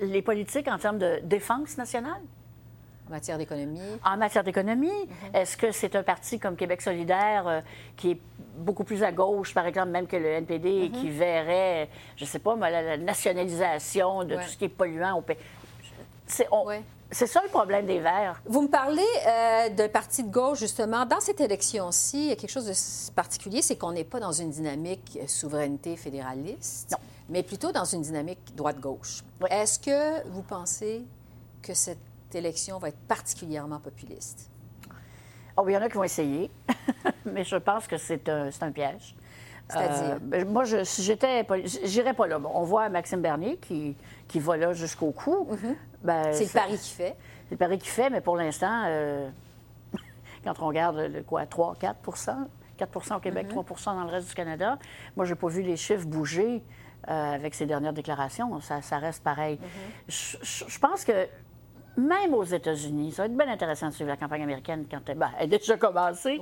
les 0.00 0.20
politiques 0.22 0.68
en 0.68 0.78
termes 0.78 0.98
de 0.98 1.20
défense 1.22 1.76
nationale? 1.78 2.20
En 3.06 3.10
matière 3.10 3.36
d'économie. 3.38 3.80
En 4.04 4.16
matière 4.16 4.42
d'économie, 4.44 4.88
Mm-hmm. 4.90 5.36
est-ce 5.36 5.56
que 5.56 5.70
c'est 5.72 5.94
un 5.94 6.02
parti 6.02 6.38
comme 6.40 6.56
Québec 6.56 6.80
solidaire 6.82 7.62
qui 7.96 8.12
est 8.12 8.20
beaucoup 8.56 8.82
plus 8.84 9.02
à 9.04 9.12
gauche, 9.12 9.52
par 9.54 9.66
exemple, 9.66 9.90
même 9.90 10.06
que 10.06 10.16
le 10.16 10.26
NPD, 10.26 10.68
et 10.84 10.90
qui 10.90 11.10
verrait, 11.10 11.88
je 12.16 12.24
ne 12.24 12.28
sais 12.28 12.38
pas, 12.38 12.56
la, 12.56 12.82
la 12.82 12.96
nationalisation 12.96 14.24
de 14.24 14.34
Ouais. 14.36 14.42
tout 14.42 14.48
ce 14.48 14.56
qui 14.56 14.64
est 14.64 14.68
polluant 14.68 15.18
au 15.18 15.20
pays? 15.20 15.36
C'est, 16.26 17.26
ça 17.26 17.40
le 17.42 17.48
problème 17.48 17.86
des 17.86 18.00
Verts. 18.00 18.40
Vous 18.46 18.62
me 18.62 18.68
parlez 18.68 19.02
euh, 19.26 19.68
d'un 19.70 19.88
parti 19.88 20.22
de 20.24 20.30
gauche, 20.30 20.58
justement. 20.58 21.06
Dans 21.06 21.20
cette 21.20 21.40
élection-ci, 21.40 22.18
il 22.18 22.28
y 22.30 22.32
a 22.32 22.36
quelque 22.36 22.50
chose 22.50 22.66
de 22.66 23.14
particulier, 23.14 23.62
c'est 23.62 23.76
qu'on 23.76 23.92
n'est 23.92 24.04
pas 24.04 24.20
dans 24.20 24.32
une 24.32 24.50
dynamique 24.50 25.18
euh, 25.20 25.26
souveraineté 25.26 25.96
fédéraliste, 25.96 26.96
mais 27.28 27.42
plutôt 27.42 27.72
dans 27.72 27.84
une 27.84 28.02
dynamique 28.02 28.54
droite-gauche. 28.56 29.22
Est-ce 29.50 29.78
que 29.78 30.26
vous 30.28 30.42
pensez 30.42 31.04
que 31.62 31.74
cette 31.74 31.98
élection 32.32 32.78
va 32.78 32.88
être 32.88 33.00
particulièrement 33.06 33.78
populiste? 33.78 34.50
Oh, 35.56 35.64
il 35.68 35.72
y 35.72 35.76
en 35.76 35.82
a 35.82 35.88
qui 35.88 35.96
vont 35.96 36.04
essayer, 36.04 36.50
mais 37.24 37.44
je 37.44 37.56
pense 37.56 37.86
que 37.86 37.96
c'est 37.96 38.28
un, 38.28 38.50
c'est 38.50 38.64
un 38.64 38.72
piège. 38.72 39.14
C'est-à-dire? 39.68 40.14
Euh, 40.14 40.18
ben, 40.20 40.48
moi, 40.48 40.64
je, 40.64 40.84
si 40.84 41.02
j'étais. 41.02 41.46
J'irais 41.84 42.12
pas 42.12 42.26
là. 42.26 42.38
Bon, 42.38 42.50
on 42.54 42.64
voit 42.64 42.88
Maxime 42.88 43.20
Bernier 43.20 43.56
qui, 43.56 43.96
qui 44.28 44.38
va 44.38 44.56
là 44.56 44.72
jusqu'au 44.72 45.10
cou. 45.10 45.48
Ben. 46.04 46.32
C'est 46.32 46.44
le 46.44 46.50
pari 46.50 46.78
qu'il 46.78 46.94
fait. 46.94 47.16
C'est 47.48 47.52
le 47.52 47.56
pari 47.56 47.78
qu'il 47.78 47.90
fait, 47.90 48.10
mais 48.10 48.20
pour 48.20 48.36
l'instant, 48.36 48.84
euh, 48.86 49.28
quand 50.44 50.54
on 50.60 50.66
regarde 50.68 50.96
le 50.98 51.22
quoi, 51.22 51.46
3, 51.46 51.74
4% 51.80 52.36
4% 52.78 53.16
au 53.16 53.20
Québec, 53.20 53.46
Mm-hmm. 53.52 53.64
3% 53.64 53.84
dans 53.96 54.02
le 54.04 54.10
reste 54.10 54.28
du 54.28 54.34
Canada, 54.34 54.78
moi, 55.16 55.24
j'ai 55.24 55.36
pas 55.36 55.46
vu 55.48 55.62
les 55.62 55.76
chiffres 55.76 56.06
bouger 56.06 56.62
euh, 57.08 57.34
avec 57.34 57.54
ces 57.54 57.66
dernières 57.66 57.92
déclarations. 57.92 58.58
Ça, 58.60 58.82
ça 58.82 58.98
reste 58.98 59.22
pareil. 59.22 59.56
Mm-hmm. 59.56 60.08
Je- 60.08 60.36
je 60.42 60.64
je 60.68 60.78
pense 60.80 61.04
que 61.04 61.28
même 61.96 62.34
aux 62.34 62.42
États-Unis, 62.42 63.12
ça 63.12 63.22
va 63.22 63.26
être 63.26 63.36
bien 63.36 63.48
intéressant 63.48 63.86
de 63.88 63.92
suivre 63.92 64.10
la 64.10 64.16
campagne 64.16 64.42
américaine 64.42 64.86
quand 64.90 64.98
elle, 65.08 65.18
ben, 65.18 65.30
elle 65.38 65.54
est 65.54 65.58
déjà 65.58 65.76
commencée. 65.76 66.40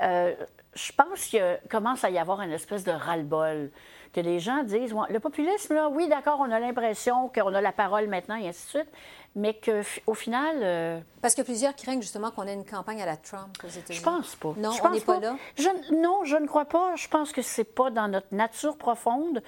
Euh, 0.00 0.34
je 0.74 0.92
pense 0.92 1.24
qu'il 1.26 1.58
commence 1.68 2.04
à 2.04 2.10
y 2.10 2.18
avoir 2.18 2.40
une 2.42 2.52
espèce 2.52 2.84
de 2.84 2.92
ras-le-bol. 2.92 3.72
Que 4.12 4.20
les 4.20 4.40
gens 4.40 4.62
disent, 4.62 4.94
le 5.08 5.20
populisme, 5.20 5.74
là, 5.74 5.88
oui, 5.88 6.06
d'accord, 6.06 6.38
on 6.40 6.50
a 6.50 6.60
l'impression 6.60 7.28
qu'on 7.30 7.54
a 7.54 7.62
la 7.62 7.72
parole 7.72 8.08
maintenant, 8.08 8.36
et 8.36 8.46
ainsi 8.46 8.64
de 8.66 8.70
suite, 8.82 8.92
mais 9.34 9.54
qu'au 9.58 10.12
final. 10.12 10.56
euh, 10.60 11.00
Parce 11.22 11.34
que 11.34 11.40
plusieurs 11.40 11.74
craignent 11.74 12.02
justement 12.02 12.30
qu'on 12.30 12.46
ait 12.46 12.52
une 12.52 12.66
campagne 12.66 13.00
à 13.00 13.06
la 13.06 13.16
Trump 13.16 13.56
aux 13.64 13.68
États-Unis. 13.68 13.98
je 13.98 14.02
pense 14.02 14.36
pas. 14.36 14.52
Non, 14.58 14.70
Je 14.72 14.82
on 14.82 14.90
n'est 14.90 15.00
pas 15.00 15.18
là. 15.18 15.36
Je- 15.56 15.94
non, 15.94 16.24
je 16.24 16.36
ne 16.36 16.46
crois 16.46 16.66
pas. 16.66 16.94
Je 16.96 17.08
pense 17.08 17.32
que 17.32 17.40
c'est 17.40 17.64
pas 17.64 17.88
dans 17.88 18.06
notre 18.08 18.26
nature 18.32 18.76
profonde. 18.76 19.42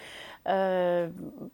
Euh, 0.49 1.11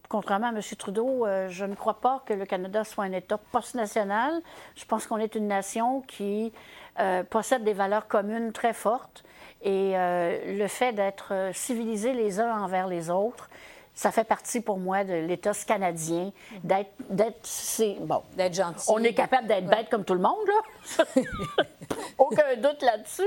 contrairement 0.08 0.46
à 0.46 0.50
M. 0.50 0.60
Trudeau, 0.78 1.26
euh, 1.26 1.48
je 1.48 1.64
ne 1.64 1.74
crois 1.74 2.00
pas 2.00 2.22
que 2.24 2.32
le 2.34 2.46
Canada 2.46 2.84
soit 2.84 3.02
un 3.02 3.12
État 3.12 3.38
post-national. 3.50 4.40
Je 4.76 4.84
pense 4.84 5.08
qu'on 5.08 5.18
est 5.18 5.34
une 5.34 5.48
nation 5.48 6.02
qui 6.02 6.52
possède 7.30 7.64
des 7.64 7.72
valeurs 7.72 8.06
communes 8.08 8.52
très 8.52 8.74
fortes. 8.74 9.24
Et 9.62 9.92
euh, 9.94 10.56
le 10.56 10.66
fait 10.68 10.92
d'être 10.92 11.34
euh, 11.34 11.52
civilisés 11.52 12.14
les 12.14 12.40
uns 12.40 12.62
envers 12.62 12.86
les 12.86 13.10
autres, 13.10 13.50
ça 13.92 14.10
fait 14.10 14.24
partie 14.24 14.60
pour 14.60 14.78
moi 14.78 15.04
de 15.04 15.12
l'État 15.12 15.52
canadien, 15.66 16.32
d'être, 16.64 16.90
bon, 18.00 18.22
d'être 18.34 18.54
gentil. 18.54 18.86
On 18.88 19.02
est 19.02 19.12
capable 19.12 19.46
d'être 19.46 19.66
bête 19.66 19.90
comme 19.90 20.04
tout 20.04 20.14
le 20.14 20.20
monde, 20.20 20.38
là. 20.46 21.04
Aucun 22.18 22.56
doute 22.56 22.82
là-dessus. 22.82 23.22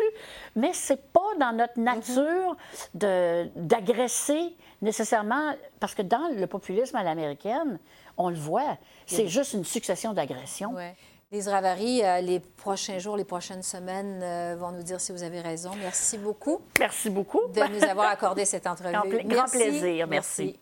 Mais 0.56 0.72
c'est 0.74 1.12
pas 1.12 1.20
dans 1.40 1.52
notre 1.52 1.80
nature 1.80 2.56
de, 2.96 3.50
d'agresser 3.56 4.56
nécessairement, 4.82 5.54
parce 5.80 5.96
que 5.96 6.02
dans 6.02 6.30
le 6.36 6.48
populisme 6.48 6.96
à 6.96 7.04
l'américaine, 7.04 7.80
on 8.18 8.30
le 8.30 8.36
voit, 8.36 8.78
c'est 9.06 9.28
juste 9.28 9.54
une 9.54 9.66
succession 9.66 10.14
d'agressions. 10.14 10.74
Ouais. 10.74 10.96
Lise 11.34 11.48
Ravary, 11.48 12.04
euh, 12.04 12.22
les 12.22 12.40
prochains 12.40 13.00
jours, 13.00 13.18
les 13.18 13.24
prochaines 13.24 13.64
semaines 13.64 14.22
euh, 14.22 14.56
vont 14.56 14.72
nous 14.72 14.84
dire 14.84 15.02
si 15.02 15.12
vous 15.12 15.24
avez 15.24 15.42
raison. 15.42 15.72
Merci 15.80 16.20
beaucoup. 16.20 16.62
Merci 16.80 17.10
beaucoup. 17.10 17.48
De 17.48 17.76
nous 17.76 17.84
avoir 17.84 18.12
accordé 18.12 18.46
cette 18.46 18.68
entrevue. 18.68 18.94
Grand 18.94 19.10
grand 19.10 19.24
Merci. 19.26 19.58
plaisir, 19.58 20.06
merci. 20.08 20.60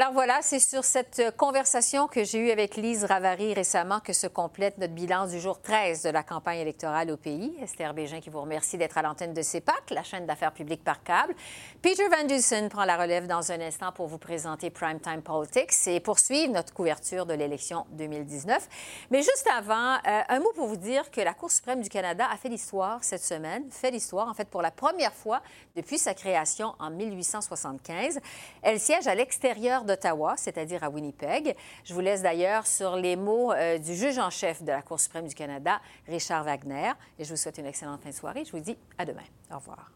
Alors 0.00 0.12
voilà, 0.12 0.38
c'est 0.42 0.60
sur 0.60 0.84
cette 0.84 1.18
euh, 1.18 1.32
conversation 1.32 2.06
que 2.06 2.22
j'ai 2.22 2.38
eue 2.38 2.50
avec 2.52 2.76
Lise 2.76 3.02
Ravary 3.02 3.52
récemment 3.52 3.98
que 3.98 4.12
se 4.12 4.28
complète 4.28 4.78
notre 4.78 4.94
bilan 4.94 5.26
du 5.26 5.40
jour 5.40 5.60
13 5.60 6.04
de 6.04 6.10
la 6.10 6.22
campagne 6.22 6.60
électorale 6.60 7.10
au 7.10 7.16
pays. 7.16 7.58
Esther 7.60 7.92
Bégin 7.94 8.20
qui 8.20 8.30
vous 8.30 8.40
remercie 8.40 8.78
d'être 8.78 8.96
à 8.96 9.02
l'antenne 9.02 9.34
de 9.34 9.42
CEPAC, 9.42 9.90
la 9.90 10.04
chaîne 10.04 10.24
d'affaires 10.24 10.52
publiques 10.52 10.84
par 10.84 11.02
câble. 11.02 11.34
Peter 11.82 12.04
Van 12.12 12.24
Dusen 12.28 12.68
prend 12.68 12.84
la 12.84 12.96
relève 12.96 13.26
dans 13.26 13.50
un 13.50 13.60
instant 13.60 13.90
pour 13.90 14.06
vous 14.06 14.18
présenter 14.18 14.70
Primetime 14.70 15.20
Politics 15.20 15.88
et 15.88 15.98
poursuivre 15.98 16.52
notre 16.52 16.72
couverture 16.72 17.26
de 17.26 17.34
l'élection 17.34 17.84
2019. 17.90 18.68
Mais 19.10 19.22
juste 19.22 19.48
avant, 19.52 19.94
euh, 19.94 20.20
un 20.28 20.38
mot 20.38 20.52
pour 20.54 20.68
vous 20.68 20.76
dire 20.76 21.10
que 21.10 21.22
la 21.22 21.34
Cour 21.34 21.50
suprême 21.50 21.80
du 21.80 21.88
Canada 21.88 22.24
a 22.32 22.36
fait 22.36 22.50
l'histoire 22.50 23.02
cette 23.02 23.24
semaine, 23.24 23.64
fait 23.72 23.90
l'histoire 23.90 24.28
en 24.28 24.34
fait 24.34 24.48
pour 24.48 24.62
la 24.62 24.70
première 24.70 25.12
fois 25.12 25.42
depuis 25.74 25.98
sa 25.98 26.14
création 26.14 26.76
en 26.78 26.90
1875. 26.90 28.20
Elle 28.62 28.78
siège 28.78 29.08
à 29.08 29.16
l'extérieur 29.16 29.86
d'Ottawa, 29.88 30.34
c'est-à-dire 30.36 30.84
à 30.84 30.90
Winnipeg. 30.90 31.56
Je 31.84 31.92
vous 31.92 32.00
laisse 32.00 32.22
d'ailleurs 32.22 32.66
sur 32.66 32.94
les 32.96 33.16
mots 33.16 33.52
euh, 33.52 33.78
du 33.78 33.94
juge 33.94 34.18
en 34.18 34.30
chef 34.30 34.62
de 34.62 34.68
la 34.68 34.82
Cour 34.82 35.00
suprême 35.00 35.26
du 35.26 35.34
Canada, 35.34 35.80
Richard 36.06 36.44
Wagner. 36.44 36.92
Et 37.18 37.24
je 37.24 37.30
vous 37.30 37.36
souhaite 37.36 37.58
une 37.58 37.66
excellente 37.66 38.02
fin 38.02 38.10
de 38.10 38.14
soirée. 38.14 38.44
Je 38.44 38.52
vous 38.52 38.60
dis 38.60 38.76
à 38.96 39.04
demain. 39.04 39.24
Au 39.50 39.56
revoir. 39.56 39.90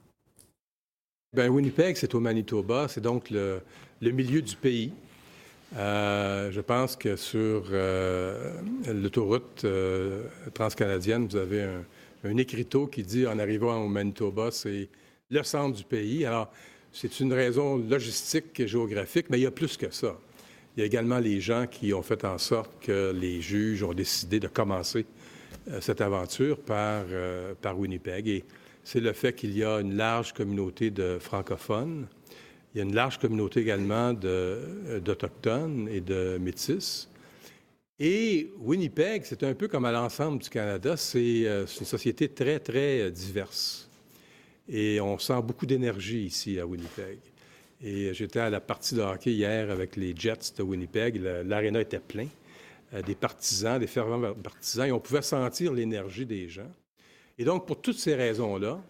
Bien, 1.35 1.49
Winnipeg, 1.49 1.97
c'est 1.97 2.15
au 2.15 2.21
Manitoba, 2.21 2.89
c'est 2.89 3.01
donc 3.01 3.31
le, 3.31 3.63
milieu 4.03 4.43
du 4.43 4.55
pays. 4.55 4.93
Euh, 5.77 6.51
je 6.51 6.61
pense 6.61 6.95
que 6.95 7.17
sur 7.17 7.65
euh, 7.71 8.53
l'autoroute 8.87 9.63
euh, 9.65 10.25
transcanadienne, 10.53 11.27
vous 11.27 11.37
avez 11.37 11.63
un, 11.63 11.85
un 12.25 12.37
écriteau 12.37 12.87
qui 12.87 13.03
dit 13.03 13.27
en 13.27 13.39
arrivant 13.39 13.79
au 13.79 13.89
Manitoba, 13.89 14.51
c'est 14.51 14.91
le 15.31 15.43
centre 15.43 15.75
du 15.75 15.85
pays. 15.85 16.27
Alors, 16.27 16.53
c'est 16.93 17.21
une 17.21 17.33
raison 17.33 17.77
logistique 17.79 18.61
et 18.61 18.69
géographique, 18.69 19.27
mais 19.31 19.39
il 19.39 19.43
y 19.43 19.47
a 19.47 19.51
plus 19.51 19.77
que 19.77 19.91
ça. 19.91 20.19
Il 20.77 20.81
y 20.81 20.83
a 20.83 20.87
également 20.87 21.19
les 21.19 21.41
gens 21.41 21.67
qui 21.67 21.93
ont 21.93 22.03
fait 22.03 22.25
en 22.25 22.39
sorte 22.39 22.71
que 22.81 23.13
les 23.13 23.41
juges 23.41 23.83
ont 23.83 23.95
décidé 23.95 24.41
de 24.41 24.49
commencer 24.49 25.07
euh, 25.69 25.81
cette 25.81 26.01
aventure 26.01 26.59
par, 26.59 27.05
euh, 27.11 27.55
par 27.61 27.79
Winnipeg. 27.79 28.29
Et 28.29 28.45
c'est 28.85 29.01
le 29.01 29.13
fait 29.13 29.33
qu'il 29.35 29.57
y 29.57 29.65
a 29.65 29.81
une 29.81 29.97
large 29.97 30.33
communauté 30.33 30.91
de 30.91 31.19
francophones. 31.21 32.07
Il 32.75 32.79
y 32.79 32.81
a 32.81 32.85
une 32.85 32.95
large 32.95 33.19
communauté 33.19 33.61
également 33.61 34.15
euh, 34.25 34.99
d'Autochtones 35.01 35.89
et 35.91 36.01
de 36.01 36.39
Métis. 36.41 37.09
Et 37.99 38.51
Winnipeg, 38.59 39.23
c'est 39.25 39.43
un 39.45 39.55
peu 39.55 39.69
comme 39.69 39.85
à 39.85 39.93
l'ensemble 39.93 40.43
du 40.43 40.49
Canada, 40.49 40.97
c'est 40.97 41.43
une 41.43 41.67
société 41.67 42.29
très, 42.29 42.59
très 42.59 43.11
diverse. 43.13 43.89
Et 44.69 45.01
on 45.01 45.19
sent 45.19 45.41
beaucoup 45.43 45.67
d'énergie 45.67 46.25
ici 46.25 46.59
à 46.59 46.67
Winnipeg. 46.67 47.19
Et 47.83 48.15
j'étais 48.15 48.41
à 48.41 48.51
la 48.51 48.61
partie 48.61 48.95
de 48.95 49.01
hockey 49.01 49.33
hier 49.33 49.71
avec 49.71 49.97
les 49.97 50.15
Jets 50.17 50.55
de 50.57 50.63
Winnipeg. 50.63 51.21
L'aréna 51.45 51.81
était 51.81 51.99
plein. 51.99 52.29
Euh, 52.95 53.03
des 53.03 53.15
partisans, 53.15 53.79
des 53.79 53.87
fervents 53.87 54.35
partisans, 54.35 54.87
et 54.87 54.93
on 54.93 55.01
pouvait 55.01 55.23
sentir 55.23 55.73
l'énergie 55.73 56.27
des 56.27 56.49
gens. 56.49 56.71
Et 57.39 57.45
donc, 57.45 57.67
pour 57.67 57.81
toutes 57.81 57.99
ces 57.99 58.15
raisons-là, 58.15 58.81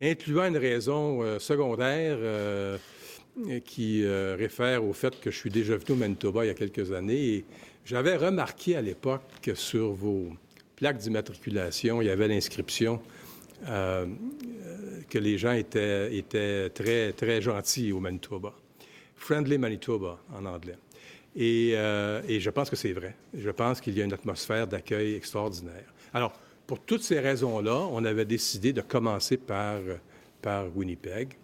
incluant 0.00 0.46
une 0.46 0.56
raison 0.56 1.22
euh, 1.22 1.38
secondaire 1.38 2.16
euh, 2.20 2.78
qui 3.64 4.02
euh, 4.04 4.36
réfère 4.38 4.84
au 4.84 4.92
fait 4.92 5.20
que 5.20 5.30
je 5.30 5.36
suis 5.36 5.50
déjà 5.50 5.76
venu 5.76 5.92
au 5.92 5.96
Manitoba 5.96 6.44
il 6.44 6.48
y 6.48 6.50
a 6.50 6.54
quelques 6.54 6.92
années, 6.92 7.34
et 7.34 7.44
j'avais 7.84 8.16
remarqué 8.16 8.76
à 8.76 8.82
l'époque 8.82 9.22
que 9.42 9.54
sur 9.54 9.92
vos 9.92 10.30
plaques 10.76 10.98
d'immatriculation, 10.98 12.02
il 12.02 12.06
y 12.06 12.10
avait 12.10 12.28
l'inscription 12.28 13.00
euh, 13.66 14.06
que 15.08 15.18
les 15.18 15.38
gens 15.38 15.52
étaient, 15.52 16.16
étaient 16.16 16.70
très, 16.70 17.12
très 17.12 17.40
gentils 17.42 17.92
au 17.92 18.00
Manitoba. 18.00 18.52
Friendly 19.16 19.58
Manitoba 19.58 20.18
en 20.34 20.44
anglais. 20.44 20.78
Et, 21.36 21.72
euh, 21.74 22.22
et 22.28 22.40
je 22.40 22.50
pense 22.50 22.70
que 22.70 22.76
c'est 22.76 22.92
vrai. 22.92 23.14
Je 23.34 23.50
pense 23.50 23.80
qu'il 23.80 23.96
y 23.96 24.02
a 24.02 24.04
une 24.04 24.12
atmosphère 24.12 24.66
d'accueil 24.66 25.14
extraordinaire. 25.14 25.92
Alors, 26.12 26.32
pour 26.66 26.80
toutes 26.80 27.02
ces 27.02 27.20
raisons-là, 27.20 27.86
on 27.90 28.04
avait 28.04 28.24
décidé 28.24 28.72
de 28.72 28.80
commencer 28.80 29.36
par, 29.36 29.80
par 30.42 30.64
Winnipeg. 30.76 31.34